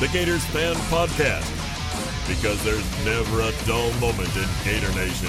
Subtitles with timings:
[0.00, 1.46] The Gators Fan Podcast.
[2.26, 5.28] Because there's never a dull moment in Gator Nation.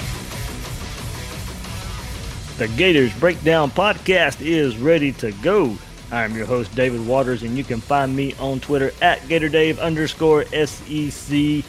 [2.56, 5.76] The Gators Breakdown Podcast is ready to go.
[6.10, 10.46] I'm your host, David Waters, and you can find me on Twitter at GatorDave underscore
[10.46, 11.64] SEC.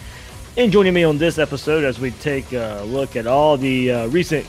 [0.56, 4.08] And joining me on this episode as we take a look at all the uh,
[4.08, 4.48] recent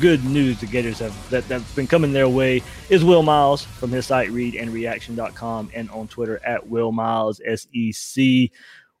[0.00, 3.90] good news the Gators have that, that's been coming their way is Will Miles from
[3.90, 8.50] his site readandreaction.com and on Twitter at Will Miles SEC.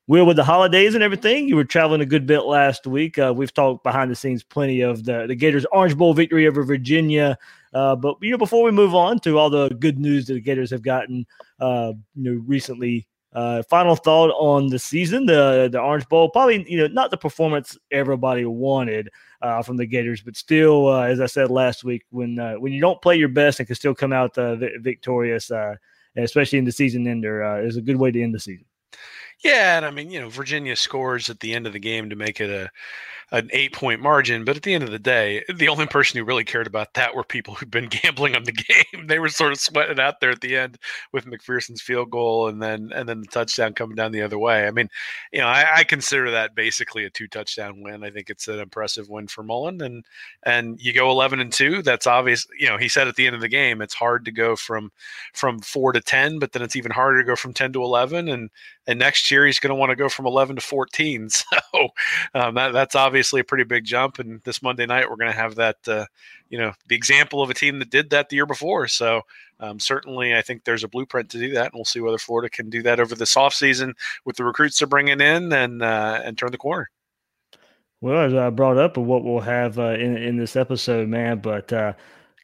[0.06, 3.18] Will, with the holidays and everything, you were traveling a good bit last week.
[3.18, 6.62] Uh, we've talked behind the scenes plenty of the, the Gators Orange Bowl victory over
[6.64, 7.38] Virginia.
[7.72, 10.40] Uh, but you know, before we move on to all the good news that the
[10.40, 11.24] Gators have gotten,
[11.60, 16.30] uh, you know, recently, uh, final thought on the season, the the Orange Bowl.
[16.30, 19.08] Probably, you know, not the performance everybody wanted
[19.40, 22.72] uh, from the Gators, but still, uh, as I said last week, when uh, when
[22.72, 25.76] you don't play your best and can still come out uh, vi- victorious, uh,
[26.16, 28.64] especially in the season ender, is a good way to end the season.
[29.44, 32.16] Yeah, and I mean, you know, Virginia scores at the end of the game to
[32.16, 32.70] make it a
[33.32, 36.24] an eight point margin, but at the end of the day, the only person who
[36.24, 39.06] really cared about that were people who'd been gambling on the game.
[39.06, 40.78] They were sort of sweating out there at the end
[41.12, 44.66] with McPherson's field goal and then and then the touchdown coming down the other way.
[44.66, 44.88] I mean,
[45.32, 48.02] you know, I, I consider that basically a two touchdown win.
[48.02, 50.04] I think it's an impressive win for Mullen, and
[50.44, 51.82] and you go eleven and two.
[51.82, 52.46] That's obvious.
[52.58, 54.90] You know, he said at the end of the game, it's hard to go from
[55.34, 58.28] from four to ten, but then it's even harder to go from ten to eleven,
[58.28, 58.50] and
[58.90, 61.44] and next year he's going to want to go from 11 to 14 so
[62.34, 65.36] um, that, that's obviously a pretty big jump and this monday night we're going to
[65.36, 66.06] have that uh,
[66.48, 69.20] you know the example of a team that did that the year before so
[69.60, 72.48] um, certainly i think there's a blueprint to do that and we'll see whether florida
[72.48, 73.92] can do that over this offseason
[74.24, 76.88] with the recruits they're bringing in and uh, and turn the corner
[78.00, 81.40] Well, as I brought up, what we'll have uh, in in this episode, man.
[81.40, 81.92] But uh,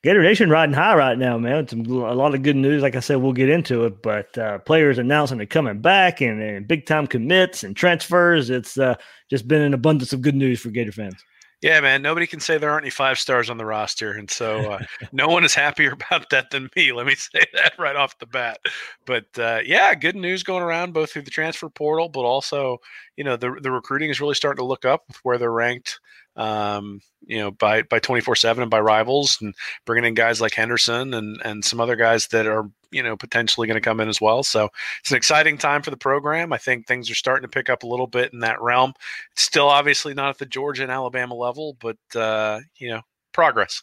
[0.07, 1.67] Gator Nation riding high right now, man.
[1.67, 2.81] Some a lot of good news.
[2.81, 4.03] Like I said, we'll get into it.
[4.03, 8.49] But uh, players announcing they're coming back and, and big time commits and transfers.
[8.49, 8.95] It's uh,
[9.29, 11.17] just been an abundance of good news for Gator fans.
[11.61, 12.03] Yeah, man.
[12.03, 14.79] Nobody can say there aren't any five stars on the roster, and so uh,
[15.11, 16.93] no one is happier about that than me.
[16.93, 18.61] Let me say that right off the bat.
[19.07, 22.79] But uh, yeah, good news going around both through the transfer portal, but also
[23.17, 25.99] you know the the recruiting is really starting to look up with where they're ranked.
[26.37, 29.55] Um, you know, by by twenty four seven and by rivals, and
[29.85, 33.67] bringing in guys like Henderson and and some other guys that are you know potentially
[33.67, 34.43] going to come in as well.
[34.43, 34.69] So
[35.01, 36.53] it's an exciting time for the program.
[36.53, 38.93] I think things are starting to pick up a little bit in that realm.
[39.33, 43.03] It's still obviously not at the Georgia and Alabama level, but uh, you know,
[43.33, 43.83] progress.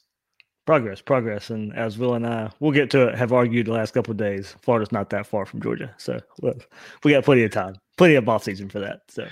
[0.65, 3.17] Progress, progress, and as Will and I, we'll get to it.
[3.17, 4.55] Have argued the last couple of days.
[4.61, 6.21] Florida's not that far from Georgia, so
[7.03, 9.01] we got plenty of time, plenty of off season for that.
[9.09, 9.27] So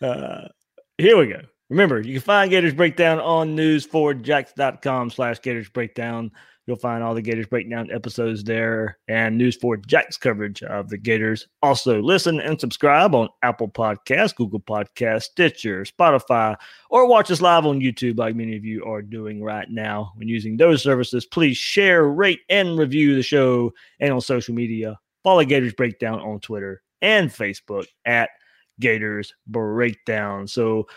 [0.00, 0.48] uh,
[0.96, 1.42] here we go.
[1.68, 6.30] Remember, you can find Gators Breakdown on news4jax.com slash Gators Breakdown.
[6.66, 10.98] You'll find all the Gators Breakdown episodes there and News 4 Jax coverage of the
[10.98, 11.46] Gators.
[11.62, 16.56] Also, listen and subscribe on Apple Podcasts, Google Podcasts, Stitcher, Spotify,
[16.90, 20.12] or watch us live on YouTube like many of you are doing right now.
[20.16, 24.98] When using those services, please share, rate, and review the show and on social media.
[25.22, 28.30] Follow Gators Breakdown on Twitter and Facebook at
[28.80, 30.48] Gators Breakdown.
[30.48, 30.88] So,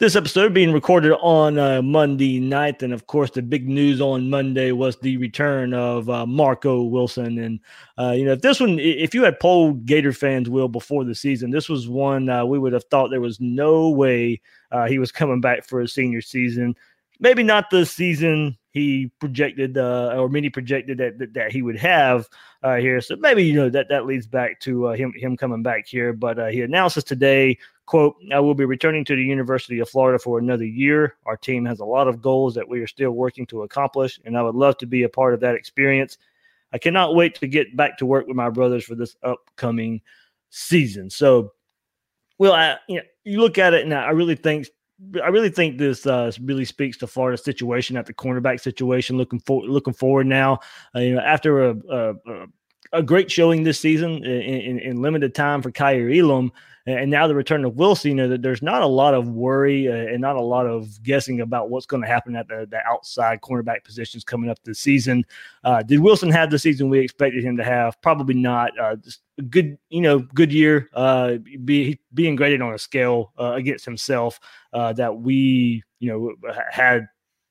[0.00, 4.30] this episode being recorded on uh, Monday night, and of course, the big news on
[4.30, 7.38] Monday was the return of uh, Marco Wilson.
[7.38, 7.60] And
[7.98, 11.14] uh, you know, if this one, if you had polled Gator fans, will before the
[11.14, 14.40] season, this was one uh, we would have thought there was no way
[14.72, 16.74] uh, he was coming back for a senior season.
[17.22, 21.76] Maybe not the season he projected, uh, or many projected that, that, that he would
[21.76, 22.26] have
[22.62, 23.02] here.
[23.02, 26.14] So maybe you know that that leads back to him him coming back here.
[26.14, 27.58] But he announces today
[27.90, 31.16] quote i will be returning to the university of florida for another year.
[31.26, 34.38] Our team has a lot of goals that we are still working to accomplish and
[34.38, 36.16] i would love to be a part of that experience.
[36.72, 40.02] I cannot wait to get back to work with my brothers for this upcoming
[40.50, 41.10] season.
[41.10, 41.52] So
[42.38, 44.68] well I, you, know, you look at it and i really think
[45.24, 49.16] I really think this uh, really speaks to Florida's situation at the cornerback situation.
[49.16, 50.60] Looking for looking forward now,
[50.94, 52.46] uh, you know, after a, a, a
[52.92, 56.52] a great showing this season in, in, in limited time for Kaiir Elam.
[56.86, 59.86] And now the return of Wilson, you know, that there's not a lot of worry
[59.86, 62.78] uh, and not a lot of guessing about what's going to happen at the, the
[62.86, 65.24] outside cornerback positions coming up this season.
[65.62, 68.00] Uh, did Wilson have the season we expected him to have?
[68.00, 68.76] Probably not.
[68.78, 68.96] Uh,
[69.50, 70.88] good, you know, good year.
[70.94, 71.34] Uh,
[71.64, 74.40] be, being graded on a scale uh, against himself
[74.72, 77.06] uh, that we, you know, had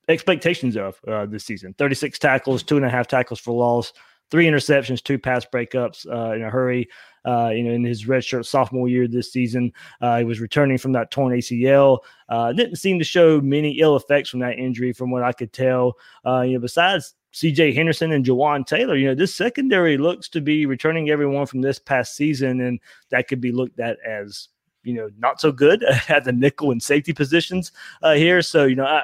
[0.07, 0.99] expectations of
[1.29, 1.75] this season.
[1.77, 3.93] 36 tackles, two and a half tackles for loss,
[4.31, 6.89] three interceptions, two pass breakups uh, in a hurry.
[7.25, 9.71] Uh, you know, in his redshirt sophomore year this season,
[10.01, 11.99] uh, he was returning from that torn ACL.
[12.29, 15.51] Uh, didn't seem to show many ill effects from that injury, from what I could
[15.51, 15.97] tell.
[16.25, 20.41] Uh, you know, besides CJ Henderson and Jeawon Taylor, you know, this secondary looks to
[20.41, 22.79] be returning everyone from this past season, and
[23.09, 24.47] that could be looked at as
[24.83, 27.71] you know not so good at the nickel and safety positions
[28.01, 28.41] uh, here.
[28.41, 29.03] So you know, I,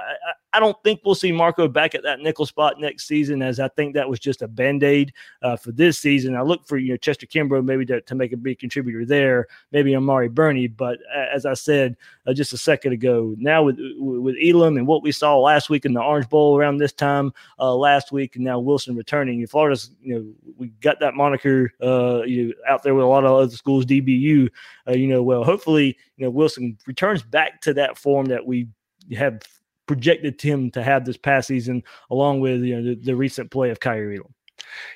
[0.56, 3.68] I don't think we'll see Marco back at that nickel spot next season, as I
[3.68, 5.12] think that was just a band aid
[5.42, 6.34] uh, for this season.
[6.34, 9.48] I look for you know Chester Kimbrough maybe to, to make a big contributor there,
[9.74, 10.68] maybe Amari Burney.
[10.68, 15.04] But as I said uh, just a second ago, now with with Elam and what
[15.04, 18.46] we saw last week in the Orange Bowl around this time uh, last week, and
[18.46, 22.96] now Wilson returning, Florida's you know we got that moniker uh, you know, out there
[22.96, 24.50] with a lot of other schools, DBU.
[24.88, 28.69] Uh, you know, well, hopefully you know Wilson returns back to that form that we
[29.13, 29.42] have
[29.88, 33.70] projected him to have this past season, along with you know the, the recent play
[33.70, 34.34] of Kaiir Elam.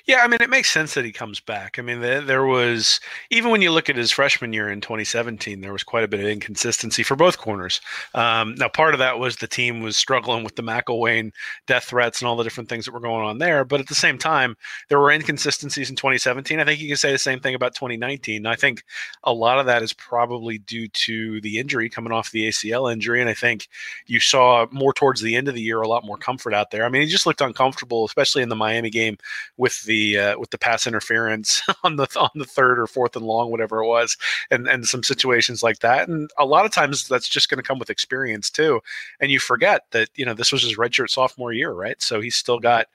[0.06, 1.78] Yeah, I mean, it makes sense that he comes back.
[1.78, 3.00] I mean, there, there, was
[3.30, 6.20] even when you look at his freshman year in 2017, there was quite a bit
[6.20, 7.80] of inconsistency for both corners.
[8.14, 11.32] Um, now, part of that was the team was struggling with the McElwain
[11.66, 13.64] death threats and all the different things that were going on there.
[13.64, 14.56] But at the same time,
[14.88, 16.58] there were inconsistencies in 2017.
[16.58, 18.46] I think you can say the same thing about 2019.
[18.46, 18.82] I think
[19.24, 23.20] a lot of that is probably due to the injury coming off the ACL injury,
[23.20, 23.68] and I think
[24.06, 26.84] you saw more towards the end of the year a lot more comfort out there.
[26.84, 29.18] I mean, he just looked uncomfortable, especially in the Miami game
[29.60, 33.26] with the uh, with the pass interference on the on the third or fourth and
[33.26, 34.16] long, whatever it was,
[34.50, 36.08] and and some situations like that.
[36.08, 38.80] And a lot of times that's just going to come with experience too.
[39.20, 42.00] And you forget that you know this was his redshirt sophomore year, right?
[42.00, 42.86] So he's still got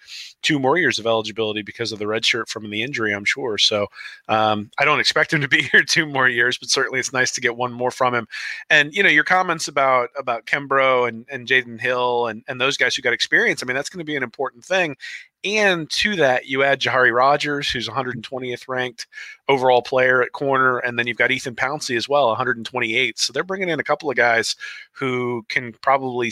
[0.41, 3.59] two more years of eligibility because of the redshirt from the injury, I'm sure.
[3.59, 3.87] So
[4.27, 7.31] um, I don't expect him to be here two more years, but certainly it's nice
[7.33, 8.27] to get one more from him.
[8.71, 12.75] And you know your comments about about Kimbrough and and Jaydon Hill and and those
[12.75, 13.61] guys who got experience.
[13.61, 14.97] I mean that's going to be an important thing.
[15.45, 19.05] And to that, you add Jahari Rogers, who's 120th ranked
[19.47, 23.19] overall player at corner, and then you've got Ethan Pouncey as well, 128.
[23.19, 24.55] So they're bringing in a couple of guys
[24.91, 26.31] who can probably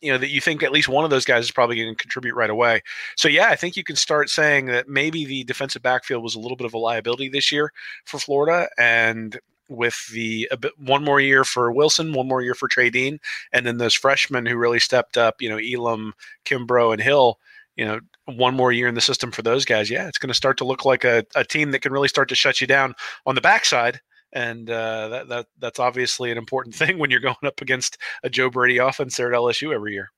[0.00, 2.02] you know that you think at least one of those guys is probably going to
[2.02, 2.82] contribute right away.
[3.16, 6.40] So yeah, I think you can start saying that maybe the defensive backfield was a
[6.40, 7.72] little bit of a liability this year
[8.04, 12.66] for Florida, and with the bit, one more year for Wilson, one more year for
[12.66, 13.20] Trey Dean,
[13.52, 17.38] and then those freshmen who really stepped up, you know, Elam, Kimbrough, and Hill
[17.76, 20.34] you know, one more year in the system for those guys, yeah, it's going to
[20.34, 22.94] start to look like a, a team that can really start to shut you down
[23.26, 24.00] on the backside.
[24.32, 28.30] And uh, that, that that's obviously an important thing when you're going up against a
[28.30, 30.10] Joe Brady offense there at LSU every year.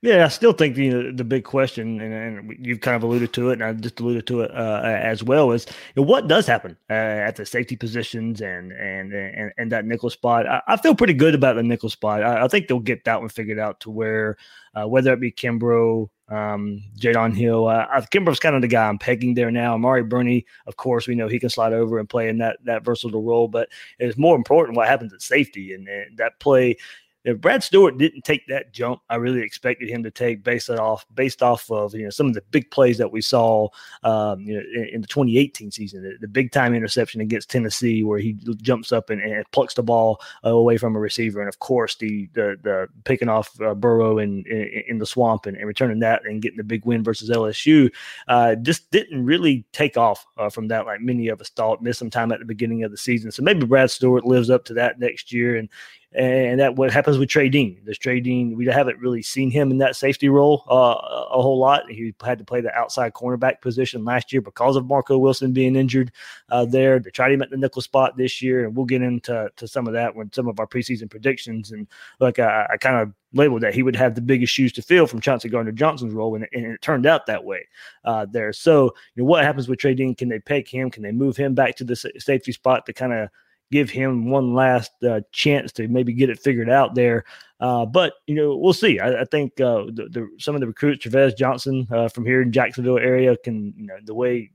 [0.00, 3.50] Yeah, I still think the the big question, and, and, you've kind of alluded to
[3.50, 6.46] it, and I just alluded to it uh, as well, is you know, what does
[6.46, 10.46] happen uh, at the safety positions and and and, and that nickel spot.
[10.46, 12.22] I, I, feel pretty good about the nickel spot.
[12.22, 14.36] I, I, think they'll get that one figured out to where
[14.76, 18.98] uh, whether it be Kimbrough, um, Jaydon Hill, uh, Kimbrough's kind of the guy I'm
[18.98, 19.74] pegging there now.
[19.74, 22.84] Amari Burney, of course, we know he can slide over and play in that that
[22.84, 26.76] versatile role, but it's more important what happens at safety and, and that play
[27.24, 31.04] if Brad Stewart didn't take that jump, I really expected him to take based off
[31.14, 33.68] based off of you know some of the big plays that we saw
[34.04, 38.04] um, you know, in, in, the 2018 season, the, the, big time interception against Tennessee
[38.04, 41.48] where he jumps up and, and plucks the ball uh, away from a receiver, and
[41.48, 45.56] of course the the, the picking off uh, Burrow in, in, in the swamp and,
[45.56, 47.90] and, returning that and getting the big win versus LSU,
[48.28, 51.82] uh, just didn't really take off uh, from that like many of us thought.
[51.82, 54.64] Missed some time at the beginning of the season, so maybe Brad Stewart lives up
[54.66, 55.68] to that next year and
[56.14, 57.80] and that what happens with Trey Dean.
[57.84, 60.96] This Trey Dean, we haven't really seen him in that safety role uh,
[61.30, 61.90] a whole lot.
[61.90, 65.76] He had to play the outside cornerback position last year because of Marco Wilson being
[65.76, 66.10] injured
[66.48, 66.98] uh, there.
[66.98, 69.86] They tried him at the nickel spot this year, and we'll get into to some
[69.86, 71.72] of that when some of our preseason predictions.
[71.72, 71.86] And
[72.20, 75.06] like I, I kind of labeled that he would have the biggest shoes to fill
[75.06, 77.68] from Chauncey Gardner Johnson's role, and, and it turned out that way
[78.06, 78.54] uh, there.
[78.54, 80.14] So, you know, what happens with Trey Dean?
[80.14, 80.90] Can they peg him?
[80.90, 83.28] Can they move him back to the safety spot to kind of
[83.70, 87.24] give him one last uh, chance to maybe get it figured out there.
[87.60, 89.00] Uh, but you know, we'll see.
[89.00, 92.42] I, I think uh, the, the, some of the recruits, Travis Johnson uh, from here
[92.42, 94.50] in Jacksonville area, can you know the way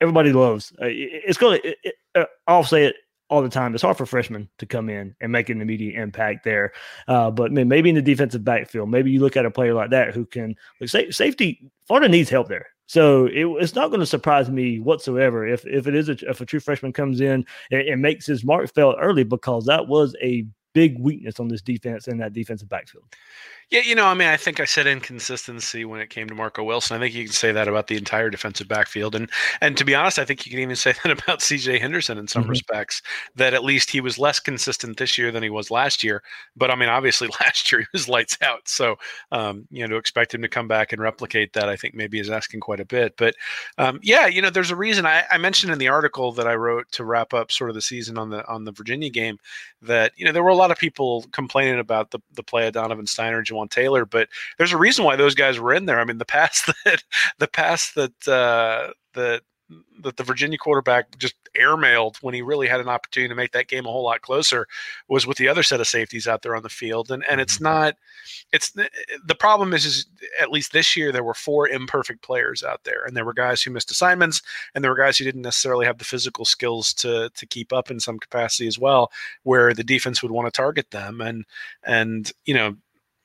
[0.00, 0.72] everybody loves.
[0.80, 1.68] Uh, it, it's going to.
[1.82, 2.96] It, uh, I'll say it
[3.28, 3.74] all the time.
[3.74, 6.72] It's hard for freshmen to come in and make an immediate impact there.
[7.08, 10.14] Uh, but maybe in the defensive backfield, maybe you look at a player like that
[10.14, 11.70] who can like, say, safety.
[11.86, 12.68] Florida needs help there.
[12.86, 16.40] So it, it's not going to surprise me whatsoever if if it is a, if
[16.40, 20.14] a true freshman comes in and, and makes his mark felt early because that was
[20.22, 23.04] a big weakness on this defense and that defensive backfield.
[23.68, 26.62] Yeah, you know, I mean, I think I said inconsistency when it came to Marco
[26.62, 26.96] Wilson.
[26.96, 29.28] I think you can say that about the entire defensive backfield, and
[29.60, 31.80] and to be honest, I think you can even say that about C.J.
[31.80, 32.50] Henderson in some mm-hmm.
[32.50, 33.02] respects.
[33.34, 36.22] That at least he was less consistent this year than he was last year.
[36.56, 38.68] But I mean, obviously, last year he was lights out.
[38.68, 38.94] So
[39.32, 42.20] um, you know, to expect him to come back and replicate that, I think maybe
[42.20, 43.14] is asking quite a bit.
[43.16, 43.34] But
[43.78, 46.54] um, yeah, you know, there's a reason I, I mentioned in the article that I
[46.54, 49.40] wrote to wrap up sort of the season on the on the Virginia game
[49.82, 52.74] that you know there were a lot of people complaining about the the play of
[52.74, 56.00] Donovan Stiner Jeawon Taylor, but there's a reason why those guys were in there.
[56.00, 57.02] I mean, the pass that
[57.38, 59.42] the pass that uh, that
[60.00, 63.66] that the Virginia quarterback just airmailed when he really had an opportunity to make that
[63.66, 64.66] game a whole lot closer
[65.08, 67.10] was with the other set of safeties out there on the field.
[67.10, 67.64] And and it's mm-hmm.
[67.64, 67.94] not
[68.52, 70.06] it's the problem is is
[70.40, 73.62] at least this year there were four imperfect players out there and there were guys
[73.62, 74.40] who missed assignments
[74.74, 77.90] and there were guys who didn't necessarily have the physical skills to to keep up
[77.90, 79.10] in some capacity as well
[79.42, 81.44] where the defense would want to target them and
[81.84, 82.76] and you know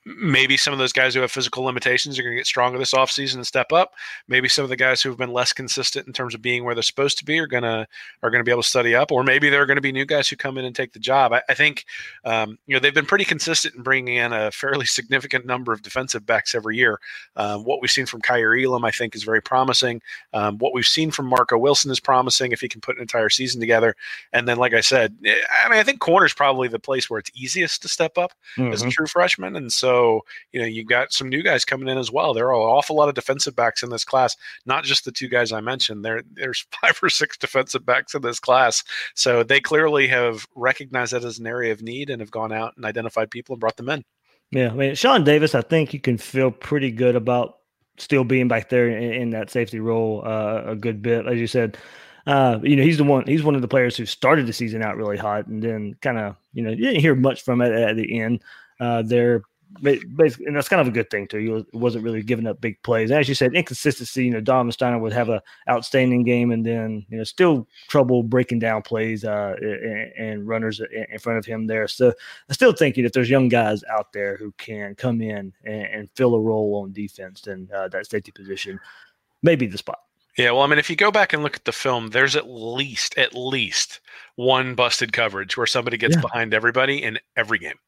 [0.04, 2.92] maybe some of those guys who have physical limitations are going to get stronger this
[2.92, 3.92] offseason and step up.
[4.26, 6.74] Maybe some of the guys who have been less consistent in terms of being where
[6.74, 7.86] they're supposed to be are going to
[8.22, 9.92] are going to be able to study up, or maybe there are going to be
[9.92, 11.32] new guys who come in and take the job.
[11.32, 11.84] I, I think
[12.24, 15.82] um, you know they've been pretty consistent in bringing in a fairly significant number of
[15.82, 16.98] defensive backs every year.
[17.36, 20.02] Um, what we've seen from Kaiir Elam, I think, is very promising.
[20.32, 23.28] Um, what we've seen from Marco Wilson is promising if he can put an entire
[23.28, 23.94] season together.
[24.32, 27.08] And then, like I said, eh, I mean, I think corner is probably the place
[27.08, 28.72] where it's easiest to step up mm-hmm.
[28.72, 28.90] as a mm-hmm.
[28.90, 32.10] true freshman, and so so, you know, you've got some new guys coming in as
[32.10, 32.32] well.
[32.32, 34.34] There are an awful lot of defensive backs in this class,
[34.64, 36.02] not just the two guys I mentioned.
[36.02, 38.82] There, there's five or six defensive backs in this class.
[39.14, 42.72] So they clearly have recognized that as an area of need and have gone out
[42.76, 44.02] and identified people and brought them in.
[44.50, 47.58] Yeah, I mean, Shawn Davis, I think you can feel pretty good about
[47.98, 51.26] still being back there in, in that safety role uh, a good bit.
[51.26, 51.76] As you said,
[52.26, 53.26] uh, you know, he's the one.
[53.26, 56.18] He's one of the players who started the season out really hot, and then kind
[56.18, 58.42] of, you know, you didn't hear much from it at the end.
[58.78, 59.42] Uh, there,
[59.80, 61.38] basically, and that's kind of a good thing too.
[61.72, 63.10] He wasn't really giving up big plays.
[63.10, 64.26] As you said, inconsistency.
[64.26, 68.22] You know, Dom Stiner would have a outstanding game, and then you know, still trouble
[68.22, 71.88] breaking down plays uh, and, and, runners in front of him there.
[71.88, 72.12] So
[72.48, 76.10] I still think that there's young guys out there who can come in and, and
[76.14, 78.80] fill a role on defense, and uh, that safety position
[79.42, 80.00] may be the spot.
[80.38, 82.48] Yeah, well, I mean, if you go back and look at the film, there's at
[82.48, 84.00] least at least
[84.36, 86.22] one busted coverage where somebody gets yeah.
[86.22, 87.78] behind everybody in every game.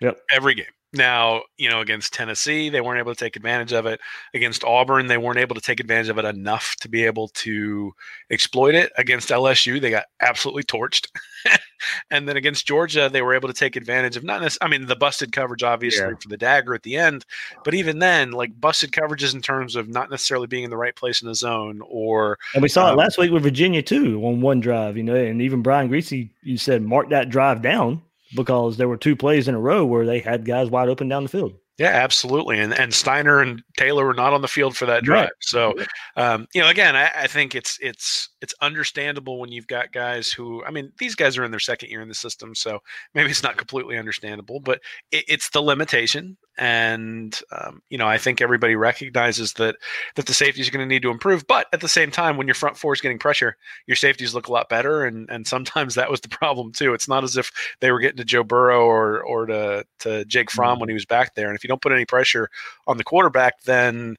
[0.00, 0.20] Yep.
[0.32, 0.66] Every game.
[0.94, 3.98] Now, you know, against Tennessee, they weren't able to take advantage of it.
[4.34, 7.94] Against Auburn, they weren't able to take advantage of it enough to be able to
[8.30, 8.92] exploit it.
[8.98, 11.08] Against LSU, they got absolutely torched.
[12.10, 14.86] and then against Georgia, they were able to take advantage of not necessarily, I mean,
[14.86, 16.16] the busted coverage, obviously, yeah.
[16.20, 17.24] for the dagger at the end.
[17.64, 20.94] But even then, like busted coverages in terms of not necessarily being in the right
[20.94, 22.38] place in the zone or.
[22.52, 25.14] And we saw um, it last week with Virginia, too, on one drive, you know,
[25.14, 28.02] and even Brian Griese, you said, mark that drive down
[28.34, 31.22] because there were two plays in a row where they had guys wide open down
[31.22, 31.54] the field.
[31.78, 32.58] Yeah, absolutely.
[32.58, 35.24] And and Stiner and Taylor were not on the field for that drive.
[35.24, 35.32] Right.
[35.40, 35.74] So,
[36.16, 40.32] um, you know, again, I, I, think it's it's it's understandable when you've got guys
[40.32, 42.80] who, I mean, these guys are in their second year in the system, so
[43.14, 44.80] maybe it's not completely understandable, but
[45.12, 46.36] it, it's the limitation.
[46.58, 49.76] And um, you know, I think everybody recognizes that
[50.16, 51.46] that the safety is going to need to improve.
[51.46, 53.56] But at the same time, when your front four is getting pressure,
[53.86, 55.04] your safeties look a lot better.
[55.04, 56.92] And and sometimes that was the problem too.
[56.94, 60.50] It's not as if they were getting to Joe Burrow or or to to Jake
[60.50, 60.80] Fromm mm-hmm.
[60.80, 61.46] when he was back there.
[61.46, 62.50] And if you don't put any pressure
[62.86, 64.16] on the quarterback, then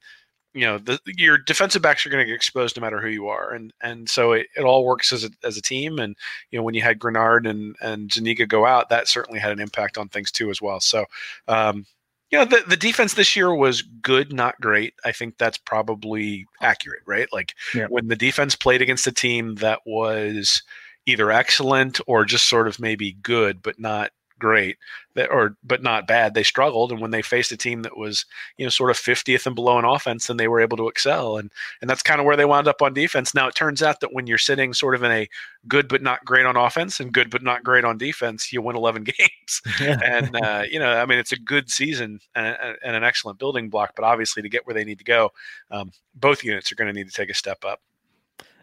[0.54, 3.28] you know the, your defensive backs are going to get exposed no matter who you
[3.28, 5.98] are, and and so it, it all works as a as a team.
[5.98, 6.16] And
[6.50, 9.60] you know when you had Greenard and and Zuniga go out, that certainly had an
[9.60, 10.80] impact on things too as well.
[10.80, 11.04] So.
[11.48, 11.86] Um,
[12.30, 16.46] you know the, the defense this year was good not great i think that's probably
[16.62, 17.86] accurate right like yeah.
[17.86, 20.62] when the defense played against a team that was
[21.06, 24.76] either excellent or just sort of maybe good but not great
[25.14, 28.26] that or but not bad they struggled and when they faced a team that was
[28.56, 31.36] you know sort of 50th and below in offense then they were able to excel
[31.36, 31.50] and
[31.80, 34.12] and that's kind of where they wound up on defense now it turns out that
[34.12, 35.28] when you're sitting sort of in a
[35.68, 38.76] good but not great on offense and good but not great on defense you win
[38.76, 40.00] 11 games yeah.
[40.02, 43.68] and uh, you know i mean it's a good season and, and, an excellent building
[43.68, 45.30] block but obviously to get where they need to go
[45.70, 47.80] um, both units are going to need to take a step up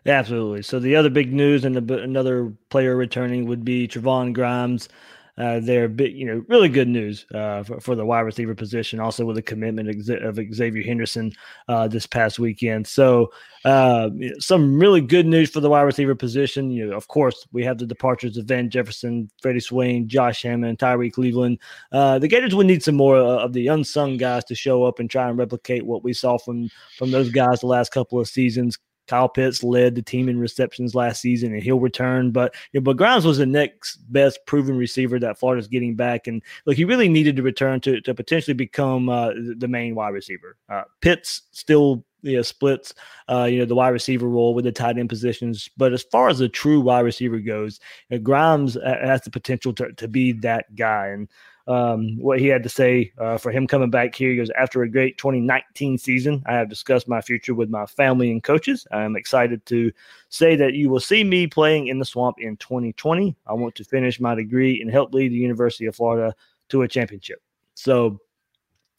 [0.06, 0.64] absolutely.
[0.64, 4.90] So the other big news and another player returning would be Trevon Grimes.
[5.38, 9.00] Uh, they're you know, really good news uh, for, for, the wide receiver position.
[9.00, 11.32] Also with the commitment of Xavier Henderson
[11.68, 12.86] uh, this past weekend.
[12.88, 13.32] So
[13.64, 14.10] uh,
[14.40, 16.72] some really good news for the wide receiver position.
[16.72, 20.80] You know, of course, we have the departures of Van Jefferson, Freddie Swain, Josh Hammond,
[20.80, 21.60] Tyrie Cleveland.
[21.92, 25.00] Uh, the Gators would need some more uh, of the unsung guys to show up
[25.00, 28.28] and try and replicate what we saw from from those guys the last couple of
[28.28, 28.78] seasons.
[29.12, 32.32] Kyle Pitts led the team in receptions last season, and he'll return.
[32.32, 36.28] But you know, but Grimes was the next best proven receiver that Florida's getting back,
[36.28, 40.14] and look, he really needed to return to to potentially become uh, the main wide
[40.14, 40.56] receiver.
[40.70, 42.06] Uh, Pitts still
[42.44, 42.94] splits,
[43.30, 45.70] uh, you know, the wide receiver role with the tight end positions.
[45.76, 49.74] But as far as the true wide receiver goes, you know, Grimes has the potential
[49.74, 51.08] to, to be that guy.
[51.08, 51.28] And
[51.68, 54.32] um, what he had to say uh, for him coming back here.
[54.32, 58.32] He goes, After a great 2019 season, I have discussed my future with my family
[58.32, 58.88] and coaches.
[58.92, 59.92] I am excited to
[60.30, 63.36] say that you will see me playing in the swamp in 2020.
[63.46, 66.36] I want to finish my degree and help lead the University of Florida
[66.70, 67.42] to a championship.
[67.76, 68.20] So,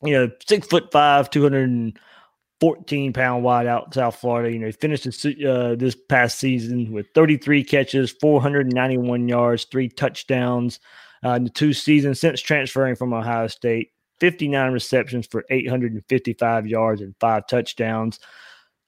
[0.03, 4.53] you know, six foot five, 214 pound wide out South Florida.
[4.53, 9.89] You know, he finished this, uh, this past season with 33 catches, 491 yards, three
[9.89, 10.79] touchdowns
[11.25, 13.91] uh, in the two seasons since transferring from Ohio State.
[14.21, 18.21] 59 receptions for 855 yards and five touchdowns.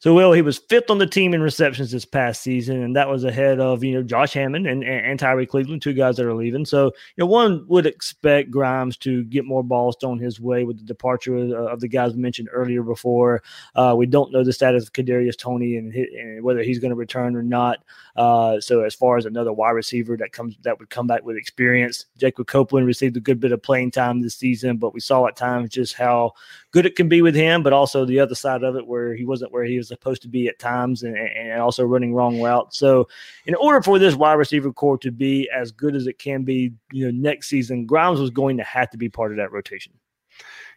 [0.05, 3.09] So, Will, he was fifth on the team in receptions this past season, and that
[3.09, 6.35] was ahead of, you know, Josh Hammond and, and, Tyrie Cleveland, two guys that are
[6.35, 6.67] leaving.
[6.67, 10.77] So, you know, one would expect Grimes to get more balls thrown his way with
[10.77, 13.43] the departure of, of the guys mentioned earlier before.
[13.77, 16.97] Uh, we don't know the status of Kadarius Toney and, and whether he's going to
[16.97, 17.83] return or not.
[18.15, 21.39] Uh, so, as far as another wide receiver that comes that would come back with
[21.39, 25.27] experience, Jacob Copeland received a good bit of playing time this season, but we saw
[25.27, 26.35] at times just how
[26.75, 29.25] good it can be with him, but also the other side of it where he
[29.25, 32.77] wasn't where he was supposed to be at times and, and also running wrong routes.
[32.77, 33.07] So,
[33.47, 36.73] in order for this wide receiver corps to be as good as it can be,
[36.91, 39.93] you know, next season, Grimes was going to have to be part of that rotation.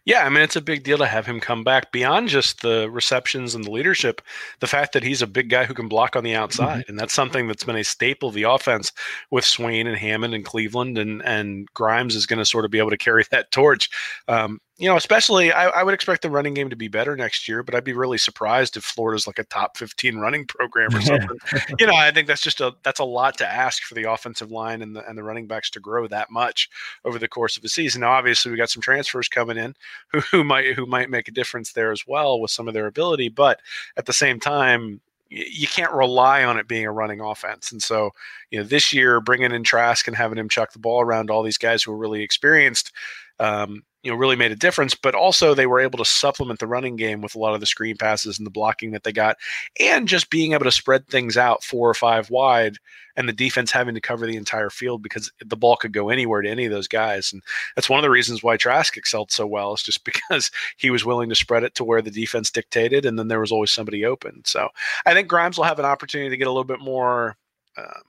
[0.05, 2.89] Yeah, I mean it's a big deal to have him come back beyond just the
[2.89, 4.21] receptions and the leadership.
[4.59, 6.91] The fact that he's a big guy who can block on the outside, mm-hmm.
[6.91, 8.93] and that's something that's been a staple of the offense
[9.31, 12.77] with Swain and Hammond and Cleveland, and and Grimes is going to sort of be
[12.77, 13.89] able to carry that torch.
[14.27, 17.47] Um, you know, especially I, I, would expect the running game to be better next
[17.47, 21.01] year, but I'd be really surprised if Florida's like a top 15 running program or
[21.01, 21.37] something.
[21.79, 24.51] you know, I think that's just a that's a lot to ask for the offensive
[24.51, 26.69] line and the and the running backs to grow that much
[27.05, 28.01] over the course of a season.
[28.01, 29.75] Now, obviously, we got some transfers coming in
[30.11, 32.87] who, who might who might make a difference there as well with some of their
[32.87, 33.59] ability, but
[33.97, 37.71] at the same time, you can't rely on it being a running offense.
[37.71, 38.11] And so,
[38.51, 41.43] you know, this year bringing in Trask and having him chuck the ball around all
[41.43, 42.91] these guys who are really experienced,
[43.39, 44.95] um, you know, really made a difference.
[44.95, 47.65] But also, they were able to supplement the running game with a lot of the
[47.65, 49.35] screen passes and the blocking that they got,
[49.81, 52.77] and just being able to spread things out four or five wide,
[53.17, 56.41] and the defense having to cover the entire field because the ball could go anywhere
[56.41, 57.33] to any of those guys.
[57.33, 57.43] And
[57.75, 61.03] that's one of the reasons why Trask excelled so well is just because he was
[61.03, 64.05] willing to spread it to where the defense dictated, and then there was always somebody
[64.05, 64.41] open.
[64.45, 64.69] So
[65.05, 67.35] I think Grimes will have an opportunity to get a little bit more.
[67.75, 67.99] Uh,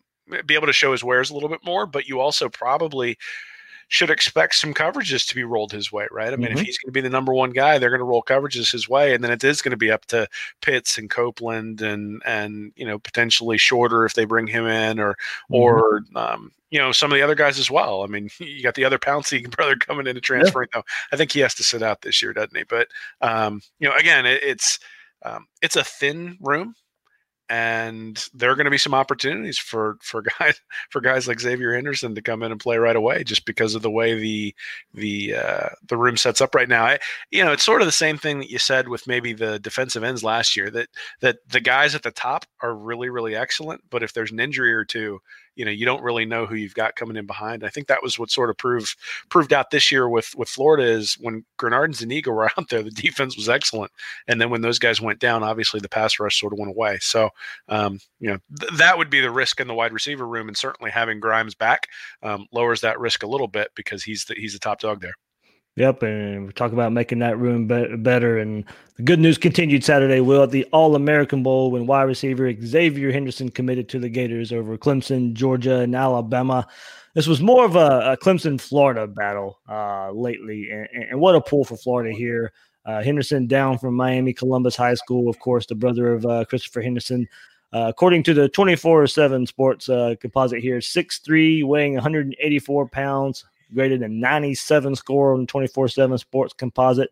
[0.46, 3.16] be able to show his wares a little bit more, but you also probably
[3.88, 6.32] should expect some coverages to be rolled his way, right?
[6.32, 6.58] I mean, mm-hmm.
[6.58, 8.88] if he's going to be the number one guy, they're going to roll coverages his
[8.88, 10.28] way, and then it is going to be up to
[10.60, 15.12] Pitts and Copeland and and you know potentially Shorter if they bring him in, or
[15.12, 15.54] mm-hmm.
[15.54, 18.02] or um, you know some of the other guys as well.
[18.02, 20.68] I mean, you got the other Pouncey brother coming in and transferring.
[20.74, 20.80] Yeah.
[20.80, 22.64] Though I think he has to sit out this year, doesn't he?
[22.64, 22.88] But
[23.22, 24.78] um, you know, again, it, it's
[25.22, 26.74] um, it's a thin room
[27.50, 31.74] and there are going to be some opportunities for for guys for guys like Xavier
[31.74, 34.54] Henderson to come in and play right away just because of the way the
[34.94, 36.84] the uh, the room sets up right now.
[36.84, 36.98] I,
[37.30, 40.04] you know, it's sort of the same thing that you said with maybe the defensive
[40.04, 40.88] ends last year that
[41.20, 44.72] that the guys at the top are really really excellent, but if there's an injury
[44.72, 45.20] or two,
[45.58, 47.64] you know you don't really know who you've got coming in behind.
[47.64, 48.96] I think that was what sort of proved
[49.28, 52.82] proved out this year with with Florida is when Greenard and Zuniga were out there,
[52.82, 53.90] the defense was excellent,
[54.28, 56.98] and then when those guys went down, obviously the pass rush sort of went away.
[57.00, 57.30] So
[57.68, 60.56] um, you know th- that would be the risk in the wide receiver room, and
[60.56, 61.88] certainly having Grimes back
[62.22, 65.14] um, lowers that risk a little bit because he's the he's the top dog there.
[65.78, 68.38] Yep, and we talk about making that room be- better.
[68.38, 68.64] And
[68.96, 73.12] the good news continued Saturday, Will, at the All American Bowl when wide receiver Xavier
[73.12, 76.66] Henderson committed to the Gators over Clemson, Georgia, and Alabama.
[77.14, 81.40] This was more of a, a Clemson Florida battle uh, lately, and, and, what a
[81.40, 82.52] pull for Florida here.
[82.84, 86.82] Uh, Henderson down from Miami Columbus High School, of course, the brother of uh, Christopher
[86.82, 87.28] Henderson.
[87.72, 94.02] Uh, according to the 24 7 sports uh, composite here, 6'3, weighing 184 pounds, graded
[94.02, 97.10] a 97 score on 24 7 sports composite.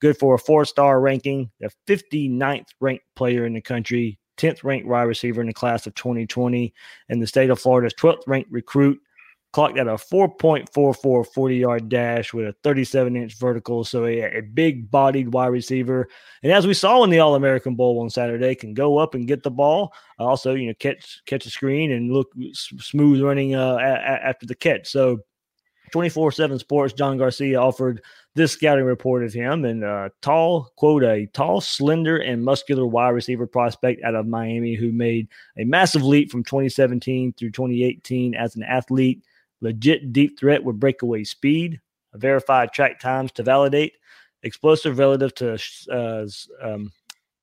[0.00, 4.86] Good for a four star ranking, the 59th ranked player in the country, 10th ranked
[4.86, 6.74] wide receiver in the class of 2020,
[7.08, 9.00] and the state of Florida's 12th ranked recruit.
[9.52, 13.84] clocked at a 4.44 40 yard dash with a 37 inch vertical.
[13.84, 16.08] So a, a big bodied wide receiver.
[16.42, 19.26] And as we saw in the All American Bowl on Saturday, can go up and
[19.26, 19.94] get the ball.
[20.18, 24.44] Also, you know, catch catch a screen and look smooth running uh, a- a- after
[24.44, 24.88] the catch.
[24.88, 25.20] So
[25.92, 28.02] 24 7 Sports, John Garcia offered
[28.34, 33.10] this scouting report of him and uh, tall, quote, a tall, slender, and muscular wide
[33.10, 38.56] receiver prospect out of Miami who made a massive leap from 2017 through 2018 as
[38.56, 39.22] an athlete,
[39.60, 41.80] legit deep threat with breakaway speed,
[42.14, 43.94] verified track times to validate,
[44.42, 45.58] explosive relative to
[45.90, 46.26] uh,
[46.62, 46.92] um,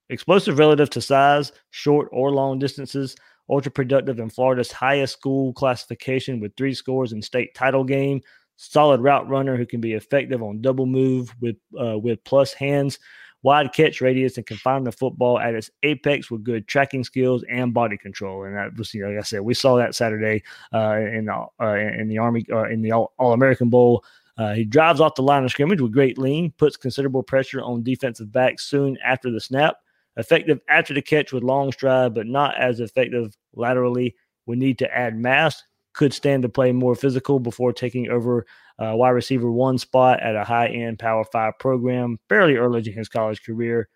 [0.10, 3.15] explosive relative to size, short or long distances,
[3.49, 8.21] ultra productive in Florida's highest school classification with three scores in state title game,
[8.56, 12.99] solid route runner who can be effective on double move with uh, with plus hands,
[13.41, 17.43] wide catch radius, and can find the football at its apex with good tracking skills
[17.49, 18.45] and body control.
[18.45, 21.45] And that was, you know, like I said, we saw that Saturday uh, in the
[21.60, 24.03] uh, in the Army uh, in the All American Bowl.
[24.36, 27.84] Uh, he drives off the line of scrimmage with great lean, puts considerable pressure on
[27.84, 29.75] defensive backs soon after the snap.
[30.17, 34.15] Effective after the catch with long stride, but not as effective laterally.
[34.45, 35.63] We need to add mass.
[35.93, 38.45] Could stand to play more physical before taking over
[38.80, 42.93] uh, wide receiver one spot at a high end Power Five program fairly early in
[42.93, 43.89] his college career.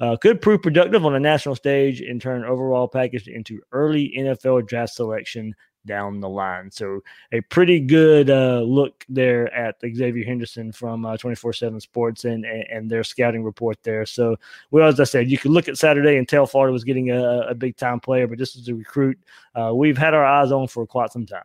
[0.00, 4.66] Uh, could prove productive on a national stage and turn overall package into early NFL
[4.66, 5.54] draft selection
[5.86, 6.70] down the line.
[6.70, 7.00] So
[7.32, 12.64] a pretty good uh, look there at Xavier Henderson from uh, 24/7 Sports and, and,
[12.70, 14.06] and their scouting report there.
[14.06, 14.36] So
[14.70, 17.40] well, as I said, you could look at Saturday and tell Florida was getting a,
[17.48, 19.18] a big time player, but this is a recruit
[19.54, 21.44] uh, we've had our eyes on for quite some time.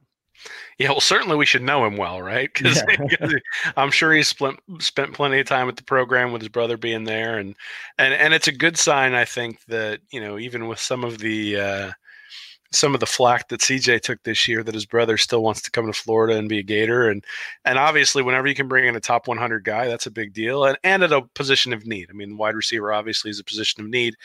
[0.77, 2.49] Yeah, well, certainly we should know him well, right?
[2.53, 3.29] Because Yeah.
[3.77, 7.03] I'm sure he's spent spent plenty of time at the program with his brother being
[7.03, 7.55] there, and
[7.97, 11.17] and and it's a good sign, I think, that you know even with some of
[11.17, 11.91] the uh,
[12.71, 15.71] some of the flack that CJ took this year, that his brother still wants to
[15.71, 17.23] come to Florida and be a Gator, and
[17.65, 20.65] and obviously whenever you can bring in a top 100 guy, that's a big deal,
[20.65, 22.09] and and at a position of need.
[22.09, 24.15] I mean, wide receiver obviously is a position of need.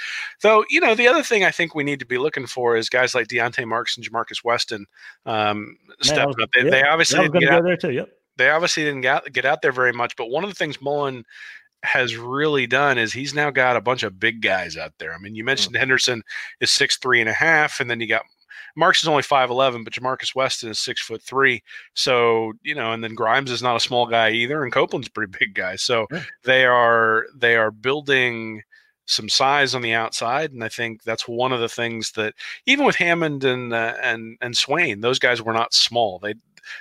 [0.42, 2.88] Though you know the other thing I think we need to be looking for is
[2.88, 4.86] guys like Dionte Marks and Jamarcus Weston
[5.26, 6.50] um, Man, stepping was- up.
[6.54, 7.92] They, yeah, they obviously didn't get out there too.
[7.92, 8.08] Yep.
[8.36, 11.24] they obviously didn't get, get out there very much, but one of the things Mullen
[11.82, 15.12] has really done is he's now got a bunch of big guys out there.
[15.14, 16.22] I mean, you mentioned Henderson
[16.60, 18.22] is six three and a half, and then you got
[18.76, 21.62] Marks is only five eleven, but Jamarcus Weston is six foot three.
[21.94, 25.12] So you know, and then Grimes is not a small guy either, and Copeland's a
[25.12, 25.76] pretty big guy.
[25.76, 26.22] So Yeah.
[26.44, 28.62] they are they are building
[29.06, 32.34] some size on the outside, and I think that's one of the things that
[32.66, 36.18] even with Hammond and uh, and and Swain, those guys were not small.
[36.18, 36.34] They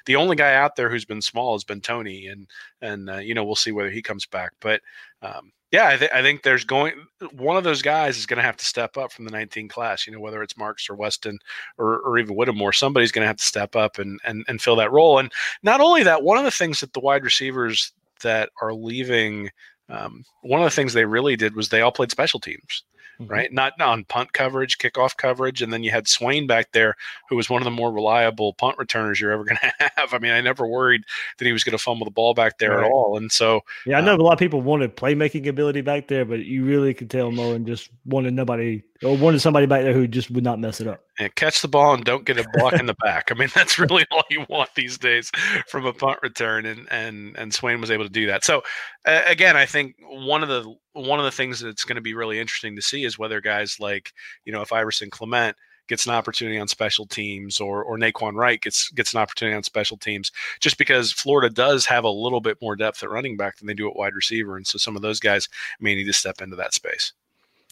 [0.05, 2.47] the only guy out there who's been small has been Toney, and
[2.81, 4.51] and uh, you know we'll see whether he comes back.
[4.61, 4.81] But
[5.21, 6.93] um, yeah, I, th- I think there's going
[7.31, 10.05] one of those guys is going to have to step up from the 19 class.
[10.05, 11.39] You know whether it's Marks or Weston
[11.79, 14.75] or, or even Whittemore, somebody's going to have to step up and, and and fill
[14.75, 15.17] that role.
[15.17, 15.31] And
[15.63, 19.49] not only that, one of the things that the wide receivers that are leaving.
[19.89, 22.83] Um, one of the things they really did was they all played special teams
[23.21, 23.29] Mhm.
[23.29, 23.53] right?
[23.53, 26.95] Not on punt coverage, kickoff coverage, and then you had Swain back there,
[27.29, 30.15] who was one of the more reliable punt returners you're ever going to have.
[30.15, 31.03] I mean, I never worried
[31.37, 32.85] that he was going to fumble the ball back there Right.
[32.87, 33.15] at all.
[33.17, 36.39] And so, Yeah, I know a lot of people wanted playmaking ability back there, but
[36.39, 40.31] you really could tell Mullen just wanted nobody or wanted somebody back there who just
[40.31, 41.03] would not mess it up.
[41.19, 43.29] yeah, catch the ball and don't get a block in the back.
[43.31, 45.29] I mean, that's really all you want these days
[45.67, 48.43] from a punt return, and and and Swain was able to do that.
[48.45, 48.63] So,
[49.05, 52.13] uh, again, I think one of the one of the things that's going to be
[52.13, 54.13] really interesting to see is whether guys like
[54.45, 55.57] you know if Iverson Clement
[55.89, 59.63] gets an opportunity on special teams or or Nay'Quan Wright gets gets an opportunity on
[59.63, 60.31] special teams
[60.61, 63.73] just because Florida does have a little bit more depth at running back than they
[63.73, 66.55] do at wide receiver and so some of those guys may need to step into
[66.55, 67.11] that space.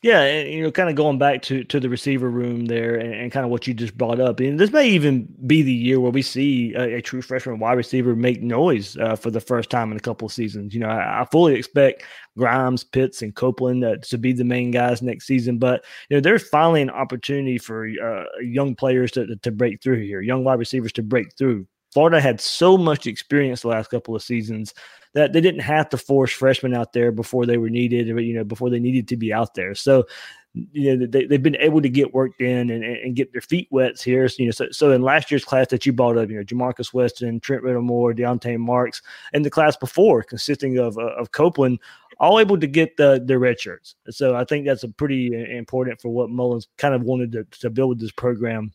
[0.03, 3.13] Yeah, and you know, kind of going back to to the receiver room there, and,
[3.13, 5.99] and kind of what you just brought up, and this may even be the year
[5.99, 9.69] where we see a, a true freshman wide receiver make noise uh, for the first
[9.69, 10.73] time in a couple of seasons.
[10.73, 12.03] You know, I, I fully expect
[12.35, 16.21] Grimes, Pitts, and Copeland uh, to be the main guys next season, but you know,
[16.21, 20.57] there's finally an opportunity for uh, young players to to break through here, young wide
[20.57, 21.67] receivers to break through.
[21.91, 24.73] Florida had so much experience the last couple of seasons
[25.13, 28.43] that they didn't have to force freshmen out there before they were needed, you know,
[28.43, 29.75] before they needed to be out there.
[29.75, 30.05] So,
[30.53, 33.67] you know, they, they've been able to get worked in and, and get their feet
[33.71, 34.27] wet here.
[34.29, 36.43] So, you know, so, so in last year's class that you brought up, you know,
[36.43, 39.01] Jamarcus Weston, Trent Whittemore, Dionte Marks,
[39.33, 41.79] and the class before consisting of, uh, of Copeland,
[42.19, 43.95] all able to get the, the red shirts.
[44.09, 47.43] So I think that's a pretty uh, important for what Mullen's kind of wanted to,
[47.59, 48.71] to build with this program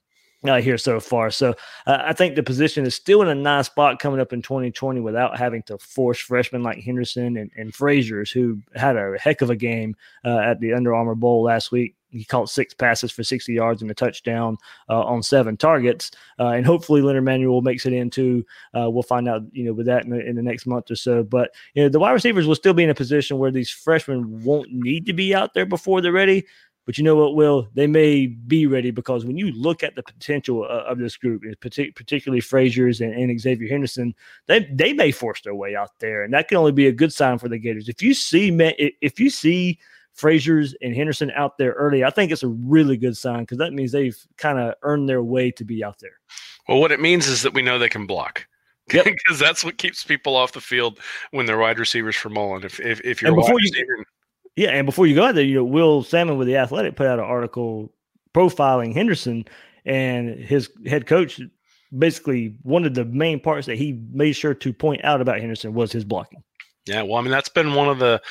[0.48, 1.30] uh, here so far.
[1.30, 1.54] So
[1.86, 5.00] uh, I think the position is still in a nice spot coming up in 2020
[5.00, 9.50] without having to force freshmen like Henderson and, and Fraziars, who had a heck of
[9.50, 13.22] a game uh, at the Under Armour Bowl last week, he caught six passes for
[13.22, 14.56] 60 yards and a touchdown
[14.88, 16.10] uh, on seven targets.
[16.38, 18.44] Uh, and hopefully Leonard Manuel makes it into.
[18.74, 20.96] Uh, we'll find out, you know, with that in the, in the, next month or
[20.96, 21.22] so.
[21.22, 24.44] But you know, the wide receivers will still be in a position where these freshmen
[24.44, 26.46] won't need to be out there before they're ready.
[26.86, 27.68] But you know what, Will?
[27.74, 31.42] They may be ready because when you look at the potential uh, of this group,
[31.60, 34.14] particularly Fraziars and, and, Xavier Henderson,
[34.46, 37.12] they they may force their way out there, and that can only be a good
[37.12, 37.88] sign for the Gators.
[37.88, 38.56] If you see,
[39.02, 39.80] if you see
[40.16, 43.72] Fraziars and Henderson out there early, I think it's a really good sign because that
[43.72, 46.20] means they've kind of earned their way to be out there.
[46.68, 48.46] Well, what it means is that we know they can block.
[48.88, 49.16] Because yep.
[49.38, 51.00] that's what keeps people off the field
[51.32, 52.64] when they're wide receivers for Mullen.
[52.64, 54.04] If if, if you're before you, receiver,
[54.56, 57.06] yeah, and before you go out there, you know, Will Sammon with the Athletic put
[57.06, 57.92] out an article
[58.34, 59.44] profiling Henderson,
[59.84, 61.40] and his head coach
[61.96, 65.74] basically one of the main parts that he made sure to point out about Henderson
[65.74, 66.42] was his blocking.
[66.86, 68.22] Yeah, well, I mean, that's been one of the,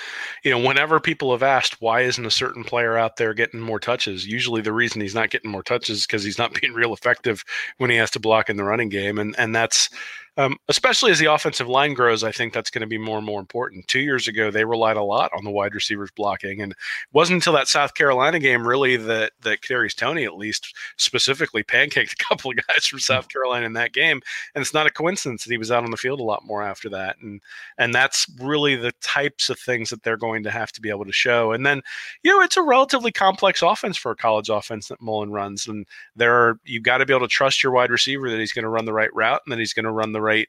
[0.44, 3.82] you know, whenever people have asked why isn't a certain player out there getting more
[3.82, 6.94] touches, usually the reason he's not getting more touches is because he's not being real
[6.94, 7.44] effective
[7.78, 9.90] when he has to block in the running game, and and that's
[10.38, 13.26] um, especially as the offensive line grows, I think that's going to be more and
[13.26, 13.88] more important.
[13.88, 16.78] Two years ago, they relied a lot on the wide receivers blocking, and it
[17.14, 22.14] wasn't until that South Carolina game really that that Kadarius Toney, at least specifically, pancaked
[22.14, 24.22] a couple of guys from South Carolina in that game.
[24.54, 26.62] And it's not a coincidence that he was out on the field a lot more
[26.62, 27.42] after that, and
[27.78, 31.06] and that's really the types of things that they're going to have to be able
[31.06, 31.54] to show.
[31.54, 31.82] And then,
[32.24, 35.86] you know, it's a relatively complex offense for a college offense that Mullen runs, and
[36.16, 38.64] there are you've got to be able to trust your wide receiver that he's going
[38.64, 40.48] to run the right route and that he's going to run the right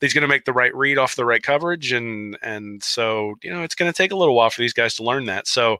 [0.00, 3.50] he's going to make the right read off the right coverage and and so you
[3.50, 5.46] know it's going to take a little while for these guys to learn that.
[5.46, 5.78] So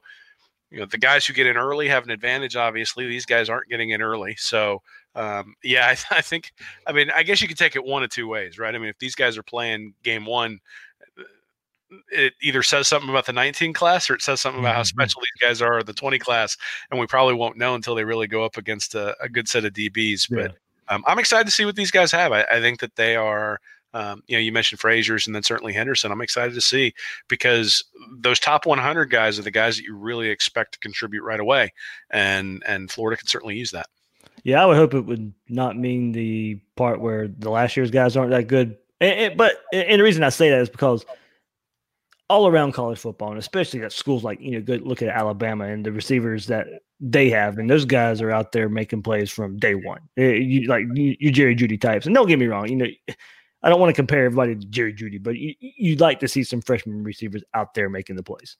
[0.71, 3.07] you know the guys who get in early have an advantage obviously.
[3.07, 4.35] These guys aren't getting in early.
[4.37, 4.81] So
[5.15, 6.53] um, yeah I, I, think
[6.85, 8.73] i mean i guess you could take it one of two ways right?
[8.73, 10.59] I mean if these guys are playing game one
[12.11, 15.01] it either says something about the 19 class or it says something about how mm-hmm.
[15.01, 16.55] special these guys are the 20 class
[16.91, 19.65] and we probably won't know until they really go up against a, a good set
[19.65, 20.55] of dbs but
[20.89, 22.31] um, I'm excited to see what these guys have.
[22.31, 23.59] I, I think that they are.
[23.91, 26.11] Um, you know, you mentioned Fraziars and then certainly Henderson.
[26.11, 26.93] I'm excited to see
[27.27, 27.83] because
[28.19, 31.73] those top 100 guys are the guys that you really expect to contribute right away,
[32.11, 33.87] and and Florida can certainly use that.
[34.43, 38.15] Yeah, I would hope it would not mean the part where the last year's guys
[38.15, 38.77] aren't that good.
[39.01, 41.03] And, and, but and the reason I say that is because
[42.29, 45.65] all around college football, and especially at schools like you know, good look at Alabama
[45.65, 46.67] and the receivers that
[46.99, 50.01] they have, and those guys are out there making plays from day one.
[50.17, 52.87] Eh, you like you, Jerry Jeudy types, and don't get me wrong, you know,
[53.63, 56.43] I don't want to compare everybody to Jerry Jeudy, but you, you'd like to see
[56.43, 58.57] some freshman receivers out there making the plays.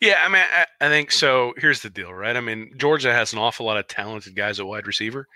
[0.00, 1.54] Yeah, I mean, I, I, think so.
[1.56, 2.36] Here's the deal, right?
[2.36, 5.26] I mean, Georgia has an awful lot of talented guys at wide receiver,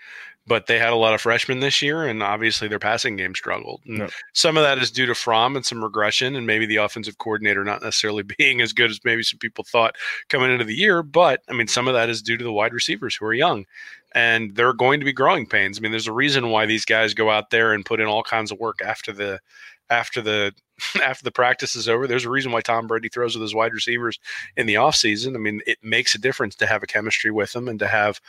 [0.47, 3.81] but they had a lot of freshmen this year, and obviously their passing game struggled.
[3.85, 7.17] And some of that is due to Fromm and some regression, and maybe the offensive
[7.17, 9.95] coordinator not necessarily being as good as maybe some people thought
[10.29, 11.03] coming into the year.
[11.03, 13.65] But I mean, some of that is due to the wide receivers who are young,
[14.13, 15.77] and they're going to be growing pains.
[15.77, 18.23] I mean, there's a reason why these guys go out there and put in all
[18.23, 19.39] kinds of work after the
[19.89, 20.53] after the
[21.03, 22.07] after the practice is over.
[22.07, 24.19] There's a reason why Tom Brady throws with his wide receivers
[24.57, 25.35] in the offseason.
[25.35, 28.19] I mean, it makes a difference to have a chemistry with them and to have,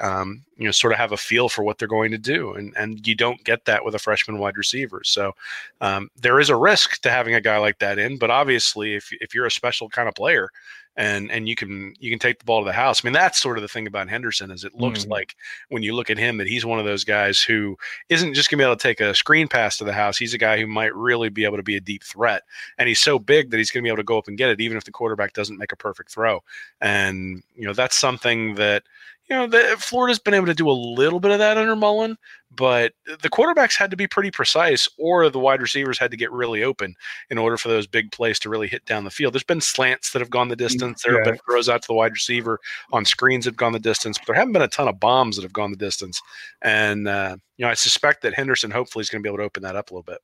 [0.00, 2.54] um, you know, sort of have a feel for what they're going to do.
[2.54, 5.02] And and you don't get that with a freshman wide receiver.
[5.04, 5.32] So
[5.80, 8.18] um, there is a risk to having a guy like that in.
[8.18, 10.50] But obviously, if if you're a special kind of player,
[10.96, 13.04] and and you can you can take the ball to the house.
[13.04, 15.12] I mean, that's sort of the thing about Henderson is it looks mm-hmm.
[15.12, 15.36] like
[15.68, 17.76] when you look at him that he's one of those guys who
[18.08, 20.16] isn't just going to be able to take a screen pass to the house.
[20.16, 22.42] He's a guy who might really be able to be a deep threat,
[22.78, 24.50] and he's so big that he's going to be able to go up and get
[24.50, 26.42] it, even if the quarterback doesn't make a perfect throw.
[26.80, 28.84] And you know that's something that
[29.28, 32.18] you know, the, Florida's been able to do a little bit of that under Mullen,
[32.54, 36.30] but the quarterbacks had to be pretty precise, or the wide receivers had to get
[36.30, 36.94] really open
[37.30, 39.32] in order for those big plays to really hit down the field.
[39.32, 41.02] There's been slants that have gone the distance.
[41.02, 42.60] There have been throws out to the wide receiver
[42.92, 45.36] on screens that have gone the distance, but there haven't been a ton of bombs
[45.36, 46.20] that have gone the distance.
[46.60, 49.44] And uh, you know, I suspect that Henderson hopefully is going to be able to
[49.44, 50.18] open that up a little bit.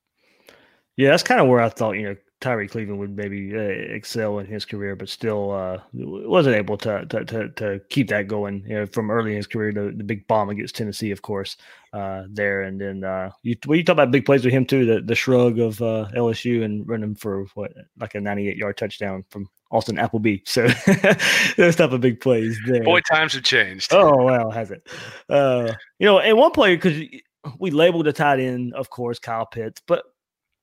[0.96, 4.38] Yeah, that's kind of where I thought you know Tyrie Cleveland would maybe uh, excel
[4.38, 8.64] in his career, but still uh, wasn't able to, to, to to keep that going.
[8.66, 11.56] You know, from early in his career, the, the big bomb against Tennessee, of course,
[11.92, 14.86] uh, there, and then uh, you when you talk about big plays with him too,
[14.86, 19.24] the the shrug of uh, LSU and running for what like a 98 yard touchdown
[19.28, 20.38] from Austin Appleby.
[20.46, 20.66] So
[21.56, 22.82] those type of big plays there.
[22.82, 23.92] Boy, times have changed.
[23.92, 24.88] Oh well, has it?
[25.28, 26.98] Uh, you know, and one player because
[27.58, 30.04] we labeled a tight end, of course, Kyle Pitts, but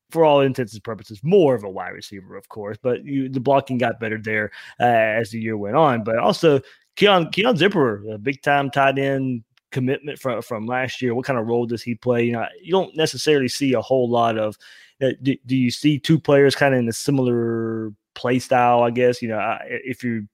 [0.09, 2.77] for all intents and purposes, more of a wide receiver, of course.
[2.81, 6.03] But you, the blocking got better there uh, as the year went on.
[6.03, 6.61] But also,
[6.95, 11.13] Keon, Keon Zipperer, a big time tight end commitment from from last year.
[11.13, 12.23] What kind of role does he play?
[12.23, 14.57] You know, you don't necessarily see a whole lot of.
[14.99, 18.81] Uh, do, do, you see two players kind of in a similar play style?
[18.81, 20.27] I guess you know if you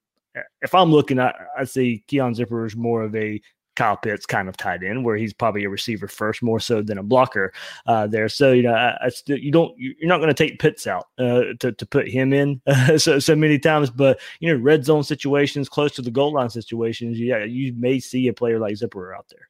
[0.61, 3.41] if I'm looking, I, I see Keon Zipper is more of a
[3.75, 6.97] Kyle Pitts kind of tight end, where he's probably a receiver first, more so than
[6.97, 7.53] a blocker
[7.87, 8.29] uh, there.
[8.29, 11.07] So you know, I, I still, you don't you're not going to take Pitts out
[11.17, 14.85] uh, to to put him in uh, so so many times, but you know, red
[14.85, 18.75] zone situations, close to the goal line situations, yeah, you may see a player like
[18.75, 19.47] Zipper out there.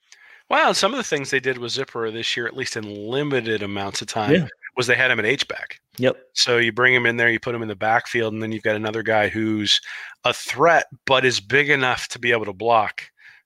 [0.50, 3.64] Well, some of the things they did with Zipper this year, at least in limited
[3.64, 4.48] amounts of time, Yeah.
[4.76, 5.80] was they had him at H back.
[5.98, 6.18] Yep.
[6.34, 8.64] So you bring him in there, you put him in the backfield, and then you've
[8.64, 9.80] got another guy who's
[10.26, 13.04] a threat, but is big enough to be able to block.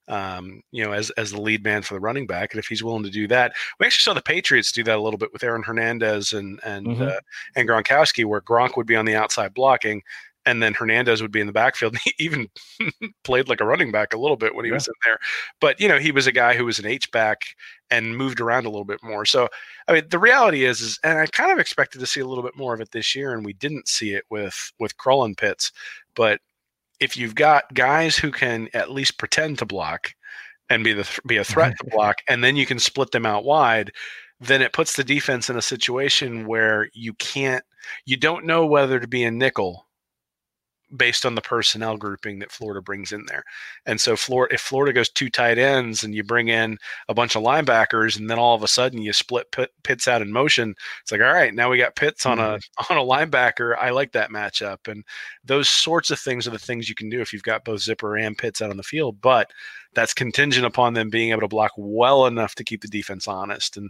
[0.10, 2.84] Um, you know, as as the lead man for the running back, and if he's
[2.84, 5.43] willing to do that, we actually saw the Patriots do that a little bit with
[5.43, 7.10] Aaron Hernandez and and Mhm.
[7.17, 7.20] uh,
[7.56, 10.02] and Gronkowski, where Gronk would be on the outside blocking,
[10.46, 11.98] and then Hernandez would be in the backfield.
[12.06, 12.48] He even
[13.26, 14.76] played like a running back a little bit when he Yeah.
[14.76, 15.20] was in there,
[15.60, 17.41] but you know, he was a guy who was an H back
[17.91, 19.26] and moved around a little bit more.
[19.26, 19.50] So,
[19.89, 22.43] I mean, the reality is, is, and I kind of expected to see a little
[22.43, 25.72] bit more of it this year, and we didn't see it with with and Pitts.
[26.15, 26.39] But
[27.00, 30.14] if you've got guys who can at least pretend to block
[30.70, 33.44] and be the be a threat to block, and then you can split them out
[33.44, 33.92] wide,
[34.40, 37.64] then it puts the defense in a situation where you can't,
[38.06, 39.87] you don't know whether to be a nickel
[40.95, 43.43] based on the personnel grouping that Florida brings in there.
[43.86, 46.78] And so Florida if Florida goes two tight ends and you bring in
[47.10, 50.21] a bunch of linebackers and then all of a sudden you split Pitt, Pitts out
[50.21, 52.93] in motion, it's like all right, now we got Pitts on a mm-hmm.
[52.93, 53.78] on a linebacker.
[53.78, 54.88] I like that matchup.
[54.88, 55.04] And
[55.43, 58.26] those sorts of things are the things you can do if you've got both Zipperer
[58.26, 59.52] and Pitts out on the field, but
[59.93, 63.78] that's contingent upon them being able to block well enough to keep the defense honest.
[63.78, 63.89] And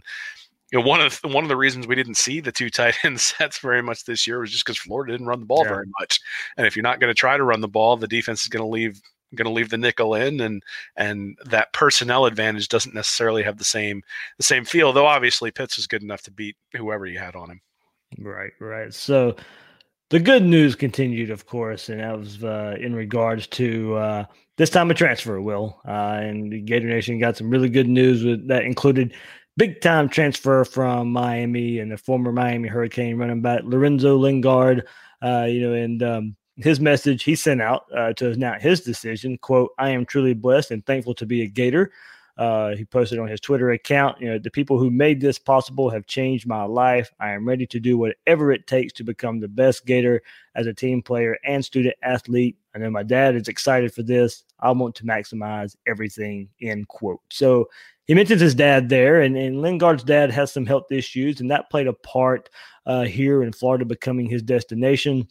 [0.72, 2.96] you know, one of the, one of the reasons we didn't see the two tight
[3.04, 5.70] end sets very much this year was just because Florida didn't run the ball Yeah.
[5.74, 6.20] very much.
[6.56, 8.62] And if you're not going to try to run the ball, the defense is going
[8.62, 9.00] to leave
[9.34, 10.62] going to leave the nickel in, and
[10.96, 14.02] and that personnel advantage doesn't necessarily have the same
[14.38, 14.92] the same feel.
[14.92, 17.60] Though obviously Pitts was good enough to beat whoever you had on him.
[18.18, 18.92] Right, right.
[18.94, 19.36] So
[20.08, 24.24] the good news continued, of course, and that was uh, in regards to uh,
[24.56, 25.78] this time of transfer, Will.
[25.86, 29.12] Uh, and the Gator Nation got some really good news with, that included
[29.58, 34.86] big time transfer from Miami and the former Miami Hurricane running back Lorenzo Lingard.
[35.20, 39.36] Uh, you know, and um, his message he sent out uh, to announce his decision
[39.36, 41.90] quote, I am truly blessed and thankful to be a Gator.
[42.36, 45.90] Uh, he posted on his Twitter account, you know, the people who made this possible
[45.90, 47.10] have changed my life.
[47.18, 50.22] I am ready to do whatever it takes to become the best Gator
[50.54, 52.56] as a team player and student athlete.
[52.76, 54.44] I know my dad is excited for this.
[54.60, 57.22] I want to maximize everything, end quote.
[57.28, 57.68] So
[58.08, 61.70] he mentions his dad there, and, and Lingard's dad has some health issues, and that
[61.70, 62.48] played a part
[62.86, 65.28] uh, here in Florida becoming his destination.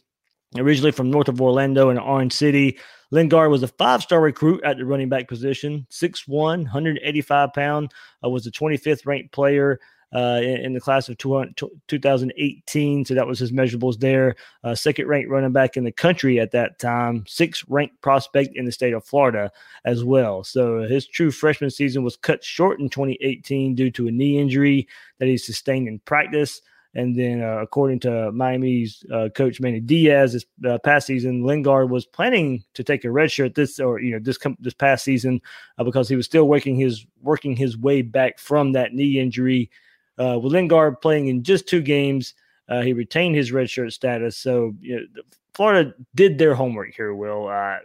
[0.56, 2.78] Originally from north of Orlando in Orange City,
[3.10, 7.92] Lingard was a five star recruit at the running back position, 6'1, 185 pound,
[8.24, 9.80] uh, was the 25th ranked player
[10.14, 13.04] uh, in, the class of 200 2018.
[13.04, 14.36] So that was his measurables there.
[14.64, 18.64] Uh, second ranked running back in the country at that time, sixth ranked prospect in
[18.64, 19.50] the state of Florida
[19.84, 20.44] as well.
[20.44, 24.88] So his true freshman season was cut short in 2018 due to a knee injury
[25.18, 26.62] that he sustained in practice.
[26.94, 31.90] And then, uh, according to Miami's uh, coach Manny Diaz, this uh, past season, Lingard
[31.90, 35.04] was planning to take a red shirt this or you know this com- this past
[35.04, 35.40] season
[35.76, 39.70] uh, because he was still working his working his way back from that knee injury.
[40.18, 42.34] Uh, with Lingard playing in just two games,
[42.68, 44.36] uh, he retained his redshirt status.
[44.36, 45.22] So you know,
[45.58, 47.78] Florida did their homework here, Will, uh,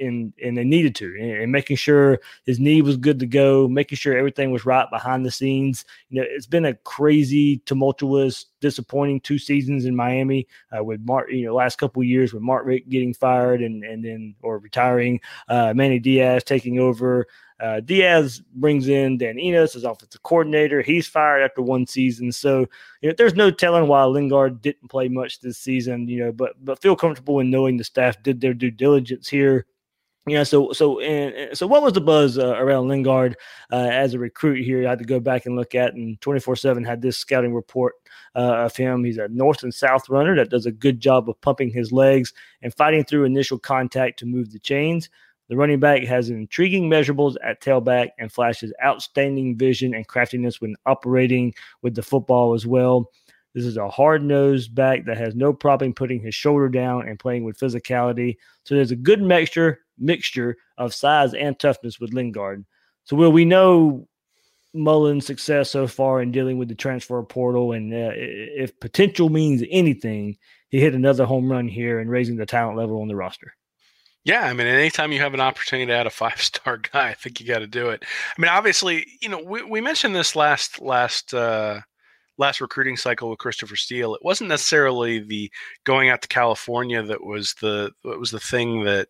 [0.00, 3.96] and and they needed to, and making sure his knee was good to go, making
[3.96, 5.84] sure everything was right behind the scenes.
[6.10, 11.30] You know, it's been a crazy, tumultuous, disappointing two seasons in Miami uh, with Mark.
[11.30, 15.20] You know, last couple years with Mark Richt getting fired and and then or retiring,
[15.48, 17.26] uh, Manny Diaz taking over.
[17.60, 20.80] Uh, Diaz brings in Dan Enos as offensive coordinator.
[20.80, 22.66] He's fired after one season, so
[23.02, 26.08] you know, there's no telling why Lingard didn't play much this season.
[26.08, 29.66] You know, but but feel comfortable in knowing the staff did their due diligence here.
[30.26, 33.36] Yeah, so so and, and so what was the buzz uh, around Lingard
[33.70, 34.86] uh, as a recruit here?
[34.86, 37.52] I had to go back and look at, and twenty four seven had this scouting
[37.52, 37.94] report
[38.34, 39.04] uh, of him.
[39.04, 42.32] He's a north and south runner that does a good job of pumping his legs
[42.62, 45.10] and fighting through initial contact to move the chains.
[45.50, 50.74] The running back has intriguing measurables at tailback and flashes outstanding vision and craftiness when
[50.86, 53.10] operating with the football as well.
[53.52, 57.18] This is a hard nosed back that has no problem putting his shoulder down and
[57.18, 58.36] playing with physicality.
[58.64, 62.64] So there's a good mixture mixture of size and toughness with Lingard.
[63.04, 64.08] So will we know
[64.74, 69.62] Mullen's success so far in dealing with the transfer portal, and uh, if potential means
[69.70, 70.36] anything,
[70.68, 73.54] he hit another home run here and raising the talent level on the roster.
[74.24, 77.14] Yeah, I mean, anytime you have an opportunity to add a five star guy, I
[77.14, 78.02] think you got to do it.
[78.36, 81.80] I mean, obviously, you know, we, we mentioned this last last uh,
[82.38, 84.14] last recruiting cycle with Christopher Steele.
[84.14, 85.50] It wasn't necessarily the
[85.84, 89.08] going out to California that was the that was the thing that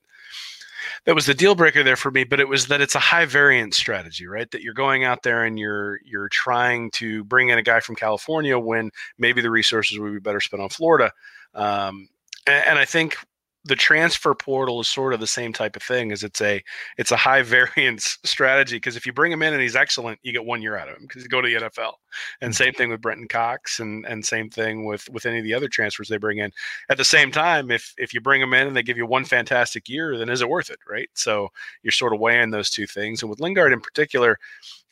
[1.05, 2.25] that was the deal breaker there for me.
[2.25, 4.51] But it was that it's a high variance strategy, right?
[4.51, 7.97] That you're going out there and you're you're trying to bring in a guy from
[7.97, 11.13] California when maybe the resources would be better spent on Florida.
[11.55, 12.09] Um,
[12.47, 13.17] and, and I think
[13.65, 16.63] the transfer portal is sort of the same type of thing as it's a
[16.99, 20.33] it's a high variance strategy because if you bring him in and he's excellent you
[20.33, 21.95] get one year out of him because you go to the NFL
[22.41, 22.57] and mm.
[22.57, 25.69] same thing with Brenton Cox and and same thing with with any of the other
[25.69, 26.51] transfers they bring in.
[26.89, 29.25] At the same time if if you bring them in and they give you one
[29.25, 31.09] fantastic year then is it worth it right?
[31.15, 31.49] So
[31.83, 33.23] you're sort of weighing those two things.
[33.23, 34.39] And with Lingard in particular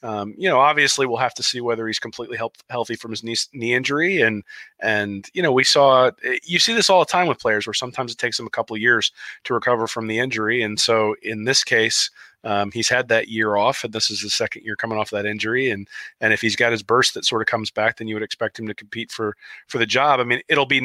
[0.02, 3.22] um, you know, obviously we'll have to see whether he's completely help, healthy from his
[3.22, 4.20] knee, knee injury.
[4.20, 4.42] And,
[4.80, 7.74] and, you know, we saw, eh, you see this all the time with players where
[7.74, 9.12] sometimes it takes them a couple of years
[9.44, 10.62] to recover from the injury.
[10.62, 12.10] And so in this case,
[12.44, 15.26] um, he's had that year off, and this is his second year coming off that
[15.26, 15.70] injury.
[15.70, 15.88] And
[16.20, 18.58] and if he's got his burst that sort of comes back, then you would expect
[18.58, 19.36] him to compete for
[19.68, 20.18] for the job.
[20.18, 20.76] I mean, it'll be,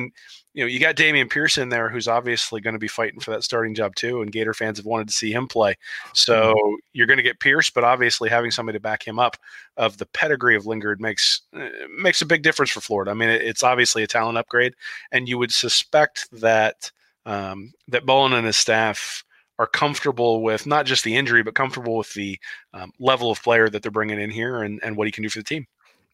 [0.53, 3.43] you know, you got Damian Pearson there, who's obviously going to be fighting for that
[3.43, 4.21] starting job too.
[4.21, 5.75] And Gator fans have wanted to see him play,
[6.13, 6.75] so mm-hmm.
[6.93, 9.37] you're going to get Pierce, but obviously having somebody to back him up
[9.77, 13.11] of the pedigree of Lingard makes uh, makes a big difference for Florida.
[13.11, 14.75] I mean, it, it's obviously a talent upgrade,
[15.11, 16.91] and you would suspect that.
[17.25, 19.25] Um, that Mullen and his staff
[19.59, 22.39] are comfortable with not just the injury, but comfortable with the
[22.73, 25.29] um, level of player that they're bringing in here and, and what he can do
[25.29, 25.65] for the team.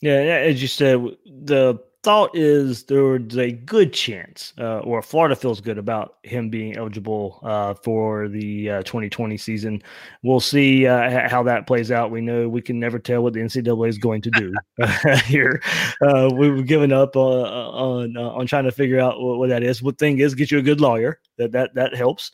[0.02, 5.62] Yeah, as you said, the thought is there's a good chance, uh, or Florida feels
[5.62, 9.82] good about him being eligible uh, for the uh, 2020 season.
[10.22, 12.12] We'll see uh, how that plays out.
[12.12, 14.54] We know we can never tell what the NCAA is going to do
[15.26, 15.64] here.
[16.02, 19.82] Uh, we've given up uh, on on trying to figure out what, what, that is.
[19.82, 21.20] What thing is, get you a good lawyer.
[21.38, 22.32] That that that helps.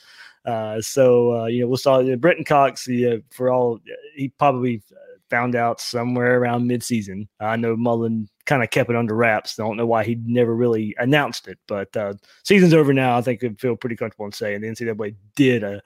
[0.49, 2.87] Uh, so uh, you know, we'll saw uh, Brenton Cox.
[2.89, 3.79] Uh, for all
[4.15, 4.81] he probably
[5.29, 7.27] found out somewhere around midseason.
[7.39, 9.59] I know Mullen kind of kept it under wraps.
[9.59, 13.17] I don't know why he never really announced it, but uh, season's over now.
[13.17, 15.81] I think I feel pretty comfortable in saying the NCAA did a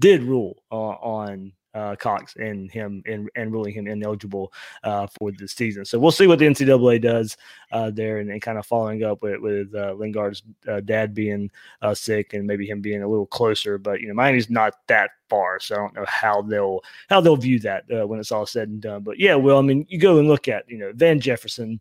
[0.00, 4.52] did rule uh, on uh, Cox and him and, and ruling him ineligible
[4.82, 5.84] uh, for the season.
[5.84, 7.36] So we'll see what the NCAA does
[7.72, 11.50] uh, there and, and, kind of following up with, with uh, Lingard's uh, dad being
[11.82, 13.78] uh, sick and maybe him being a little closer.
[13.78, 17.36] But you know, Miami's not that far, so I don't know how they'll how they'll
[17.36, 19.02] view that when it's all said and done.
[19.02, 21.80] But yeah, well, I mean, you go and look at you know Van Jefferson.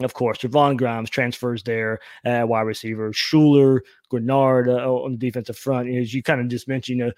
[0.00, 3.12] Of course, Trevon Grimes transfers there, uh, wide receiver.
[3.12, 3.82] Schuler,
[4.12, 5.92] Greenard on the defensive front.
[5.92, 7.12] As you kind of just mentioned, you know,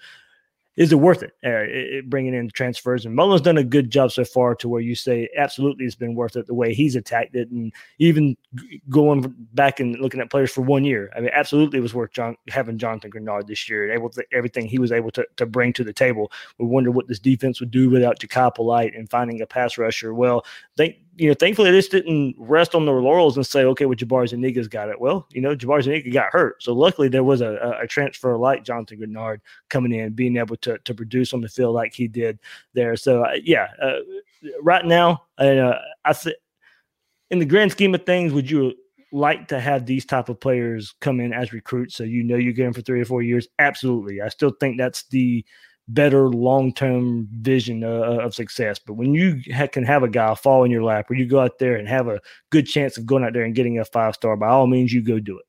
[0.77, 3.05] is it worth it, uh, bringing in transfers?
[3.05, 6.15] And Mullen's done a good job so far to where you say absolutely it's been
[6.15, 8.37] worth it the way he's attacked it, and even
[8.89, 11.11] going back and looking at players for one year.
[11.15, 14.23] I mean, absolutely it was worth John, having Jonathan Greenard this year, and able to
[14.31, 16.31] everything he was able to, to bring to the table.
[16.57, 20.13] We wonder what this defense would do without Jachai Polite and finding a pass rusher.
[20.13, 20.45] Well,
[20.77, 24.29] they you know, thankfully just didn't rest on their laurels and say, okay, well, Jabari
[24.29, 24.99] Zuniga's got it.
[24.99, 26.63] Well, you know, Jabari Zuniga got hurt.
[26.63, 30.77] So luckily there was a, a transfer like Jonathan Greenard coming in, being able to,
[30.77, 32.39] to produce on the field like he did
[32.73, 32.95] there.
[32.95, 33.99] So, uh, yeah, uh,
[34.61, 36.37] right now, uh, I th-
[37.29, 38.73] in the grand scheme of things, would you
[39.11, 42.53] like to have these type of players come in as recruits so you know you
[42.53, 43.47] get getting for three or four years?
[43.59, 44.21] Absolutely.
[44.21, 45.45] I still think that's the–
[45.87, 48.79] better long term vision uh, uh, of success.
[48.79, 51.39] But when you ha- can have a guy fall in your lap, or you go
[51.39, 54.15] out there and have a good chance of going out there and getting a five
[54.15, 55.45] star, by all means, you go do it.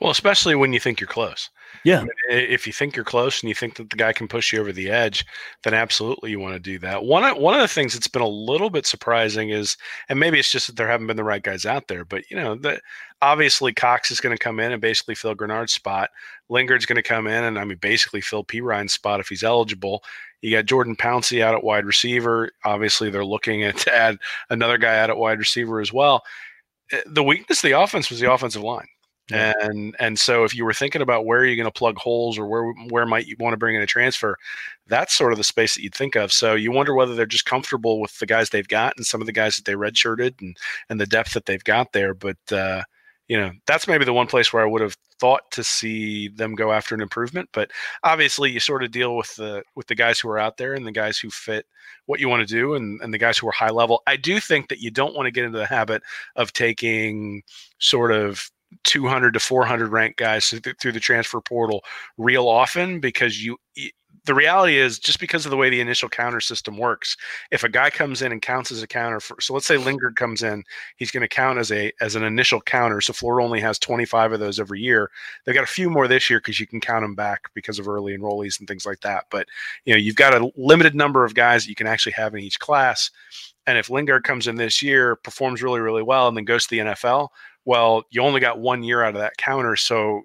[0.00, 1.50] Well, especially when you think you're close.
[1.84, 2.04] Yeah.
[2.30, 4.72] If you think you're close and you think that the guy can push you over
[4.72, 5.24] the edge,
[5.62, 7.04] then absolutely you want to do that.
[7.04, 9.76] One of, one of the things that's been a little bit surprising is,
[10.08, 12.36] and maybe it's just that there haven't been the right guys out there, but you
[12.36, 12.82] know, that
[13.22, 16.10] obviously Cox is going to come in and basically fill Greenard's spot.
[16.48, 20.02] Lingard's going to come in and I mean basically fill Perine's spot if he's eligible.
[20.40, 22.50] You got Jordan Pouncey out at wide receiver.
[22.64, 24.18] Obviously, they're looking at to add
[24.50, 26.22] another guy out at wide receiver as well.
[26.92, 28.86] Eh, the weakness of the offense was the offensive line.
[29.32, 32.46] And and so if you were thinking about where you're going to plug holes or
[32.46, 34.36] where where might you want to bring in a transfer,
[34.86, 36.32] that's sort of the space that you'd think of.
[36.32, 39.26] So you wonder whether they're just comfortable with the guys they've got and some of
[39.26, 40.56] the guys that they redshirted and
[40.88, 42.14] and the depth that they've got there.
[42.14, 42.82] But uh,
[43.28, 46.54] you know that's maybe the one place where I would have thought to see them
[46.54, 47.48] go after an improvement.
[47.52, 47.70] But
[48.04, 50.86] obviously, you sort of deal with the with the guys who are out there and
[50.86, 51.66] the guys who fit
[52.06, 54.02] what you want to do and, and the guys who are high level.
[54.06, 56.02] I do think that you don't want to get into the habit
[56.36, 57.42] of taking
[57.78, 58.50] sort of
[58.84, 60.48] 200 to 400 ranked guys
[60.80, 61.82] through the transfer portal
[62.16, 63.56] real often because you
[64.28, 67.16] the reality is just because of the way the initial counter system works
[67.50, 70.16] if a guy comes in and counts as a counter for so let's say lingard
[70.16, 70.62] comes in
[70.96, 74.32] he's going to count as a as an initial counter so florida only has 25
[74.32, 75.10] of those every year
[75.44, 77.88] they've got a few more this year because you can count them back because of
[77.88, 79.48] early enrollees and things like that but
[79.86, 82.40] you know you've got a limited number of guys that you can actually have in
[82.40, 83.10] each class
[83.66, 86.70] and if Lingard comes in this year, performs really, really well, and then goes to
[86.70, 87.28] the NFL,
[87.68, 89.76] well, you only got one year out of that counter.
[89.76, 90.22] So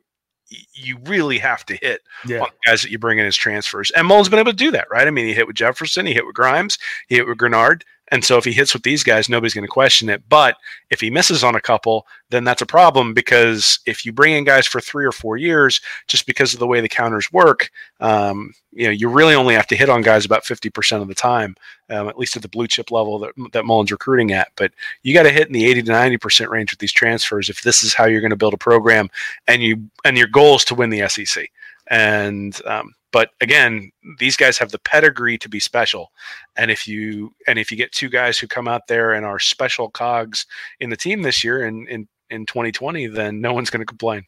[0.74, 2.46] you really have to hit Yeah.
[2.66, 3.92] guys that you bring in as transfers.
[3.92, 5.08] And Mullen's been able to do that, right?
[5.08, 6.78] I mean, he hit with Jefferson, he hit with Grimes,
[7.08, 7.82] he hit with Greenard.
[8.12, 10.22] And so if he hits with these guys, nobody's going to question it.
[10.28, 10.58] But
[10.90, 14.44] if he misses on a couple, then that's a problem because if you bring in
[14.44, 18.54] guys for three or four years, just because of the way the counters work, um,
[18.72, 21.56] you know, you really only have to hit on guys about 50% of the time,
[21.90, 24.50] um, at least at the blue chip level that, that Mullen's recruiting at.
[24.56, 24.74] But
[25.04, 27.84] you got to hit in the 80 to 90% range with these transfers if this
[27.84, 29.10] is how you're going to build a program
[29.48, 31.50] and you and your goal is to win the SEC.
[31.88, 36.12] And um, but again, these guys have the pedigree to be special.
[36.58, 39.40] And if you and if you get two guys who come out there and are
[39.40, 40.46] special cogs
[40.82, 44.24] in the team this year in in, in 2020, then no one's going to complain.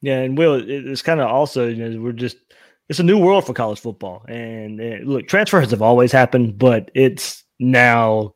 [0.00, 2.38] Yeah, and Will, it's kind of also you know we're just
[2.88, 6.90] it's a new world for college football, and uh, look, transfers have always happened, but
[6.94, 8.34] it's now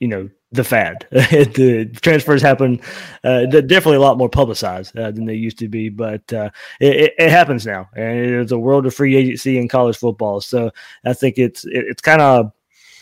[0.00, 1.06] you know the fad.
[1.10, 2.80] the transfers happen
[3.24, 7.14] uh, definitely a lot more publicized uh, than they used to be, but uh, it,
[7.18, 10.40] it, happens now, and it's a world of free agency in college football.
[10.40, 10.70] So
[11.04, 12.52] I think it's it, it's kind of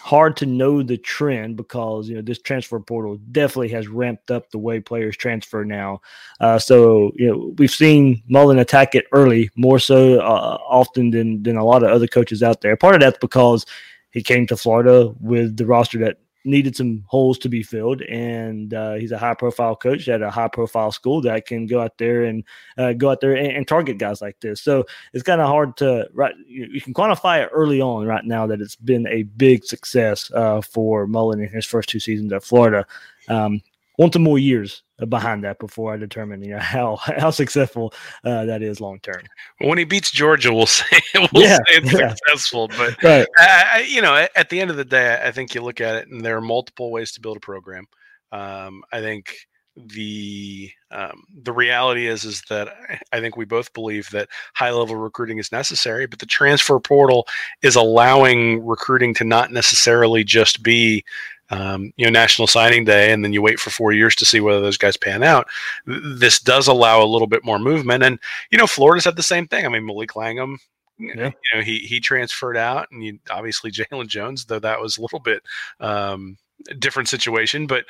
[0.01, 4.51] hard to know the trend because you know this transfer portal definitely has ramped up
[4.51, 6.01] the way players transfer now.
[6.41, 11.43] Uh, so you know we've seen Mullen attack it early more so uh, often than
[11.43, 12.77] than a lot of other coaches out there.
[12.77, 13.65] Part of that's because
[14.11, 18.75] he came to Florida with the roster that needed some holes to be filled, and
[18.75, 21.97] uh, he's a high profile coach at a high profile school that can go out
[21.99, 22.45] there and
[22.79, 24.61] uh, go out there and, and target guys like this.
[24.61, 26.35] So it's kind of hard to right.
[26.47, 30.61] You, can quantify it early on right now that it's been a big success uh,
[30.61, 32.87] for Mullen in his first two seasons at Florida.
[33.29, 33.63] Um,
[33.99, 37.93] want some more years behind that before I determine you know how how successful
[38.25, 39.23] uh, that is long term.
[39.61, 42.15] When he beats Georgia, we'll say we'll Yeah, say it's yeah.
[42.15, 42.69] successful.
[42.69, 43.27] But Right.
[43.39, 45.97] I, I- you know, at, the end of the day, I think you look at
[45.97, 47.87] it, and there are multiple ways to build a program.
[48.33, 49.35] Um, I think
[49.77, 52.69] the um, the reality is is that
[53.13, 57.27] I think we both believe that high level recruiting is necessary, but the transfer portal
[57.63, 61.05] is allowing recruiting to not necessarily just be
[61.51, 64.41] um, you know National Signing Day, and then you wait for four years to see
[64.41, 65.47] whether those guys pan out.
[65.87, 68.19] This does allow a little bit more movement, and
[68.51, 69.65] you know Florida's had the same thing.
[69.67, 70.59] I mean Malik Langham
[70.99, 71.31] Yeah.
[71.53, 75.03] you know, he he transferred out, and you obviously Jalen Jones, though that was a
[75.03, 75.43] little bit
[75.81, 76.37] um,
[76.79, 77.67] different situation.
[77.67, 77.85] But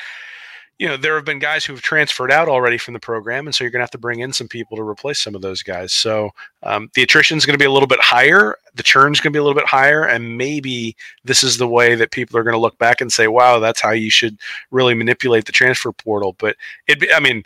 [0.78, 3.62] you know, there have been guys who've transferred out already from the program, and so
[3.62, 5.92] you're going to have to bring in some people to replace some of those guys.
[5.92, 6.30] So
[6.64, 9.36] um, the attrition is going to be a little bit higher, the churn's going to
[9.36, 12.54] be a little bit higher, and maybe this is the way that people are going
[12.54, 14.38] to look back and say, "Wow, that's how you should
[14.72, 16.56] really manipulate the transfer portal." But
[16.88, 17.44] it, I mean,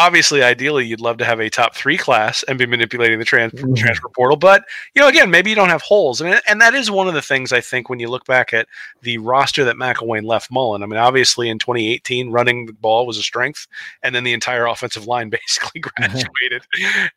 [0.00, 3.52] obviously, ideally, you'd love to have a top three class and be manipulating the trans-
[3.52, 3.76] Mhm.
[3.76, 4.36] transfer portal.
[4.36, 7.14] But you know, again, maybe you don't have holes, and and that is one of
[7.14, 8.66] the things I think when you look back at
[9.02, 10.82] the roster that McElwain left Mullen.
[10.82, 13.66] I mean, obviously, in 2018, running the ball was a strength,
[14.02, 16.62] and then the entire offensive line basically graduated,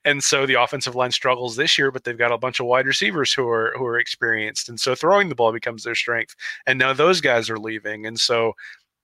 [0.05, 1.91] and so the offensive line struggles this year.
[1.91, 4.95] But they've got a bunch of wide receivers who are who are experienced, and so
[4.95, 6.35] throwing the ball becomes their strength.
[6.67, 8.53] And now those guys are leaving, and so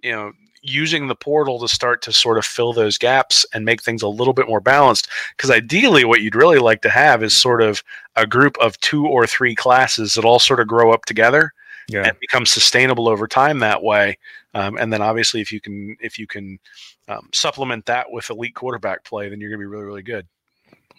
[0.01, 0.31] you know
[0.61, 4.07] using the portal to start to sort of fill those gaps and make things a
[4.07, 7.81] little bit more balanced because ideally what you'd really like to have is sort of
[8.15, 11.53] a group of two or three classes that all sort of grow up together
[11.87, 12.03] Yeah.
[12.07, 14.17] and become sustainable over time that way
[14.53, 16.59] um, and then obviously if you can if you can
[17.07, 20.27] um, supplement that with elite quarterback play then you're going to be really really good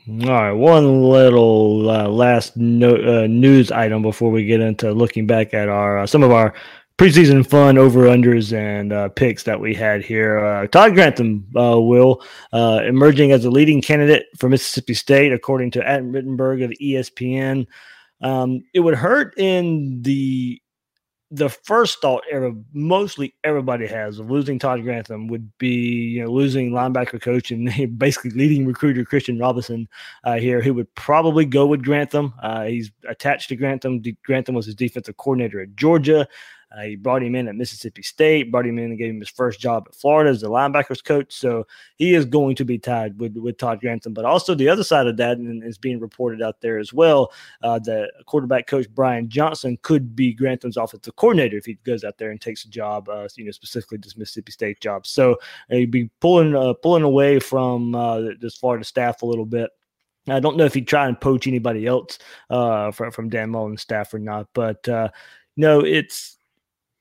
[0.09, 5.27] All right, one little uh, last no, uh, news item before we get into looking
[5.27, 6.55] back at our uh, some of our
[7.01, 10.39] preseason fun over unders and uh, picks that we had here.
[10.39, 12.23] Uh, Todd Grantham uh, will
[12.53, 17.67] uh, emerging as a leading candidate for Mississippi State, according to Adam Rittenberg of ESPN.
[18.21, 20.61] Um, it would hurt in the
[21.31, 26.31] the first thought ever mostly everybody has of losing Todd Grantham would be you know
[26.31, 29.89] losing linebacker coach and basically leading recruiter Christian Robinson
[30.25, 32.35] uh, here who would probably go with Grantham.
[32.43, 34.01] Uh, he's attached to Grantham.
[34.01, 36.29] D- Grantham was his defensive coordinator at Georgia.
[36.73, 39.29] Uh, he brought him in at Mississippi State, brought him in and gave him his
[39.29, 41.33] first job at Florida as the linebackers coach.
[41.33, 41.67] So
[41.97, 44.15] he is going to be tied with, with Todd Grantham.
[44.15, 47.79] But also the other side of that, is being reported out there as well, uh,
[47.81, 52.31] that quarterback coach Brian Johnson could be Grantham's offensive coordinator if he goes out there
[52.31, 55.07] and takes a job, uh, you know, specifically this Mississippi State job.
[55.07, 55.33] So
[55.71, 59.71] uh, he'd be pulling uh, pulling away from uh, this Florida staff a little bit.
[60.29, 62.19] I don't know if he'd try and poach anybody else
[62.51, 65.09] uh, from from Dan Mullen's staff or not, but uh,
[65.57, 66.37] no, it's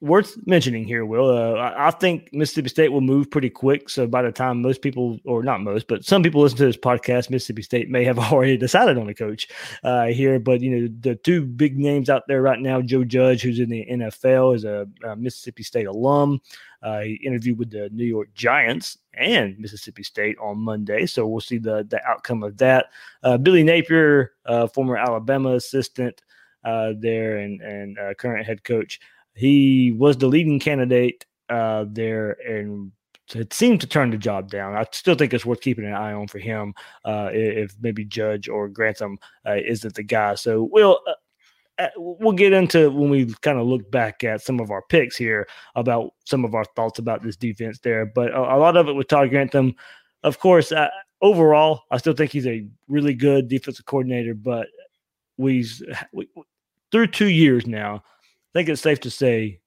[0.02, 1.30] worth mentioning here, Will.
[1.30, 3.89] Uh, I, think Mississippi State will move pretty quick.
[3.89, 6.78] So by the time most people, or not most, but some people listen to this
[6.78, 9.47] podcast, Mississippi State may have already decided on a coach
[9.84, 10.39] uh, here.
[10.39, 13.70] But you know, the two big names out there right now, Joe Judge, who's in
[13.70, 16.41] the NFL, is a, a Mississippi State alum.
[16.82, 21.41] Uh, he interviewed with the New York Giants and Mississippi State on Monday, so we'll
[21.41, 22.88] see the the outcome of that.
[23.22, 26.22] Uh, Billy Napier, uh, former Alabama assistant
[26.64, 29.02] uh, there and and current head coach,
[29.39, 32.91] he was the leading candidate uh, there and
[33.33, 34.75] it seemed to turn the job down.
[34.75, 36.73] I still think it's worth keeping an eye on for him
[37.05, 40.35] uh, if maybe Judge or Grantham uh, isn't the guy.
[40.35, 40.99] So we'll
[41.77, 45.15] uh, we'll get into when we kind of look back at some of our picks
[45.15, 48.05] here about some of our thoughts about this defense there.
[48.05, 49.73] But a, a lot of it with Todd Grantham,
[50.23, 50.73] of course.
[50.73, 50.89] Uh,
[51.21, 54.33] overall, I still think he's a really good defensive coordinator.
[54.33, 54.67] But
[55.37, 55.65] we,
[56.11, 56.27] we
[56.91, 58.03] through two years now,
[58.54, 59.60] I think it's safe to say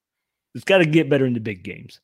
[0.55, 2.01] it's got to get better in the big games.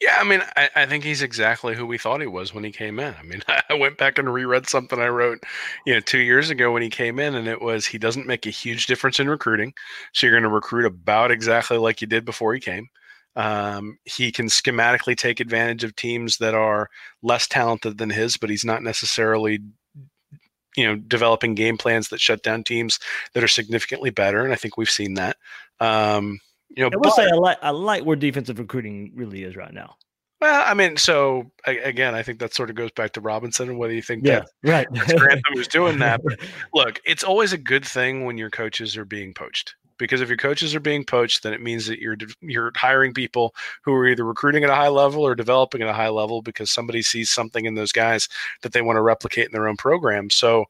[0.00, 2.70] Yeah, I mean, I, I, think he's exactly who we thought he was when he
[2.70, 3.14] came in.
[3.18, 5.42] I mean, I went back and reread something I wrote,
[5.84, 8.46] you know, two years ago when he came in, and it was he doesn't make
[8.46, 9.74] a huge difference in recruiting.
[10.14, 12.88] So you're going to recruit about exactly like you did before he came.
[13.36, 16.88] Um, he can schematically take advantage of teams that are
[17.22, 19.60] less talented than his, but he's not necessarily,
[20.80, 22.98] you know, developing game plans that shut down teams
[23.34, 24.42] that are significantly better.
[24.42, 25.36] And I think we've seen that.
[25.78, 29.56] Um, you know, I will say I like I like where defensive recruiting really is
[29.56, 29.96] right now.
[30.40, 33.78] Well, I mean, so again, I think that sort of goes back to Robinson and
[33.78, 35.18] whether you think yeah, that right.
[35.18, 36.22] Grantham was doing that.
[36.24, 36.38] But
[36.72, 40.36] look, it's always a good thing when your coaches are being poached because if your
[40.36, 44.24] coaches are being poached, then it means that you're you're hiring people who are either
[44.24, 47.66] recruiting at a high level or developing at a high level because somebody sees something
[47.66, 48.28] in those guys
[48.62, 50.30] that they want to replicate in their own program.
[50.30, 50.64] So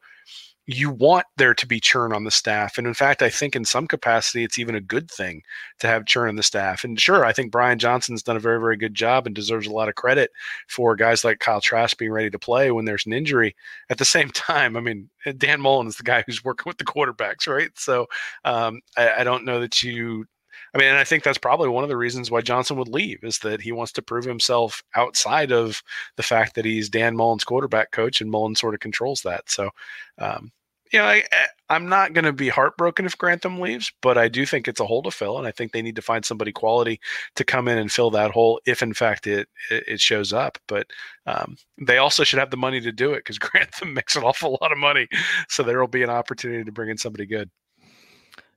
[0.67, 2.77] you want there to be churn on the staff.
[2.77, 5.41] And in fact, I think in some capacity, it's even a good thing
[5.79, 6.83] to have churn in the staff.
[6.83, 9.71] And sure, I think Brian Johnson's done a very, very good job and deserves a
[9.71, 10.31] lot of credit
[10.67, 13.55] for guys like Kyle Trask being ready to play when there's an injury.
[13.89, 16.85] At the same time, I mean, Dan Mullen is the guy who's working with the
[16.85, 17.71] quarterbacks, right?
[17.75, 18.07] So
[18.45, 20.25] um, I, I don't know that you
[20.73, 23.23] I mean, and I think that's probably one of the reasons why Johnson would leave
[23.23, 25.83] is that he wants to prove himself outside of
[26.15, 29.49] the fact that he's Dan Mullen's quarterback coach and Mullen sort of controls that.
[29.49, 29.71] So,
[30.17, 30.51] um,
[30.93, 31.23] you know, I,
[31.69, 34.85] I'm not going to be heartbroken if Grantham leaves, but I do think it's a
[34.85, 36.99] hole to fill, and I think they need to find somebody quality
[37.35, 40.57] to come in and fill that hole if, in fact, it it shows up.
[40.67, 40.87] But
[41.25, 44.57] um, they also should have the money to do it because Grantham makes an awful
[44.61, 45.07] lot of money,
[45.47, 47.49] so there will be an opportunity to bring in somebody good.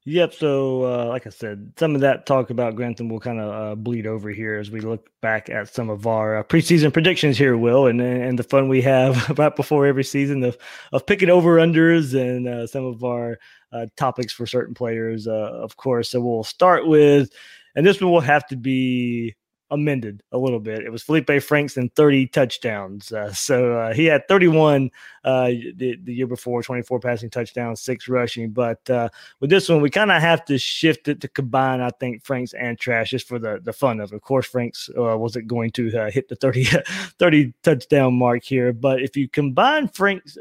[0.06, 0.34] Yep.
[0.34, 3.74] So, uh, like I said, some of that talk about Grantham will kind of uh,
[3.74, 7.56] bleed over here as we look back at some of our uh, preseason predictions here,
[7.56, 10.58] Will, and and the fun we have right before every season of
[10.92, 13.38] of picking over unders and uh, some of our
[13.72, 16.10] uh, topics for certain players, uh, of course.
[16.10, 17.30] So we'll start with,
[17.74, 19.34] and this one will have to be
[19.74, 20.84] amended a little bit.
[20.84, 23.12] It was Felipe Franks and 30 touchdowns.
[23.12, 24.90] Uh, so uh, he had 31
[25.24, 25.46] uh,
[25.76, 28.50] the, the, year before, 24 passing touchdowns, six rushing.
[28.50, 29.08] But uh,
[29.40, 32.54] with this one, we kind of have to shift it to combine, I think, Franks
[32.54, 34.16] and Trask just for the, the fun of it.
[34.16, 36.64] Of course, Franks uh, wasn't going to uh, hit the 30,
[37.18, 38.72] 30 touchdown mark here.
[38.72, 40.38] But if you combine Franks,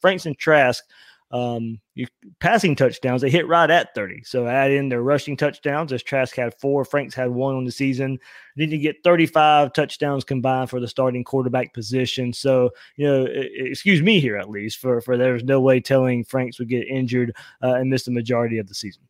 [0.00, 0.84] Franks and Trask,
[1.32, 2.06] um, you
[2.40, 4.22] passing touchdowns, they hit right at 30.
[4.24, 7.72] So add in their rushing touchdowns, as Trask had four, Franks had one on the
[7.72, 8.18] season.
[8.54, 12.32] Then you get 35 touchdowns combined for the starting quarterback position.
[12.32, 16.58] So, you know, excuse me here at least, for, for there's no way telling Franks
[16.58, 19.02] would get injured uh, and miss the majority of the season.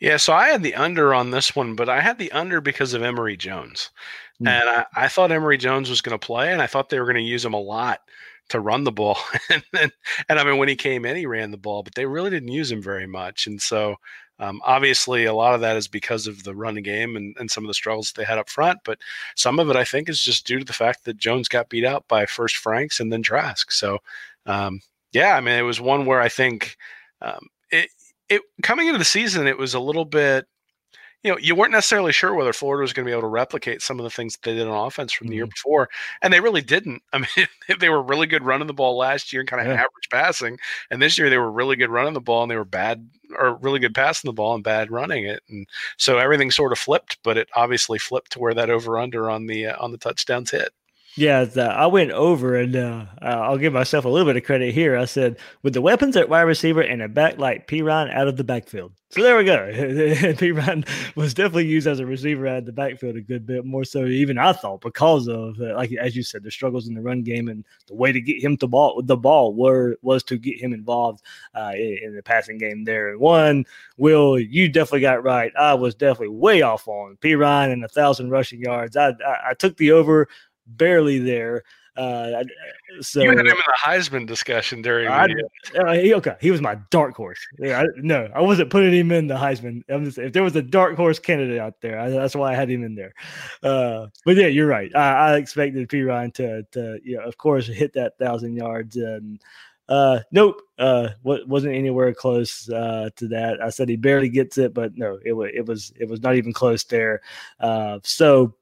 [0.00, 2.92] Yeah, so I had the under on this one, but I had the under because
[2.92, 3.90] of Emory Jones.
[4.34, 4.48] Mm-hmm.
[4.48, 7.06] And I, I thought Emory Jones was going to play, and I thought they were
[7.06, 8.00] going to use him a lot
[8.50, 9.18] to run the ball.
[9.72, 9.92] and,
[10.28, 12.48] and, I mean, when he came in, he ran the ball, but they really didn't
[12.48, 13.46] use him very much.
[13.46, 13.96] And so,
[14.38, 17.64] um, obviously, a lot of that is because of the running game and, and some
[17.64, 18.80] of the struggles they had up front.
[18.84, 18.98] But
[19.34, 21.84] some of it, I think, is just due to the fact that Jones got beat
[21.84, 23.72] out by first Franks and then Trask.
[23.72, 23.98] So,
[24.44, 24.80] um,
[25.12, 26.76] yeah, I mean, it was one where I think
[27.22, 27.88] um, it,
[28.28, 30.46] it coming into the season, it was a little bit
[31.22, 33.82] you know, you weren't necessarily sure whether Florida was going to be able to replicate
[33.82, 35.30] some of the things they did on offense from mm-hmm.
[35.30, 35.50] the year mm-hmm.
[35.50, 35.88] before,
[36.22, 37.02] and they really didn't.
[37.12, 37.48] I mean,
[37.80, 39.74] they were really good running the ball last year and kind of yeah.
[39.74, 40.58] average passing,
[40.90, 43.08] and this year they were really good running the ball and they were bad
[43.38, 46.78] or really good passing the ball and bad running it, and so everything sort of
[46.78, 47.18] flipped.
[47.24, 50.50] But it obviously flipped to where that over under on the uh, on the touchdowns
[50.50, 50.70] hit.
[51.18, 54.98] Yeah, I went over, and uh, I'll give myself a little bit of credit here.
[54.98, 58.36] I said, with the weapons at wide receiver and a back like Perine out of
[58.36, 58.92] the backfield.
[59.10, 59.56] So there we go.
[59.72, 63.84] Perine was definitely used as a receiver out of the backfield a good bit more
[63.84, 67.00] so even I thought because of uh, like as you said the struggles in the
[67.00, 70.36] run game and the way to get him to ball the ball were was to
[70.36, 71.22] get him involved
[71.54, 73.16] uh, in, in, the passing game there.
[73.16, 73.64] One,
[73.96, 75.52] Will, you definitely got right.
[75.56, 78.96] I was definitely way off on Perine and a thousand rushing yards.
[78.96, 80.28] I, I I took the over
[80.66, 81.62] barely there.
[81.96, 82.44] Uh,
[83.00, 85.08] so you had him in the Heisman discussion during.
[85.08, 85.28] I,
[85.78, 87.40] uh, he, okay, he was my dark horse.
[87.58, 89.82] Yeah, I, no, I wasn't putting him in the Heisman.
[90.04, 92.70] Just, if there was a dark horse candidate out there, I, that's why I had
[92.70, 93.14] him in there.
[93.62, 94.94] Uh, but yeah, you're right.
[94.94, 99.40] I, I expected Perine to, to, you know, of course, hit that thousand yards and.
[99.88, 100.60] Uh, nope.
[100.80, 103.62] Uh, wasn't anywhere close uh, to that.
[103.62, 106.34] I said he barely gets it, but no, it was it was it was not
[106.34, 107.22] even close there.
[107.60, 108.56] Uh, so,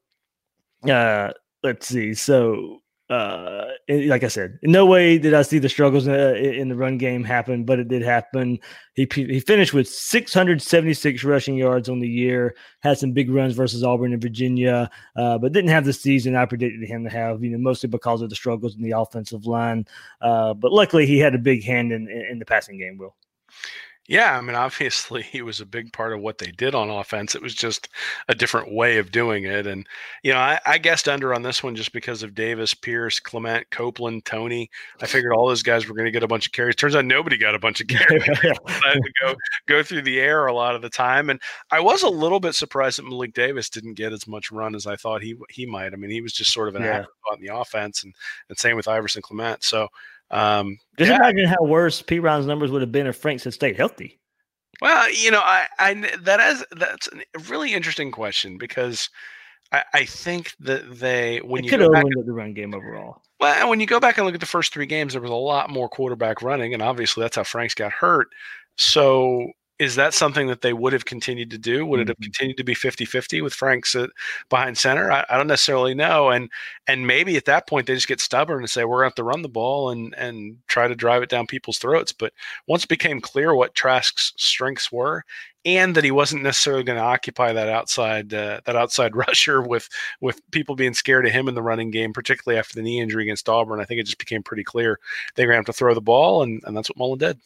[0.86, 1.32] uh,
[1.64, 2.14] let's see.
[2.14, 6.68] So, uh, like I said, in no way did I see the struggles uh, in
[6.68, 8.58] the run game happen, but it did happen.
[8.94, 12.54] He he finished with 676 rushing yards on the year.
[12.80, 16.46] Had some big runs versus Auburn and Virginia, uh, but didn't have the season I
[16.46, 17.42] predicted him to have.
[17.42, 19.86] You know, mostly because of the struggles in the offensive line.
[20.20, 22.96] Uh, but luckily, he had a big hand in in the passing game.
[22.96, 23.16] Will.
[24.06, 27.34] Yeah, I mean, obviously, he was a big part of what they did on offense.
[27.34, 27.88] It was just
[28.28, 29.66] a different way of doing it.
[29.66, 29.86] And,
[30.22, 33.70] you know, I, I guessed under on this one just because of Davis, Pierce, Clement,
[33.70, 34.68] Copeland, Toney.
[35.00, 36.76] I figured all those guys were going to get a bunch of carries.
[36.76, 38.24] Turns out nobody got a bunch of carries.
[38.38, 39.34] had to go,
[39.66, 41.30] go through the air a lot of the time.
[41.30, 41.40] And
[41.70, 44.86] I was a little bit surprised that Malik Davis didn't get as much run as
[44.86, 45.94] I thought he he might.
[45.94, 46.98] I mean, he was just sort of an yeah.
[46.98, 48.12] afterthought in the offense, and,
[48.50, 49.64] and same with Iverson Clement.
[49.64, 49.88] So,
[50.34, 51.16] um, Just yeah.
[51.16, 54.18] imagine how worse Perine's numbers would have been if Franks had stayed healthy.
[54.80, 59.08] Well, you know, I, I that is that's a really interesting question because
[59.72, 63.22] I, I think that they when it you could have ruined the run game overall.
[63.40, 65.34] Well, when you go back and look at the first three games, there was a
[65.34, 68.28] lot more quarterback running, and obviously that's how Franks got hurt.
[68.76, 71.84] So is that something that they would have continued to do?
[71.84, 72.24] Would it have mm-hmm.
[72.24, 74.10] continued to be 50-50 with Franks at,
[74.48, 75.10] behind center?
[75.10, 76.30] I, I, don't necessarily know.
[76.30, 76.48] And
[76.86, 79.14] and maybe at that point they just get stubborn and say we're going to have
[79.16, 82.12] to run the ball and and try to drive it down people's throats.
[82.12, 82.32] But
[82.68, 85.24] once it became clear what Trask's strengths were,
[85.64, 89.88] and that he wasn't necessarily going to occupy that outside uh, that outside rusher with
[90.20, 93.24] with people being scared of him in the running game, particularly after the knee injury
[93.24, 95.00] against Auburn, I think it just became pretty clear
[95.34, 97.40] they're going to have to throw the ball, and, and that's what Mullen did.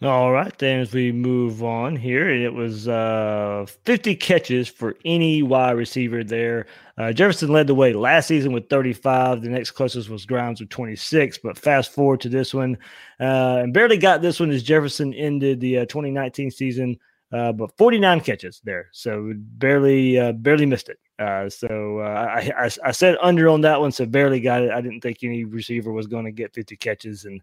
[0.00, 5.42] All right, then as we move on here, it was uh, 50 catches for any
[5.42, 6.66] wide receiver there.
[6.96, 9.42] Uh, Jefferson led the way last season with 35.
[9.42, 11.38] The next closest was Grimes with 26.
[11.38, 12.78] But fast forward to this one,
[13.18, 16.96] uh, and barely got this one as Jefferson ended the uh, 2019 season,
[17.32, 21.52] uh, but 49 catches there, so barely uh, barely missed it.
[21.52, 24.70] so I, I, I said under on that one, so barely got it.
[24.70, 27.42] I didn't think any receiver was going to get 50 catches and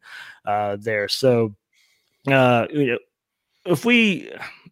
[0.81, 1.09] there.
[1.09, 1.53] So
[2.27, 2.67] uh,
[3.65, 4.31] if we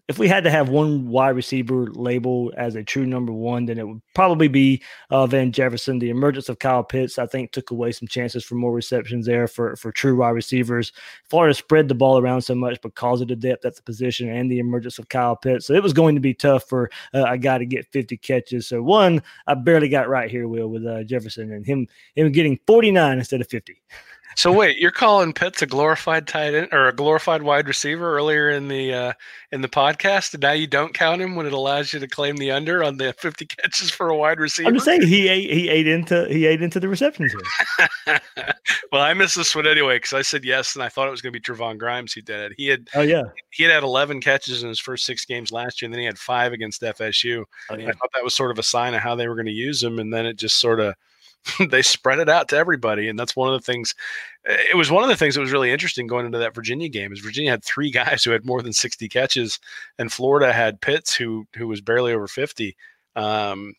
[0.10, 3.80] if we had to have one wide receiver labeled as a true number one, then
[3.80, 5.98] it would probably be uh, Van Jefferson.
[5.98, 9.48] The emergence of Kyle Pitts, I think, took away some chances for more receptions there
[9.48, 10.92] for, for true wide receivers.
[11.30, 14.52] Florida spread the ball around so much because of the depth at the position and
[14.52, 15.68] the emergence of Kyle Pitts.
[15.68, 18.68] So it was going to be tough for uh, a guy to get 50 catches.
[18.68, 22.60] So one, I barely got right here, Will, with uh, Jefferson and him him getting
[22.68, 23.82] 49 instead of 50.
[24.36, 28.50] So wait, you're calling Pitts a glorified tight end or a glorified wide receiver earlier
[28.50, 29.14] in the uh,
[29.52, 32.38] in the podcast, and now you don't count him when it allows you to claim
[32.38, 34.70] the under on the 50 catches for a wide receiver.
[34.70, 37.34] I'm just saying he ate he ate into he ate into the receptions
[38.92, 41.22] well, I missed this one anyway because I said yes, and I thought it was
[41.22, 42.54] going to be Trevon Grimes who did it.
[42.58, 43.24] He had oh yeah
[43.54, 46.06] he had had 11 catches in his first six games last year, and then he
[46.06, 47.46] had five against FSU.
[47.70, 47.90] Oh, yeah.
[47.90, 49.82] I thought that was sort of a sign of how they were going to use
[49.84, 50.96] him, and then it just sort of
[51.70, 53.94] they spread it out to everybody and that's one of the things
[54.46, 57.12] it was one of the things that was really interesting going into that Virginia game
[57.12, 59.60] is Virginia had three guys who had more than 60 catches
[59.98, 62.76] and Florida had Pitts who who was barely over 50
[63.16, 63.74] um,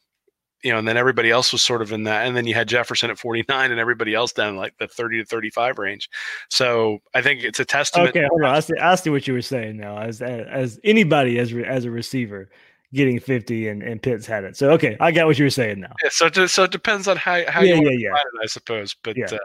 [0.62, 2.68] you know and then everybody else was sort of in that and then you had
[2.68, 6.10] Jefferson at 49 and everybody else down like the 30 to 35 range.
[6.50, 9.34] So I think it's a testament okay hold on I see, I see what you
[9.34, 12.50] were saying now as as anybody as as a receiver
[12.94, 14.56] getting 50 and, and Pitts had it.
[14.56, 15.92] So, okay, I got what you were saying now.
[16.02, 18.16] Yeah, so, to, so it depends on how, how yeah, you yeah, yeah.
[18.16, 18.94] it, I suppose.
[19.02, 19.26] But yeah.
[19.26, 19.38] uh,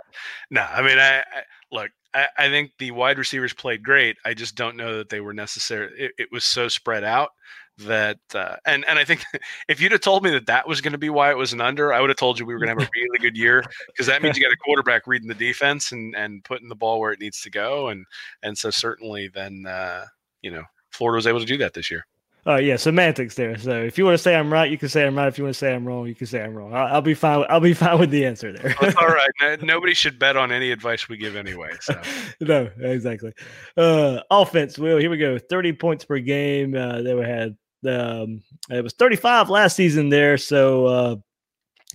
[0.50, 1.24] no, I mean, I, I
[1.72, 4.18] look, I, I, think the wide receivers played great.
[4.26, 5.92] I just don't know that they were necessary.
[5.98, 7.32] It, it was so spread out
[7.80, 9.24] that, uh, and, and I think
[9.68, 11.62] if you'd have told me that that was going to be why it was an
[11.62, 13.64] under, I would have told you we were going to have a really good year
[13.88, 17.00] because that means you got a quarterback reading the defense and, and putting the ball
[17.00, 17.90] where it needs to go.
[17.90, 18.06] And,
[18.44, 20.06] and so certainly then, uh,
[20.42, 22.06] you know, Florida was able to do that this year.
[22.50, 23.56] Uh, yeah, semantics there.
[23.60, 25.28] So if you want to say I'm right, you can say I'm right.
[25.28, 26.74] If you want to say I'm wrong, you can say I'm wrong.
[26.74, 27.46] I'll, I'll be fine.
[27.48, 28.76] I'll be fine with the answer there.
[28.82, 29.30] All right.
[29.42, 31.70] No, nobody should bet on any advice we give anyway.
[31.82, 32.02] So
[32.42, 33.32] no, exactly.
[33.78, 34.98] Uh, offense, Will.
[34.98, 35.38] Here we go.
[35.38, 36.76] Thirty points per game.
[36.76, 37.56] Uh, they were had.
[37.88, 40.38] Um, it was 35 last season there.
[40.38, 41.16] So uh,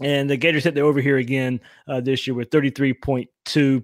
[0.01, 3.29] and the Gators hit the over here again uh, this year with 33.2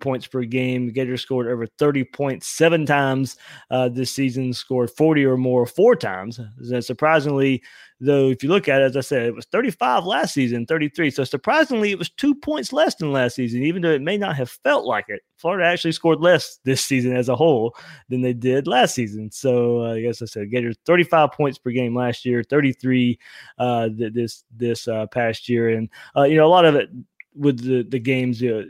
[0.00, 0.86] points per game.
[0.86, 3.36] The Gators scored over 30 points seven times
[3.70, 6.38] uh, this season, scored 40 or more four times.
[6.38, 7.62] And surprisingly,
[8.00, 11.10] though, if you look at it, as I said, it was 35 last season, 33.
[11.10, 14.36] So surprisingly, it was two points less than last season, even though it may not
[14.36, 15.20] have felt like it.
[15.36, 17.76] Florida actually scored less this season as a whole
[18.08, 19.30] than they did last season.
[19.30, 23.18] So uh, I guess I said Gators 35 points per game last year, 33
[23.58, 26.90] uh, this this uh, past year, and uh, you know a lot of it
[27.34, 28.64] with the the games, uh,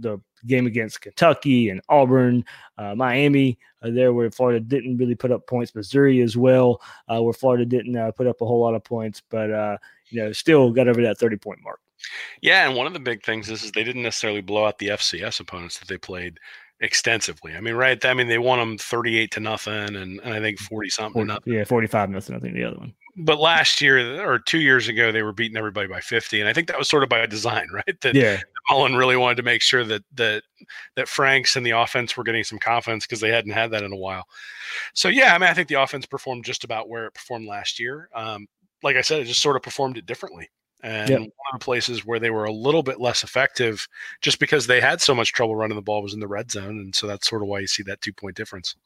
[0.00, 2.44] the game against Kentucky and Auburn,
[2.78, 5.74] uh, Miami, uh, there where Florida didn't really put up points.
[5.74, 9.22] Missouri as well, uh, where Florida didn't uh, put up a whole lot of points,
[9.30, 9.76] but uh,
[10.08, 11.80] you know still got over that thirty point mark.
[12.40, 14.88] Yeah, and one of the big things is, is they didn't necessarily blow out the
[14.88, 16.38] FCS opponents that they played
[16.80, 17.54] extensively.
[17.54, 18.02] I mean, right?
[18.04, 21.30] I mean, they won them thirty-eight to nothing, and, and I think forty something.
[21.44, 22.36] Yeah, forty-five nothing.
[22.36, 25.56] I think the other one but last year or two years ago, they were beating
[25.56, 26.40] everybody by 50.
[26.40, 28.00] And I think that was sort of by design, right?
[28.02, 28.40] That yeah.
[28.70, 30.42] Mullen really wanted to make sure that that
[30.96, 33.92] that Franks and the offense were getting some confidence because they hadn't had that in
[33.92, 34.24] a while.
[34.94, 37.80] So yeah, I mean, I think the offense performed just about where it performed last
[37.80, 38.08] year.
[38.14, 38.46] Um,
[38.82, 40.50] like I said, it just sort of performed it differently.
[40.82, 41.20] And yep.
[41.20, 43.88] one of the places where they were a little bit less effective,
[44.20, 46.78] just because they had so much trouble running the ball, was in the red zone,
[46.78, 48.76] and so that's sort of why you see that two point difference.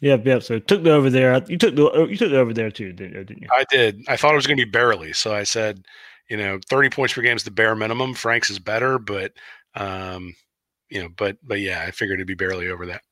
[0.00, 0.42] Yep, yep.
[0.42, 1.42] So took the over there.
[1.48, 3.48] You took the uh, you took the over there too, didn't, you?
[3.52, 4.02] I did.
[4.08, 5.84] I thought it was going to be barely, so I said,
[6.28, 8.14] you know, thirty points per game is the bare minimum.
[8.14, 9.32] Franks is better, but
[9.74, 10.34] um,
[10.88, 13.02] you know, but but yeah, I figured it'd be barely over that.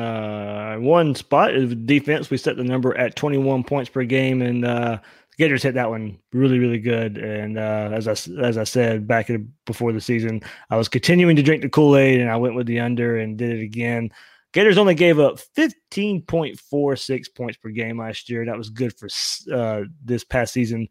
[0.00, 2.30] Uh, one spot is defense.
[2.30, 4.98] We set the number at twenty one points per game, and uh,
[5.38, 7.16] Gators hit that one really, really good.
[7.16, 8.12] And uh, as I
[8.42, 11.96] as I said back in, before the season, I was continuing to drink the Kool
[11.96, 14.10] Aid, and I went with the under and did it again.
[14.52, 18.44] Gators only gave up 15.46 points per game last year.
[18.44, 19.08] That was good for
[19.50, 20.88] uh, this past season.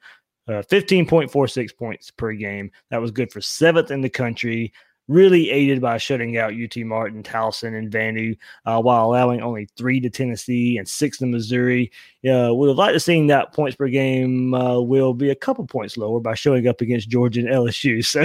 [0.48, 2.72] Uh, 15.46 points per game.
[2.90, 4.74] That was good for seventh in the country
[5.12, 10.00] really aided by shutting out UT Martin, Towson, and Vandy, uh, while allowing only three
[10.00, 11.92] to Tennessee and six to Missouri.
[12.24, 15.66] Uh, would have liked to seen that points per game uh, will be a couple
[15.66, 18.02] points lower by showing up against Georgia and LSU.
[18.12, 18.22] So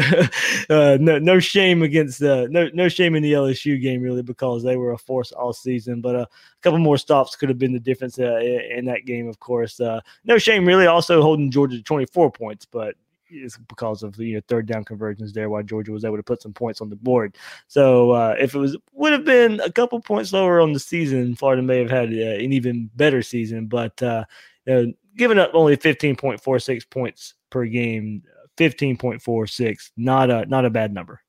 [0.75, 4.77] uh, no, no shame against no no shame in the LSU game really because they
[4.77, 6.01] were a force all season.
[6.01, 9.29] But uh, a couple more stops could have been the difference uh, in that game.
[9.29, 10.87] Of course, no shame really.
[10.87, 12.97] Also holding Georgia to 24 points, but
[13.31, 16.43] is because of you know third down conversions there, while Georgia was able to put
[16.43, 17.37] some points on the board.
[17.69, 21.35] So uh, if it was would have been a couple points lower on the season,
[21.35, 23.67] Florida may have had uh, an even better season.
[23.67, 24.25] But uh,
[24.67, 28.23] you know, giving up only fifteen point four six points per game,
[28.57, 31.21] fifteen point four six, not a not a bad number.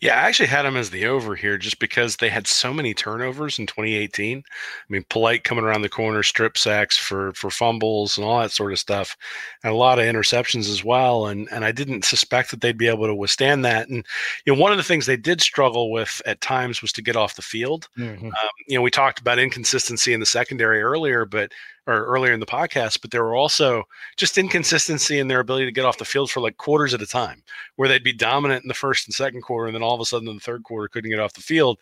[0.00, 2.94] Yeah, I actually had them as the over here just because they had so many
[2.94, 4.38] turnovers in 2018.
[4.38, 4.42] I
[4.88, 8.72] mean, Polite coming around the corner, strip sacks for for fumbles and all that sort
[8.72, 9.16] of stuff,
[9.62, 11.26] and a lot of interceptions as well.
[11.26, 13.88] And and I didn't suspect that they'd be able to withstand that.
[13.88, 14.06] And
[14.44, 17.16] you know, one of the things they did struggle with at times was to get
[17.16, 17.88] off the field.
[17.98, 18.26] Mm-hmm.
[18.26, 21.52] Um, you know, we talked about inconsistency in the secondary earlier, but
[21.86, 23.82] or earlier in the podcast, but there were also
[24.16, 27.06] just inconsistency in their ability to get off the field for like quarters at a
[27.06, 27.42] time,
[27.76, 30.04] where they'd be dominant in the first and second quarter, and then all of a
[30.04, 31.78] sudden in the third quarter couldn't get off the field.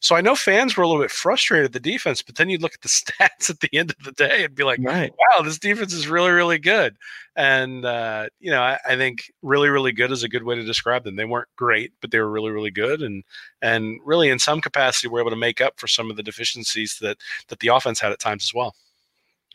[0.00, 2.62] So I know fans were a little bit frustrated at the defense, but then you'd
[2.62, 5.12] look at the stats at the end of the day and be like, right.
[5.12, 6.96] wow, this defense is really, really good.
[7.36, 10.64] And uh, you know, I, I think really, really good is a good way to
[10.64, 11.16] describe them.
[11.16, 13.22] They weren't great, but they were really, really good, and
[13.60, 16.98] and really in some capacity were able to make up for some of the deficiencies
[17.00, 18.74] that that the offense had at times as well.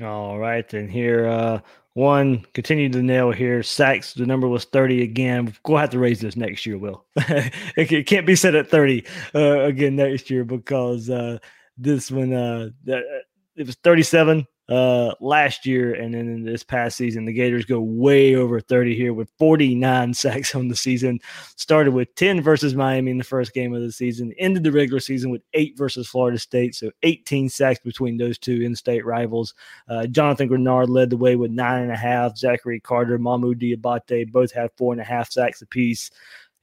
[0.01, 1.59] All right, and here uh
[1.93, 3.63] one continued to nail here.
[3.63, 5.51] Sacks, the number was 30 again.
[5.65, 7.03] We'll have to raise this next year, Will.
[7.15, 11.39] it can't be set at 30 uh, again next year because uh
[11.77, 17.26] this one uh it was 37 uh, last year, and then in this past season,
[17.26, 21.20] the Gators go way over 30 here with 49 sacks on the season.
[21.55, 24.99] Started with 10 versus Miami in the first game of the season, ended the regular
[24.99, 29.53] season with eight versus Florida State, so 18 sacks between those two in-state rivals.
[29.88, 32.38] Uh, Jonathan Greenard led the way with nine and a half.
[32.38, 36.11] Zachary Carter, Mohamoud Diabate both had four and a half sacks apiece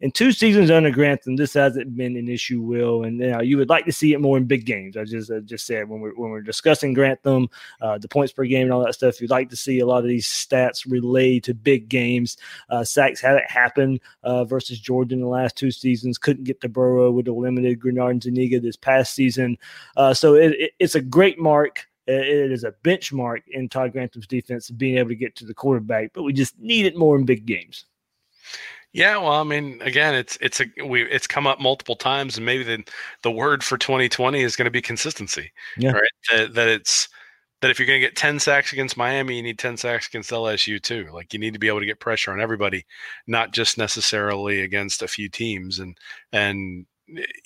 [0.05, 3.71] in two seasons under Grantham, this hasn't been an issue, Will, and you, you would
[3.71, 4.99] like to see it more in big games.
[4.99, 7.49] I just I just said when we're when we're discussing Grantham,
[7.81, 10.01] uh, the points per game and all that stuff, you'd like to see a lot
[10.01, 12.37] of these stats relayed to big games.
[12.69, 16.19] Uh, sacks haven't happened uh, versus Georgia in the last two seasons.
[16.19, 19.57] Couldn't get to Burrow with the limited Greenard and Zuniga this past season,
[19.97, 24.27] uh, so it, it, it's a great mark it is a benchmark in Todd Grantham's
[24.27, 27.17] defense of being able to get to the quarterback, but we just need it more
[27.17, 27.87] in big games.
[28.95, 32.47] Yeah, well, I mean, again, it's it's a we it's come up multiple times, and
[32.47, 32.85] maybe the
[33.23, 35.51] the word for 2020 is going to be consistency.
[35.77, 35.91] Yeah.
[35.91, 36.11] Right.
[36.31, 37.09] That, that it's
[37.61, 40.31] that if you're going to get 10 sacks against Miami, you need 10 sacks against
[40.31, 41.09] LSU too.
[41.13, 42.87] Like you need to be able to get pressure on everybody,
[43.27, 45.81] not just necessarily against a few teams.
[45.81, 45.99] And
[46.33, 46.87] and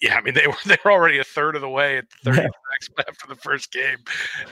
[0.02, 2.32] yeah, I mean they were they were already a third of the way at the
[2.32, 3.98] 30 sacks after the first game,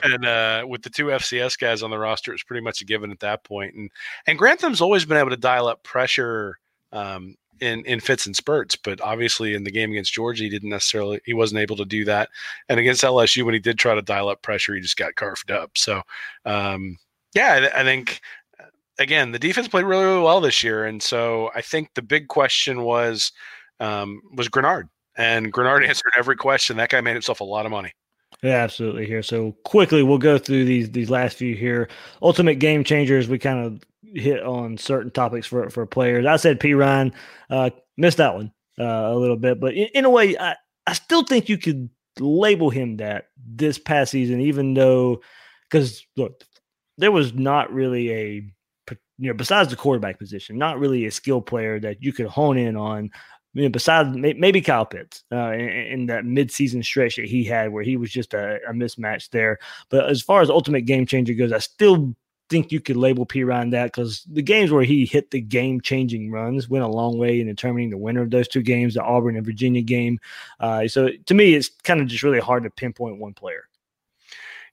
[0.03, 2.87] and uh, with the two FCS guys on the roster, it was pretty much a
[2.87, 3.75] given at that point.
[3.75, 3.91] And
[4.27, 6.59] and Grantham's always been able to dial up pressure
[6.93, 8.77] um, in in fits and spurts.
[8.77, 12.05] But obviously, in the game against Georgia, he didn't necessarily he wasn't able to do
[12.05, 12.29] that.
[12.69, 15.51] And against LSU, when he did try to dial up pressure, he just got carved
[15.51, 15.77] up.
[15.77, 16.03] So
[16.45, 16.99] um,
[17.35, 18.21] yeah, I, I think
[18.99, 22.29] again the defense played really, really well this year, and so I think the big
[22.29, 23.33] question was
[23.81, 26.77] um, was Greenard, And Greenard answered every question.
[26.77, 27.93] That guy made himself a lot of money.
[28.43, 29.07] Yeah, absolutely.
[29.07, 31.89] Here, so quickly we'll go through these these last few here.
[32.23, 33.29] Ultimate game changers.
[33.29, 33.83] We kind of
[34.15, 36.27] hit on certain topics for for players.
[36.27, 37.13] I said Perine
[37.51, 40.93] uh, missed that one uh, a little bit, but in, in, a way, I I
[40.93, 45.21] still think you could label him that this past season, even though
[45.71, 46.43] because look,
[46.99, 48.53] there was not really a
[49.19, 52.59] you know besides the quarterback position, not really a skill player that you could hone
[52.59, 53.11] in on
[53.57, 57.73] you know, besides maybe Kyle Pitts uh, in, in, that midseason stretch that he had
[57.73, 59.59] where he was just a, a, mismatch there.
[59.89, 62.15] But as far as ultimate game changer goes, I still
[62.49, 66.31] think you could label Perine that because the games where he hit the game changing
[66.31, 69.37] runs went a long way in determining the winner of those two games, the Auburn
[69.37, 70.19] and Virginia game.
[70.61, 73.69] Uh, so to me, it's kind of just really hard to pinpoint one player.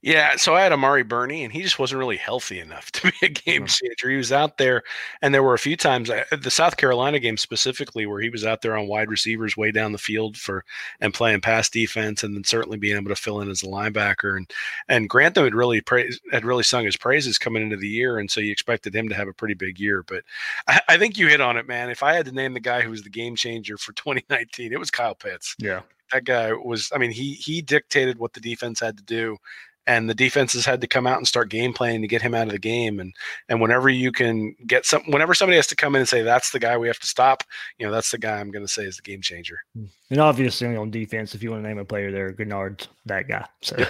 [0.03, 3.25] Yeah, so I had Amari Burney, and he just wasn't really healthy enough to be
[3.25, 4.09] a game changer.
[4.09, 4.83] He was out there,
[5.21, 8.45] and there were a few times, uh, the South Carolina game specifically, where he was
[8.45, 10.65] out there on wide receivers way down the field for
[10.99, 14.35] and playing pass defense, and then certainly being able to fill in as a linebacker.
[14.35, 14.51] And
[14.89, 18.29] and Grantham had really praised, had really sung his praises coming into the year, and
[18.29, 20.03] so you expected him to have a pretty big year.
[20.03, 20.25] But
[20.67, 21.89] I, I think you hit on it, man.
[21.89, 24.79] If I had to name the guy who was the game changer for 2019, it
[24.79, 25.55] was Kyle Pitts.
[25.59, 25.81] Yeah
[26.11, 29.37] that guy was i mean he he dictated what the defense had to do
[29.85, 32.47] and the defenses had to come out and start game playing to get him out
[32.47, 32.99] of the game.
[32.99, 33.13] And
[33.49, 36.51] and whenever you can get some, whenever somebody has to come in and say that's
[36.51, 37.43] the guy we have to stop,
[37.77, 39.59] you know, that's the guy I'm going to say is the game changer.
[39.75, 39.85] Hmm.
[40.09, 43.45] And obviously on defense, if you want to name a player there, Greenard's that guy.
[43.61, 43.83] So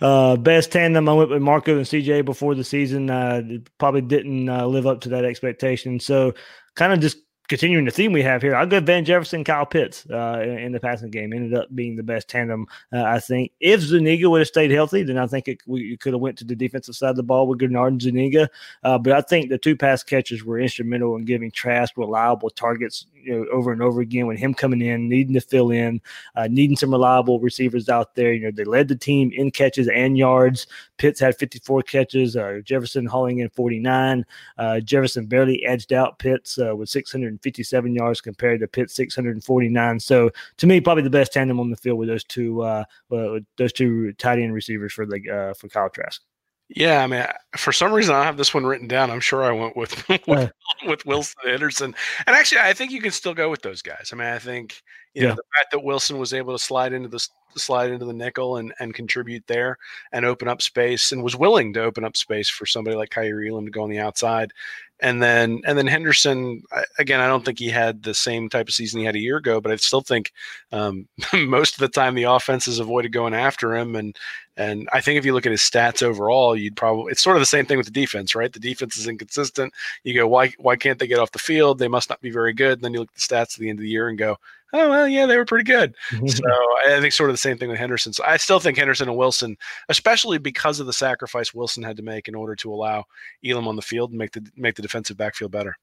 [0.02, 3.10] uh, best tandem, I went with Marco and CJ before the season.
[3.10, 3.42] Uh,
[3.78, 5.98] probably didn't uh, live up to that expectation.
[5.98, 6.34] So
[6.74, 7.18] kind of just
[7.48, 10.80] continuing the theme we have here, I'll go Van Jefferson, Kyle Pitts uh, in, the
[10.80, 11.32] passing game.
[11.32, 13.52] Ended up being the best tandem, uh, I think.
[13.60, 16.44] If Zuniga would have stayed healthy, then I think it, we could have went to
[16.44, 18.48] the defensive side of the ball with Greenard and Zuniga.
[18.82, 23.06] Uh, but I think the two pass catchers were instrumental in giving Trask reliable targets
[23.22, 24.26] you know, over and over again.
[24.26, 26.00] With him coming in, needing to fill in,
[26.36, 28.32] uh, needing some reliable receivers out there.
[28.32, 30.66] You know, they led the team in catches and yards.
[30.96, 32.36] Pitts had 54 catches.
[32.36, 34.24] Uh, Jefferson hauling in 49.
[34.56, 40.00] Uh, Jefferson barely edged out Pitts with 600 657 yards compared to Pitt 649.
[40.00, 43.44] So to me, probably the best tandem on the field with those two uh, with
[43.56, 46.22] those two tight end receivers for the uh, for Kyle Trask.
[46.68, 47.24] Yeah, I mean,
[47.56, 49.10] for some reason I have this one written down.
[49.10, 50.48] I'm sure I went with with, uh,
[50.86, 51.94] with Wilson Henderson,
[52.26, 54.10] and actually, I think you can still go with those guys.
[54.12, 54.82] I mean, I think
[55.12, 55.28] you yeah.
[55.28, 57.26] know the fact that Wilson was able to slide into the
[57.60, 59.78] slide into the nickel and, and contribute there
[60.12, 63.48] and open up space and was willing to open up space for somebody like Kaiir
[63.48, 64.52] Elam to go on the outside
[65.00, 66.62] and then and then Henderson
[66.98, 67.20] again.
[67.20, 69.60] I don't think he had the same type of season he had a year ago,
[69.60, 70.32] but I still think
[70.72, 73.96] um, most of the time the offense has avoided going after him.
[73.96, 74.16] And
[74.56, 77.40] and I think if you look at his stats overall, you'd probably it's sort of
[77.40, 78.52] the same thing with the defense, right?
[78.52, 79.74] The defense is inconsistent.
[80.04, 81.78] You go, why why can't they get off the field?
[81.78, 82.78] They must not be very good.
[82.78, 84.38] And then you look at the stats at the end of the year and go,
[84.74, 85.94] oh well, yeah, they were pretty good.
[86.26, 86.44] so
[86.86, 88.12] I think sort of the same thing with Henderson.
[88.12, 89.56] So I still think Henderson and Wilson,
[89.88, 93.04] especially because of the sacrifice Wilson had to make in order to allow
[93.44, 95.76] Elam on the field and make the make the defensive backfield better.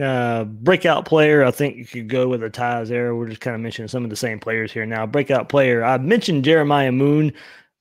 [0.00, 3.14] Uh, breakout player, I think you could go with the ties there.
[3.14, 5.06] We're just kind of mentioning some of the same players here now.
[5.06, 7.32] Breakout player, I mentioned Jeremiah Moon.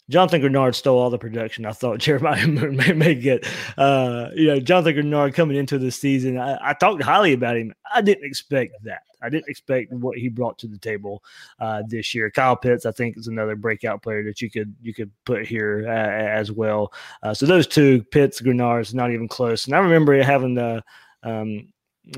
[0.10, 1.66] Jonathan Greenard stole all the production.
[1.66, 3.45] I thought Jeremiah Moon may, may get,
[3.78, 6.38] uh, you know, Jonathan Greenard coming into the season.
[6.38, 7.74] I, I, talked highly about him.
[7.93, 9.01] I didn't expect that.
[9.22, 11.24] I didn't expect what he brought to the table
[11.60, 12.30] uh, this year.
[12.30, 15.86] Kyle Pitts, I think, is another breakout player that you could you could put here
[15.88, 16.93] uh, as well.
[17.24, 19.66] Uh, so those two, Pitts, Greenard, not even close.
[19.66, 20.84] And I remember having the.
[21.24, 21.70] Um,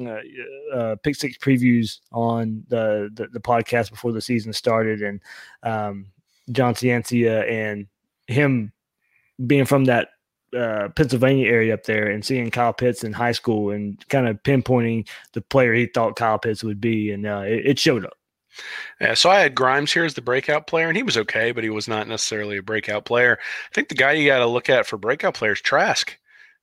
[0.01, 0.17] uh,
[0.75, 5.21] uh, pick six previews on the, the, the podcast before the season started, and
[5.63, 6.07] um,
[6.51, 7.87] John Ciancia and
[8.27, 8.71] him
[9.45, 10.09] being from that
[10.55, 14.41] uh, Pennsylvania area up there and seeing Kyle Pitts in high school and kind of
[14.43, 18.13] pinpointing the player he thought Kyle Pitts would be, and uh, it, it, showed up.
[19.01, 21.63] Yeah, so I had Grimes here as the breakout player, and he was okay, but
[21.63, 23.37] he was not necessarily a breakout player.
[23.41, 26.17] I think the guy you got to look at for breakout players, Trask.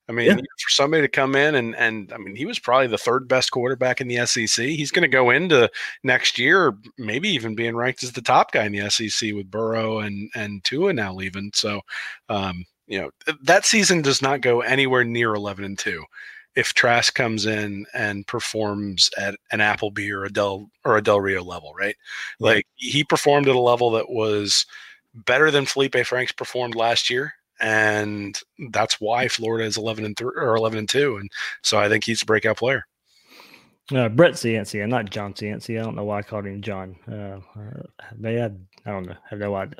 [0.07, 0.35] I mean, Yeah.
[0.35, 3.51] for somebody to come in and and I mean, he was probably the third best
[3.51, 4.65] quarterback in the SEC.
[4.65, 5.69] He's going to go into
[6.03, 9.99] next year, maybe even being ranked as the top guy in the SEC with Burrow
[9.99, 11.51] and and Tua now leaving.
[11.53, 11.81] So,
[12.29, 13.09] um, you know,
[13.43, 16.03] that season does not go anywhere near eleven and two.
[16.55, 21.19] If Trask comes in and performs at an Appleby or a Del or a Del
[21.19, 21.95] Rio level, right?
[22.39, 24.65] Like he performed at a level that was
[25.13, 28.39] better than Felipe Franks performed last year, and
[28.71, 31.29] that's why Florida is eleven and three or eleven and two, and
[31.61, 32.85] so I think he's a breakout player.
[33.93, 35.79] Uh, Brett Ciancia, not John Ciancia.
[35.79, 36.95] I don't know why I called him John.
[37.07, 37.83] Uh, uh,
[38.17, 39.15] they had, I don't know.
[39.29, 39.77] have no idea.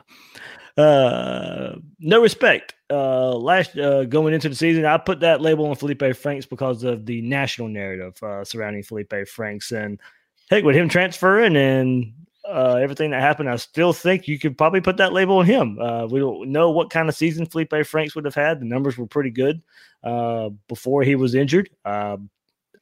[0.77, 2.75] Uh, no respect.
[2.91, 6.83] Uh, last uh, going into the season, I put that label on Felipe Franks because
[6.83, 9.99] of the national narrative uh, surrounding Felipe Franks, and
[10.51, 12.13] heck, with him transferring and
[12.47, 15.79] uh, everything that happened, I still think you could probably put that label on him.
[15.79, 18.59] Uh, we don't know what kind of season Felipe Franks would have had.
[18.59, 19.61] The numbers were pretty good
[20.03, 21.69] uh, before he was injured.
[21.83, 22.17] Uh,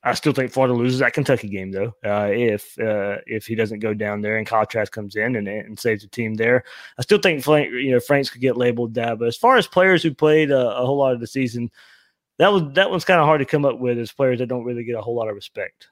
[0.06, 1.94] I still think Florida loses that Kentucky game though.
[2.06, 5.80] Uh, if uh, if he doesn't go down there and Contrast comes in and, and
[5.80, 6.66] saves the team there,
[7.00, 9.18] I still think Frank, you know Franks could get labeled that.
[9.18, 11.72] But as far as players who played a, a whole lot of the season,
[12.38, 14.66] that was that one's kind of hard to come up with as players that don't
[14.66, 15.88] really get a whole lot of respect.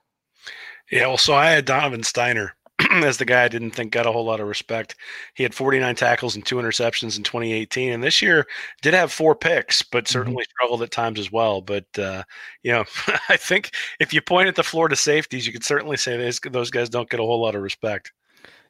[0.92, 2.50] Yeah, well, so I had Donovan Stiner
[3.04, 4.96] as the guy I didn't think got a whole lot of respect.
[5.34, 8.46] He had 49 tackles and two interceptions in 2018, and this year
[8.82, 11.62] did have four picks, but certainly struggled at times as well.
[11.62, 12.24] But uh,
[12.64, 12.86] you know,
[13.30, 16.72] I think if you point at the Florida safeties, you could certainly say those those
[16.72, 18.12] guys don't get a whole lot of respect.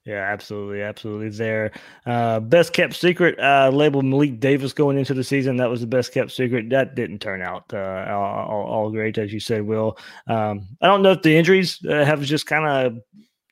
[0.06, 1.30] Yeah, absolutely, absolutely.
[1.30, 1.72] There,
[2.08, 5.58] uh, best kept secret uh, labeled Malik Davis going into the season.
[5.58, 6.72] That was the best kept secret.
[6.72, 10.00] That didn't turn out uh, all, all, all great, as you said, Will.
[10.26, 12.98] Um, I don't know if the injuries uh, have just kind of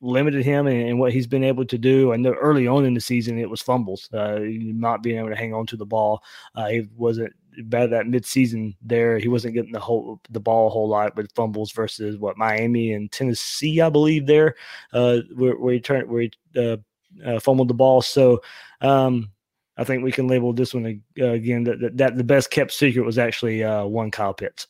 [0.02, 2.14] limited him and, what he's been able to do.
[2.14, 5.36] I know early on in the season it was fumbles, uh, not being able to
[5.36, 6.24] hang on to the ball.
[6.56, 7.34] Uh, he wasn't
[7.66, 9.18] by that midseason there.
[9.18, 12.94] He wasn't getting the whole the ball a whole lot with fumbles versus what Miami
[12.94, 14.56] and Tennessee, I believe, there
[14.94, 16.78] uh, where, where he turned where he uh,
[17.26, 18.02] uh, fumbled the ball.
[18.02, 18.42] So.
[18.82, 19.32] Um,
[19.78, 22.74] I think we can label this one uh, again that, that, that the best kept
[22.74, 24.68] secret was actually uh, one Kyle Pitts.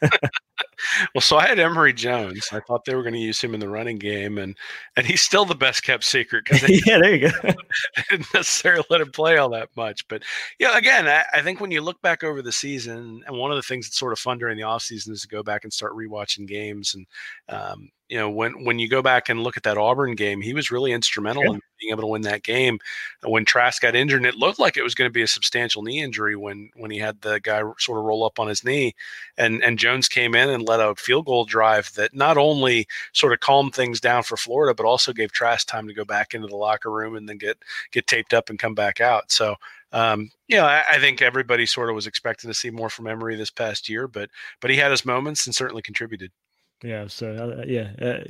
[1.14, 2.48] well, so I had Emory Jones.
[2.52, 4.56] I thought they were going to use him in the running game, and
[4.96, 7.38] and he's still the best kept secret because yeah, there you go.
[8.10, 10.06] didn't necessarily let him play all that much.
[10.08, 10.22] But
[10.58, 13.56] yeah, again, I, I, think when you look back over the season, and one of
[13.56, 15.94] the things that's sort of fun during the offseason is to go back and start
[15.94, 16.94] rewatching games.
[16.94, 17.06] And
[17.48, 20.54] um, you know, when when you go back and look at that Auburn game, he
[20.54, 22.78] was really instrumental in being able to win that game.
[23.22, 25.82] When Trask got injured, and it looked like it was going to be a substantial
[25.82, 28.94] knee injury when when he had the guy sort of roll up on his knee,
[29.36, 33.32] and and Jones came in and led a field goal drive that not only sort
[33.32, 36.46] of calmed things down for Florida, but also gave Trask time to go back into
[36.48, 37.58] the locker room and then get
[37.92, 39.30] get taped up and come back out.
[39.32, 39.56] So
[39.92, 43.06] um, you know, I, I, think everybody sort of was expecting to see more from
[43.06, 44.28] Emory this past year, but
[44.60, 46.30] but he had his moments and certainly contributed.
[46.84, 48.24] Yeah, so uh, yeah, uh,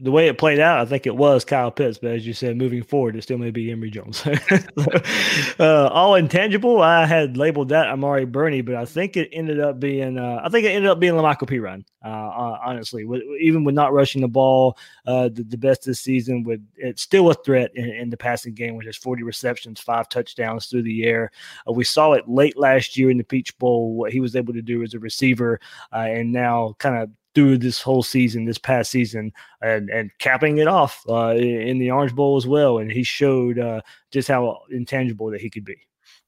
[0.00, 2.56] the way it played out, I think it was Kyle Pitts, but as you said,
[2.56, 4.26] moving forward, it still may be Emory Jones.
[5.60, 9.78] uh, all intangible, I had labeled that Amari Burney, but I think it ended up
[9.78, 11.84] being, uh, I think it ended up being Lamical Perine.
[12.04, 14.76] Uh, honestly, with, even with not rushing the ball,
[15.06, 18.52] uh, the, the, best this season, with it's still a threat in, in, the passing
[18.52, 21.30] game, with his 40 receptions, five touchdowns through the air.
[21.72, 24.62] we saw it late last year in the Peach Bowl, what he was able to
[24.62, 25.60] do as a receiver,
[25.92, 30.68] and now kind of through this whole season, this past season, and, and capping it
[30.68, 32.78] off uh, in the Orange Bowl as well.
[32.78, 33.80] And he showed uh,
[34.10, 35.76] just how intangible that he could be.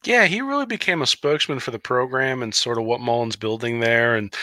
[0.04, 3.80] Yeah, he really became a spokesman for the program and sort of what Mullen's building
[3.80, 4.34] there, and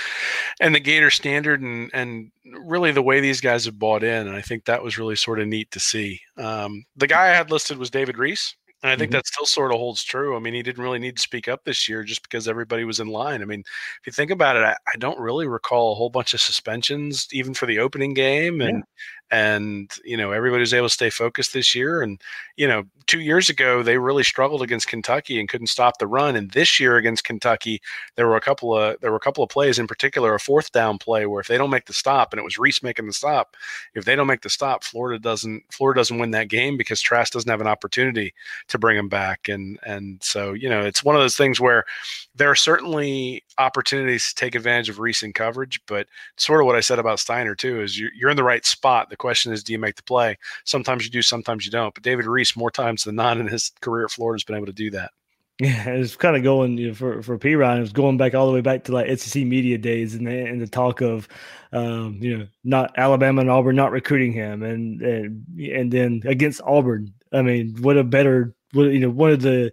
[0.60, 4.28] and the Gator standard, and and really the way these guys have bought in.
[4.28, 6.20] And I think that was really sort of neat to see.
[6.36, 8.56] Um, the guy I had listed was David Reese.
[8.84, 9.18] And I think mm-hmm.
[9.18, 10.36] that still sort of holds true.
[10.36, 13.00] I mean, he didn't really need to speak up this year just because everybody was
[13.00, 13.42] in line.
[13.42, 16.34] I mean, if you think about it, I, I don't really recall a whole bunch
[16.34, 18.60] of suspensions, even for the opening game.
[18.60, 18.84] And
[19.32, 22.22] and you know everybody was able to stay focused this year and
[22.58, 26.36] you know two years ago they really struggled against kentucky and couldn't stop the run
[26.36, 27.82] and this year against kentucky
[28.16, 30.72] there were a couple of there were a couple of plays in particular a fourth
[30.72, 33.14] down play where if they don't make the stop and it was reese making the
[33.14, 33.56] stop
[33.96, 37.34] if they don't make the stop florida doesn't florida doesn't win that game because trask
[37.34, 38.34] doesn't have an opportunity
[38.68, 41.86] to bring them back and and so you know it's one of those things where
[42.36, 46.82] there are certainly opportunities to take advantage of recent coverage but sort of what i
[46.82, 49.10] said about Stiner too is you're, you're in the right spot.
[49.10, 50.38] The question is, do you make the play?
[50.66, 51.94] Sometimes you do, sometimes you don't.
[51.94, 54.66] But David Reese, more times than not in his career at Florida, has been able
[54.66, 55.12] to do that.
[55.62, 57.78] Yeah, it's kind of going you know, for for Perine.
[57.78, 60.32] It was going back all the way back to like SEC media days, and the,
[60.32, 61.28] and the talk of,
[61.72, 66.62] um, you know, not Alabama and Auburn not recruiting him, and and and then against
[66.64, 67.14] Auburn.
[67.32, 69.72] I mean, what a better, what you know, one of the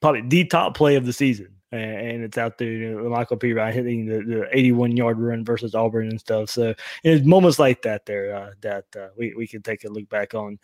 [0.00, 2.70] probably the top play of the season, and, it's out there.
[2.70, 6.50] You know, Michael Perine hitting the, the 81 yard run versus Auburn and stuff.
[6.50, 6.74] So
[7.04, 10.34] it's moments like that there uh, that uh, we we can take a look back
[10.34, 10.58] on.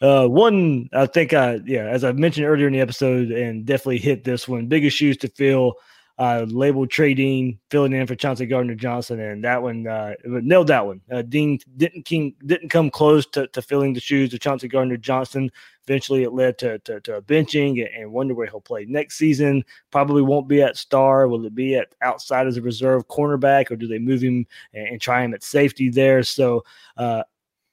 [0.00, 3.98] Uh, one, I think, I yeah, as I mentioned earlier in the episode, and definitely
[3.98, 4.66] hit this one.
[4.66, 5.74] Biggest shoes to fill.
[6.18, 10.66] Uh, labeled Trey Dean filling in for Chauncey Gardner Johnson, and that one uh, nailed
[10.66, 11.00] that one.
[11.10, 12.08] Uh, Dean didn't
[12.44, 15.48] didn't come close to, to filling the shoes of Chauncey Gardner Johnson.
[15.86, 19.64] Eventually, it led to, to, to a benching, and wonder where he'll play next season.
[19.92, 21.28] Probably won't be at star.
[21.28, 24.88] Will it be at outside as a reserve cornerback, or do they move him and,
[24.88, 26.24] and try him at safety there?
[26.24, 26.64] So
[26.96, 27.22] uh,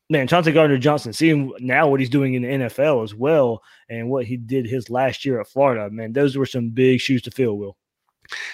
[0.09, 4.09] man, Chauncey Gardner Johnson, seeing now what he's doing in the NFL as well, and
[4.09, 7.31] what he did his last year at Florida, man, those were some big shoes to
[7.31, 7.57] fill.
[7.57, 7.75] Will.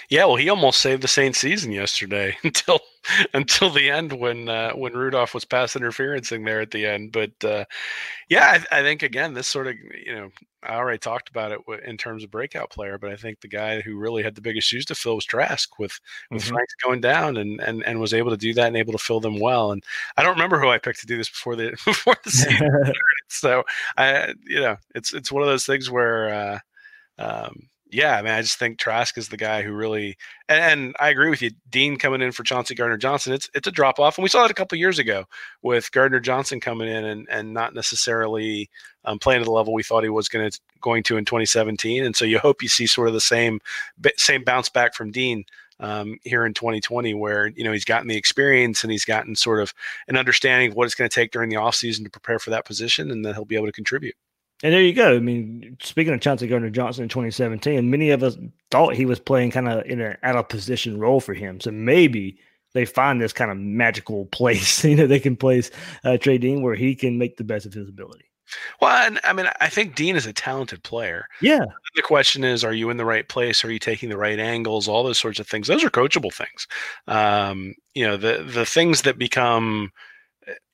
[0.08, 2.80] Yeah, well, he almost saved the Saints season yesterday until
[3.34, 7.12] until the end when uh, when Rudolph was pass interferencing there at the end.
[7.12, 7.64] But uh,
[8.28, 9.74] yeah, I, I, think again, this sort of
[10.06, 10.30] you know,
[10.62, 13.80] I already talked about it in terms of breakout player, but I think the guy
[13.80, 15.98] who really had the biggest shoes to fill was Trask with
[16.30, 16.54] with mm-hmm.
[16.54, 19.20] Franks going down and and and was able to do that and able to fill
[19.20, 19.72] them well.
[19.72, 19.82] And
[20.16, 22.92] I don't remember who I picked to do this before the before the season.
[23.28, 23.64] so
[23.96, 26.28] I you know, it's it's one of those things where.
[26.28, 26.58] Uh,
[27.18, 30.16] um, yeah, I mean, I just think Trask is the guy who really,
[30.48, 31.50] and, and, I agree with you.
[31.68, 34.46] Dean coming in for Chauncey Gardner Johnson, it's it's a drop off, and we saw
[34.46, 35.26] it a couple years ago
[35.60, 38.70] with Gardner Johnson coming in and and not necessarily
[39.04, 42.02] um, playing at the level we thought he was going to going to in 2017,
[42.02, 43.60] and so you hope you see sort of the same
[44.16, 45.44] same bounce back from Dean.
[45.80, 49.60] Um, here in 2020 where you know he's gotten the experience and he's gotten sort
[49.60, 49.74] of
[50.06, 52.64] an understanding of what it's going to take during the offseason to prepare for that
[52.64, 54.14] position and then he'll be able to contribute
[54.62, 55.16] and there you go.
[55.16, 58.36] I mean, speaking of Chauncey Gardner Johnson in 2017, many of us
[58.70, 61.60] thought he was playing kind of in an out of position role for him.
[61.60, 62.38] So maybe
[62.72, 65.70] they find this kind of magical place, you know, they can place
[66.04, 68.24] uh, Trey Dean where he can make the best of his ability.
[68.80, 71.26] Well, and I mean, I think Dean is a talented player.
[71.40, 71.64] Yeah.
[71.94, 73.64] The question is, are you in the right place?
[73.64, 74.88] Are you taking the right angles?
[74.88, 75.68] All those sorts of things.
[75.68, 76.66] Those are coachable things.
[77.06, 79.90] Um, you know, the the things that become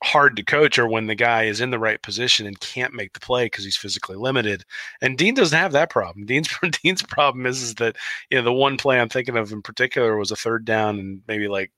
[0.02, 3.12] hard to coach or when the guy is in the right position and can't make
[3.12, 4.64] the play because he's physically limited.
[5.00, 6.26] And Dean doesn't have that problem.
[6.26, 6.48] Dean's
[6.82, 7.96] Dean's problem is, is that
[8.30, 11.22] you know the one play I'm thinking of in particular was a third down and
[11.28, 11.72] maybe like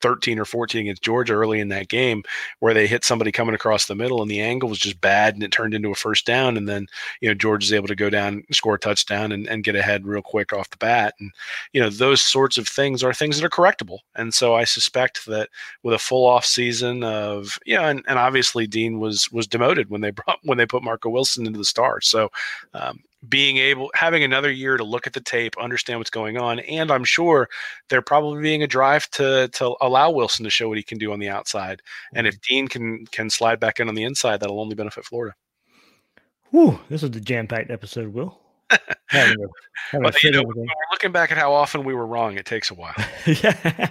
[0.00, 2.22] 13 or 14 against Georgia early in that game
[2.60, 5.42] where they hit somebody coming across the middle and the angle was just bad and
[5.42, 6.56] it turned into a first down.
[6.56, 6.86] And then,
[7.20, 10.06] you know, George is able to go down, score a touchdown and, and get ahead
[10.06, 11.14] real quick off the bat.
[11.20, 11.32] And,
[11.72, 13.98] you know, those sorts of things are things that are correctable.
[14.16, 15.48] And so I suspect that
[15.82, 19.90] with a full off season of, you know, and, and obviously Dean was, was demoted
[19.90, 22.08] when they brought, when they put Marco Wilson into the stars.
[22.08, 22.30] So,
[22.74, 26.60] um, being able having another year to look at the tape, understand what's going on,
[26.60, 27.48] and I'm sure
[27.88, 31.12] there probably being a drive to to allow Wilson to show what he can do
[31.12, 31.82] on the outside.
[32.14, 32.54] And if mm-hmm.
[32.54, 35.34] Dean can can slide back in on the inside, that'll only benefit Florida.
[36.50, 38.38] Whew, this is the jam packed episode, Will.
[39.06, 39.46] having a,
[39.90, 42.36] having well, you know, we're looking back at how often we were wrong.
[42.36, 42.94] It takes a while.
[43.26, 43.90] yeah.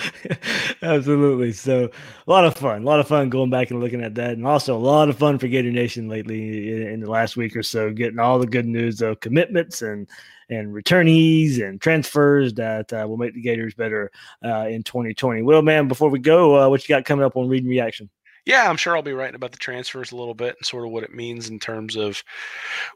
[0.82, 1.52] Absolutely.
[1.52, 1.90] So
[2.26, 4.46] a lot of fun, a lot of fun going back and looking at that, and
[4.46, 7.62] also a lot of fun for Gator Nation lately in, in the last week or
[7.62, 10.08] so, getting all the good news of commitments and
[10.50, 14.10] and returnees and transfers that uh, will make the Gators better
[14.44, 15.42] uh, in 2020.
[15.42, 18.10] Well, man, before we go, uh, what you got coming up on Reading Reaction?
[18.44, 20.90] Yeah, I'm sure I'll be writing about the transfers a little bit and sort of
[20.90, 22.24] what it means in terms of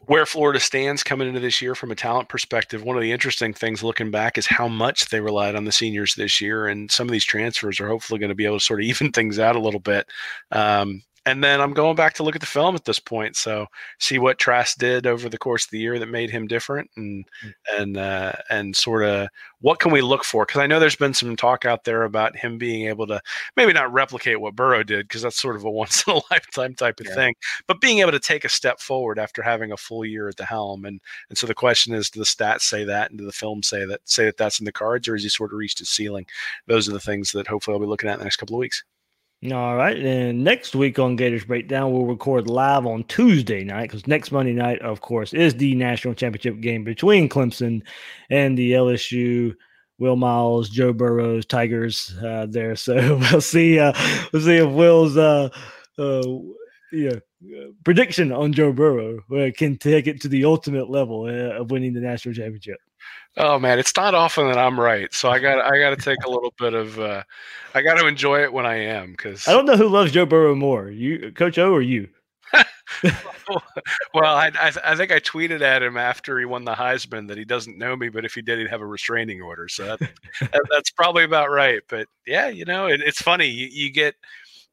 [0.07, 2.83] where Florida stands coming into this year from a talent perspective.
[2.83, 6.15] One of the interesting things looking back is how much they relied on the seniors
[6.15, 8.81] this year, and some of these transfers are hopefully going to be able to sort
[8.81, 10.07] of even things out a little bit.
[10.51, 13.35] Um, and then I'm going back to look at the film at this point.
[13.35, 13.67] So
[13.99, 17.27] see what Trask did over the course of the year that made him different, and
[17.45, 17.53] mm.
[17.77, 19.29] and uh, and sort of
[19.61, 20.47] what can we look for?
[20.47, 23.21] Because I know there's been some talk out there about him being able to
[23.57, 26.75] maybe not replicate what Burrow did, because that's sort of a once in a lifetime
[26.75, 27.15] type of yeah.
[27.17, 27.35] thing,
[27.67, 30.45] but being able to take a step forward after having a full year at the
[30.45, 30.85] helm.
[30.85, 33.65] And and so the question is, do the stats say that, and do the film
[33.65, 35.91] say that say that that's in the cards, or has he sort of reached his
[35.91, 36.27] ceiling?
[36.69, 38.61] Those are the things that hopefully I'll be looking at in the next couple of
[38.61, 38.85] weeks.
[39.45, 39.97] All right.
[39.97, 44.55] And next week on Gators Breakdown, we'll record live on Tuesday night because next Monday
[44.55, 47.83] night, of course, is the national championship game between Clemson
[48.31, 49.55] and the LSU.
[49.99, 52.77] Will Miles, Joe Burrows, Tigers uh, there.
[52.77, 52.95] So
[53.33, 53.79] we'll see.
[53.79, 53.95] Uh,
[54.31, 55.49] we'll see if Will's uh,
[55.99, 56.23] uh,
[56.93, 57.17] yeah,
[57.85, 61.93] prediction on Joe Burrow uh, can take it to the ultimate level uh, of winning
[61.93, 62.79] the national championship.
[63.39, 66.25] Oh man, it's not often that I'm right, so I got I got to take
[66.25, 67.23] a little bit of uh,
[67.75, 70.27] I got to enjoy it when I am because I don't know who loves Joe
[70.27, 72.09] Burrow more, you, Coach O, or you.
[74.15, 77.37] well, I, I, I think I tweeted at him after he won the Heisman that
[77.37, 79.69] he doesn't know me, but if he did, he'd have a restraining order.
[79.69, 79.99] So that,
[80.41, 81.83] that, that's probably about right.
[81.89, 83.49] But yeah, you know, it, it's funny.
[83.49, 84.15] You, you get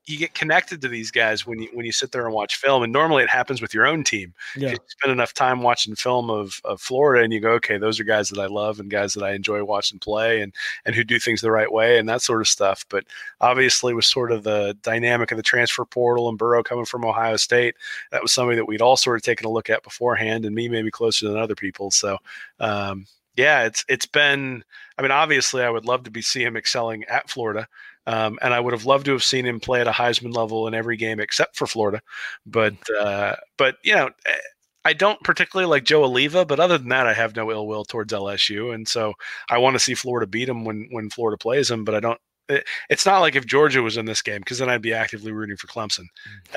[0.06, 2.84] you get connected to these guys when you when you sit there and watch film
[2.84, 4.34] and normally it happens with your own team.
[4.56, 4.72] Yeah.
[4.72, 8.04] you spend enough time watching film of, of florida and you go okay those are
[8.04, 10.54] guys that i love and guys that i enjoy watching play and
[10.86, 12.86] and who do things the right way and that sort of stuff.
[12.90, 13.06] But
[13.42, 17.38] obviously with sort of the dynamic of the transfer portal and burrow coming from ohio
[17.38, 17.76] state
[18.12, 20.68] that was somebody that we'd all sort of taken a look at beforehand and me
[20.68, 21.92] maybe closer than other people.
[21.92, 22.18] So
[22.60, 23.06] um,
[23.36, 24.64] yeah it's it's been
[24.98, 27.68] i mean obviously i would love to be see him excelling at florida
[28.06, 30.68] um, and I would have loved to have seen him play at a Heisman level
[30.68, 32.02] in every game except for Florida.
[32.46, 34.38] But uh, but you know, eh,
[34.86, 37.86] I don't particularly like Joe Oliva, but other than that, I have no ill will
[37.86, 39.14] towards LSU, and so
[39.50, 41.86] I want to see Florida beat him when when Florida plays them.
[41.86, 42.20] But I don't.
[42.50, 45.32] It, it's not like if Georgia was in this game because then I'd be actively
[45.32, 46.08] rooting for Clemson,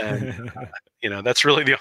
[0.00, 0.50] and
[1.02, 1.78] you know that's really the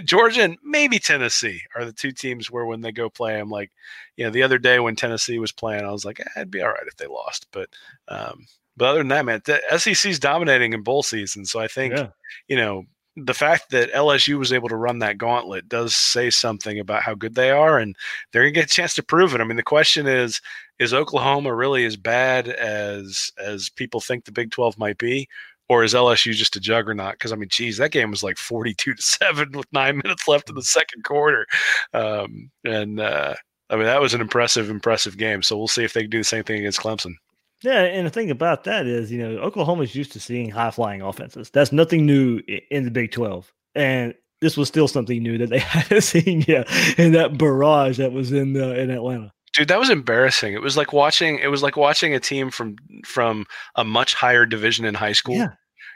[0.04, 3.70] Georgia and maybe Tennessee are the two teams where when they go play, I'm like,
[4.16, 6.62] you know, the other day when Tennessee was playing, I was like, eh, it'd be
[6.62, 7.68] all right if they lost, but
[8.08, 11.44] um, but other than that, man, the SEC's dominating in bowl season.
[11.44, 12.08] So I think, Yeah.
[12.48, 12.84] you know,
[13.16, 17.14] the fact that LSU was able to run that gauntlet does say something about how
[17.14, 17.94] good they are, and
[18.32, 19.40] they're gonna get a chance to prove it.
[19.40, 20.40] I mean, the question is,
[20.78, 25.28] is Oklahoma really as bad as as people think the Big Twelve might be?
[25.68, 27.12] Or is LSU just a juggernaut?
[27.14, 30.48] Because I mean, geez, that game was like forty-two to seven with nine minutes left
[30.48, 31.46] in the second quarter,
[31.92, 33.34] um, and uh,
[33.70, 35.42] I mean that was an impressive, impressive game.
[35.42, 37.14] So we'll see if they can do the same thing against Clemson.
[37.62, 41.00] Yeah, and the thing about that is, you know, Oklahoma's used to seeing high flying
[41.02, 41.50] offenses.
[41.50, 42.40] That's nothing new
[42.70, 43.52] in the Big 12.
[43.74, 46.68] And this was still something new that they hadn't seen yet
[46.98, 49.32] in that barrage that was in uh, in Atlanta.
[49.54, 52.74] dude that was embarrassing it was like watching it was like watching a team from
[53.06, 55.52] from a much higher division in high school Yeah.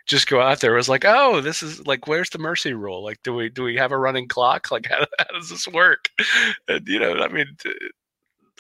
[0.07, 3.03] just go out there it was like oh this is like where's the mercy rule
[3.03, 6.11] like do we do we have a running clock like how, how does this work
[6.69, 7.47] and, you know i mean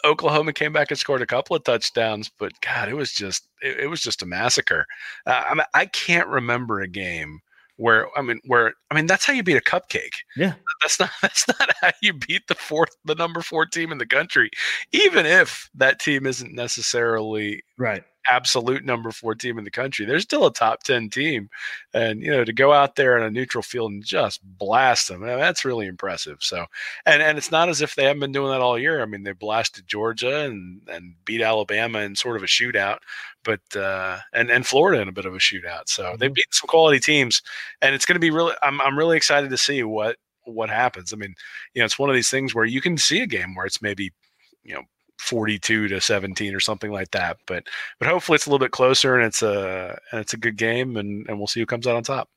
[0.06, 3.80] oklahoma came back and scored a couple of touchdowns but god it was just it,
[3.80, 4.86] it was just a massacre
[5.26, 7.40] uh, I, mean, I can't remember a game
[7.76, 10.54] where i mean where i mean that's how you beat a cupcake Yeah.
[10.82, 14.06] that's not that's not how you beat the fourth the number four team in the
[14.06, 14.50] country
[14.92, 18.04] even if that team isn't necessarily Right.
[18.28, 20.04] absolute number four team in the country.
[20.04, 21.48] They're still a top 10 team
[21.94, 25.20] and you know to go out there in a neutral field and just blast them
[25.20, 26.38] that's really impressive.
[26.40, 26.66] So
[27.06, 29.00] and and it's not as if they haven't been doing that all year.
[29.02, 32.98] I mean they blasted georgia and and beat alabama in sort of a shootout
[33.44, 35.88] but uh and and florida in a bit of a shootout.
[35.88, 37.42] So they beat some quality teams
[37.80, 41.12] and it's going to be really I'm, I'm really excited to see what what happens.
[41.12, 41.34] I mean
[41.74, 43.82] you know it's one of these things where you can see a game where it's
[43.82, 44.12] maybe
[44.64, 44.82] you know
[45.18, 47.64] 42 to 17 or something like that but
[47.98, 50.96] but hopefully it's a little bit closer and it's a and it's a good game
[50.96, 52.28] and and we'll see who comes out on top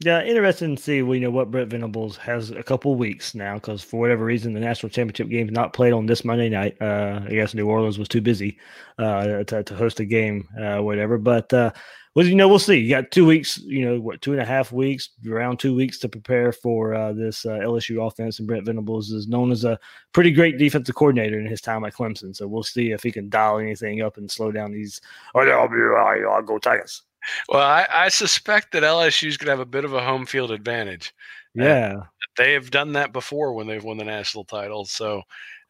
[0.00, 3.82] Yeah, interesting to see you know what Brent Venables has a couple weeks now because
[3.82, 6.76] for whatever reason the national championship game is not played on this Monday night.
[6.80, 8.58] Uh, I guess New Orleans was too busy
[8.98, 11.18] uh, to, to host a game, uh, whatever.
[11.18, 11.72] But uh,
[12.18, 12.78] well, you know, we'll see.
[12.78, 16.00] You got two weeks, you know, what two and a half weeks, around two weeks
[16.00, 18.40] to prepare for uh, this uh, LSU offense.
[18.40, 19.78] And Brent Venables is known as a
[20.12, 22.34] pretty great defensive coordinator in his time at Clemson.
[22.34, 25.00] So we'll see if he can dial anything up and slow down these.
[25.36, 27.02] Oh, I'll, be, I'll, I'll go Tigers.
[27.48, 30.50] well i, I suspect that lsu's going to have a bit of a home field
[30.50, 31.14] advantage
[31.54, 32.02] Yeah.
[32.36, 35.22] they have done that before when they've won the national title so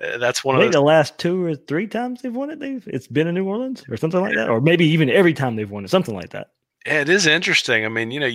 [0.02, 2.50] uh, that's one I of think those the last two or three times they've won
[2.50, 5.34] it, they've it's been in New Orleans or something like that, or maybe even every
[5.34, 6.50] time they've won it, something like that.
[6.86, 7.84] Yeah, it is interesting.
[7.84, 8.30] I mean, you know,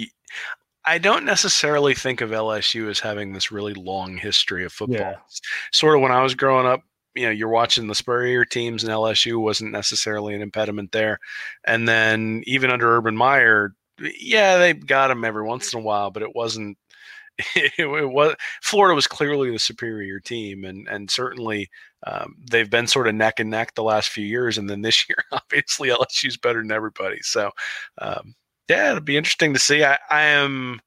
[0.86, 4.98] I don't necessarily think of LSU as having this really long history of football.
[4.98, 5.16] Yeah.
[5.72, 6.82] Sort of when I was growing up,
[7.16, 11.20] you know, you're watching the Spurrier teams and LSU wasn't necessarily an impediment there.
[11.64, 13.76] And then even under Urban Meyer,
[14.20, 16.78] yeah, they got him every once in a while, but it wasn't.
[17.56, 21.70] It, it was Florida was clearly the superior team, and and certainly
[22.06, 25.08] um, they've been sort of neck and neck the last few years, and then this
[25.10, 27.20] year, obviously LSU's better than everybody.
[27.22, 27.52] So,
[28.00, 28.36] um,
[28.70, 29.84] yeah, it'll be interesting to see.
[29.84, 30.80] I, I am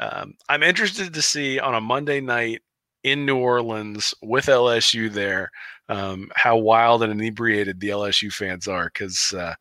[0.00, 2.62] um, I'm interested to see on a Monday night
[3.04, 5.50] in New Orleans with LSU there
[5.88, 8.90] um, how wild and inebriated the LSU fans are.
[8.92, 9.54] Because uh,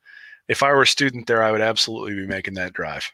[0.48, 3.11] if I were a student there, I would absolutely be making that drive.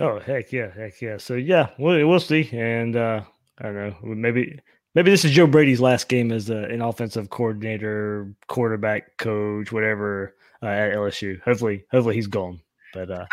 [0.00, 1.18] Oh heck yeah, heck yeah.
[1.18, 3.22] So yeah, we'll we'll see, and uh,
[3.58, 4.58] I don't know, maybe
[4.94, 10.34] maybe this is Joe Brady's last game as a, an offensive coordinator, quarterback coach, whatever
[10.62, 11.40] uh, at LSU.
[11.42, 12.60] Hopefully, hopefully he's gone.
[12.94, 13.26] But uh,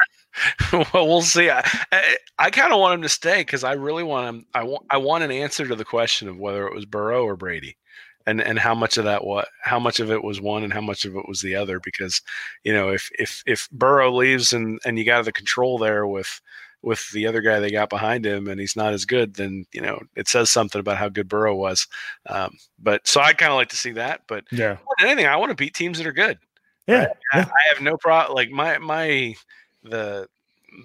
[0.93, 1.49] well, we'll see.
[1.49, 4.45] I, I, I kind of want him to stay because I really want him.
[4.53, 7.35] I want I want an answer to the question of whether it was Burrow or
[7.35, 7.77] Brady,
[8.25, 10.81] and and how much of that what how much of it was one and how
[10.81, 11.79] much of it was the other.
[11.79, 12.21] Because
[12.63, 16.41] you know if if if Burrow leaves and and you got the control there with
[16.81, 19.81] with the other guy they got behind him, and he's not as good, then you
[19.81, 21.87] know it says something about how good Burrow was.
[22.27, 24.21] Um, but so I'd kind of like to see that.
[24.27, 24.77] But Yeah.
[25.01, 26.37] anything, I want to beat teams that are good.
[26.87, 27.07] Yeah.
[27.33, 28.35] I, I have no problem.
[28.35, 29.35] Like my my
[29.83, 30.27] the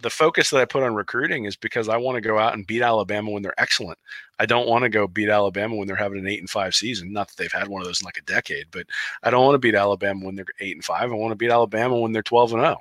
[0.03, 2.67] the focus that I put on recruiting is because I want to go out and
[2.67, 3.99] beat Alabama when they're excellent.
[4.39, 7.13] I don't want to go beat Alabama when they're having an eight and five season.
[7.13, 8.87] Not that they've had one of those in like a decade, but
[9.23, 11.11] I don't want to beat Alabama when they're eight and five.
[11.11, 12.79] I want to beat Alabama when they're twelve and zero,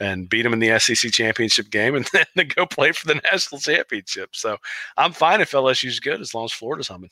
[0.00, 3.60] and beat them in the SEC championship game, and then go play for the national
[3.60, 4.30] championship.
[4.34, 4.56] So
[4.96, 7.10] I'm fine if LSU's good as long as Florida's humming.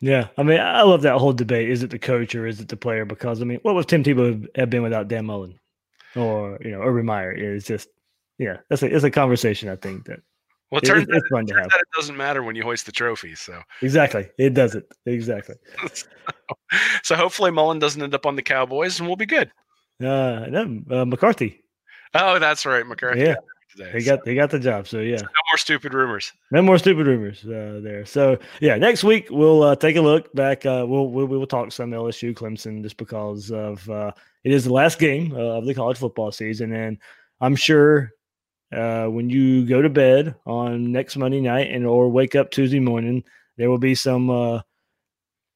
[0.00, 1.70] Yeah, I mean, I love that whole debate.
[1.70, 3.04] Is it the coach or is it the player?
[3.04, 5.58] Because I mean, what would Tim Tebow have been without Dan Mullen
[6.16, 7.32] or you know Urban Meyer?
[7.32, 7.88] It's just,
[8.38, 9.68] yeah, that's a it's a conversation.
[9.68, 10.20] I think that
[10.70, 11.72] Well, it it- turns, it's out, fun to turns have.
[11.72, 13.34] out it doesn't matter when you hoist the trophy.
[13.34, 15.56] So, Exactly, it doesn't exactly.
[17.02, 19.50] so hopefully Mullen doesn't end up on the Cowboys, and we'll be good.
[20.02, 21.62] Uh, no, uh, McCarthy,
[22.14, 23.20] Oh, that's right, McCarthy.
[23.20, 23.34] Yeah,
[23.76, 24.86] today, he so got he got the job.
[24.88, 26.32] So yeah, no more stupid rumors.
[26.50, 28.04] no more stupid rumors uh, there.
[28.04, 30.66] So yeah, next week we'll uh, take a look back.
[30.66, 34.10] Uh, we'll, we'll we will talk some LSU Clemson just because of uh,
[34.42, 36.98] it is the last game uh, of the college football season, and
[37.40, 38.10] I'm sure
[38.74, 42.80] uh, when you go to bed on next Monday night and or wake up Tuesday
[42.80, 43.24] morning,
[43.56, 44.60] there will be some uh,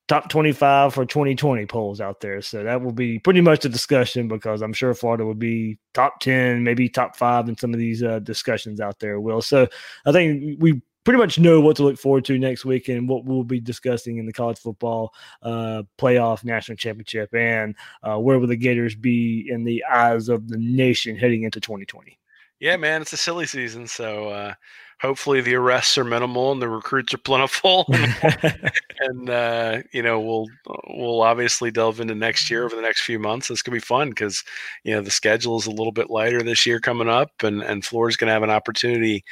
[0.08, 2.40] top 25 for 2020 polls out there.
[2.40, 6.20] So that will be pretty much the discussion because I'm sure Florida will be top
[6.20, 9.20] 10, maybe top five in some of these uh, discussions out there.
[9.20, 9.68] Will so
[10.06, 13.24] I think we pretty much know what to look forward to next week and what
[13.24, 18.46] we'll be discussing in the college football uh, playoff national championship and uh, where will
[18.46, 22.18] the Gators be in the eyes of the nation heading into 2020.
[22.60, 24.54] Yeah, man, it's a silly season, so uh,
[25.00, 27.86] hopefully the arrests are minimal and the recruits are plentiful,
[29.00, 30.46] and uh, you know we'll
[30.88, 33.48] we'll obviously delve into next year over the next few months.
[33.50, 34.42] It's gonna be fun because
[34.82, 37.84] you know the schedule is a little bit lighter this year coming up, and and
[37.84, 39.24] Florida's gonna have an opportunity.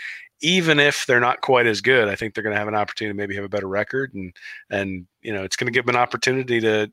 [0.43, 3.15] Even if they're not quite as good, I think they're going to have an opportunity
[3.15, 4.35] to maybe have a better record, and
[4.71, 6.93] and you know it's going to give them an opportunity to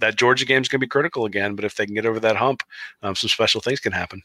[0.00, 1.54] that Georgia game is going to be critical again.
[1.54, 2.64] But if they can get over that hump,
[3.02, 4.22] um, some special things can happen.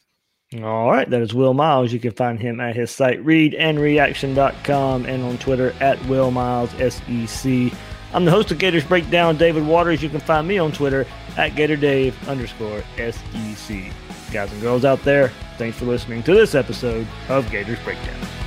[0.55, 1.91] All right, that is Will Miles.
[1.91, 7.73] You can find him at his site readandreaction.com and on Twitter at Will Miles SEC.
[8.13, 10.01] I'm the host of Gators Breakdown, David Waters.
[10.01, 11.05] You can find me on Twitter
[11.35, 13.91] at GatorDave underscore SEC.
[14.31, 18.46] Guys and girls out there, thanks for listening to this episode of Gators Breakdown.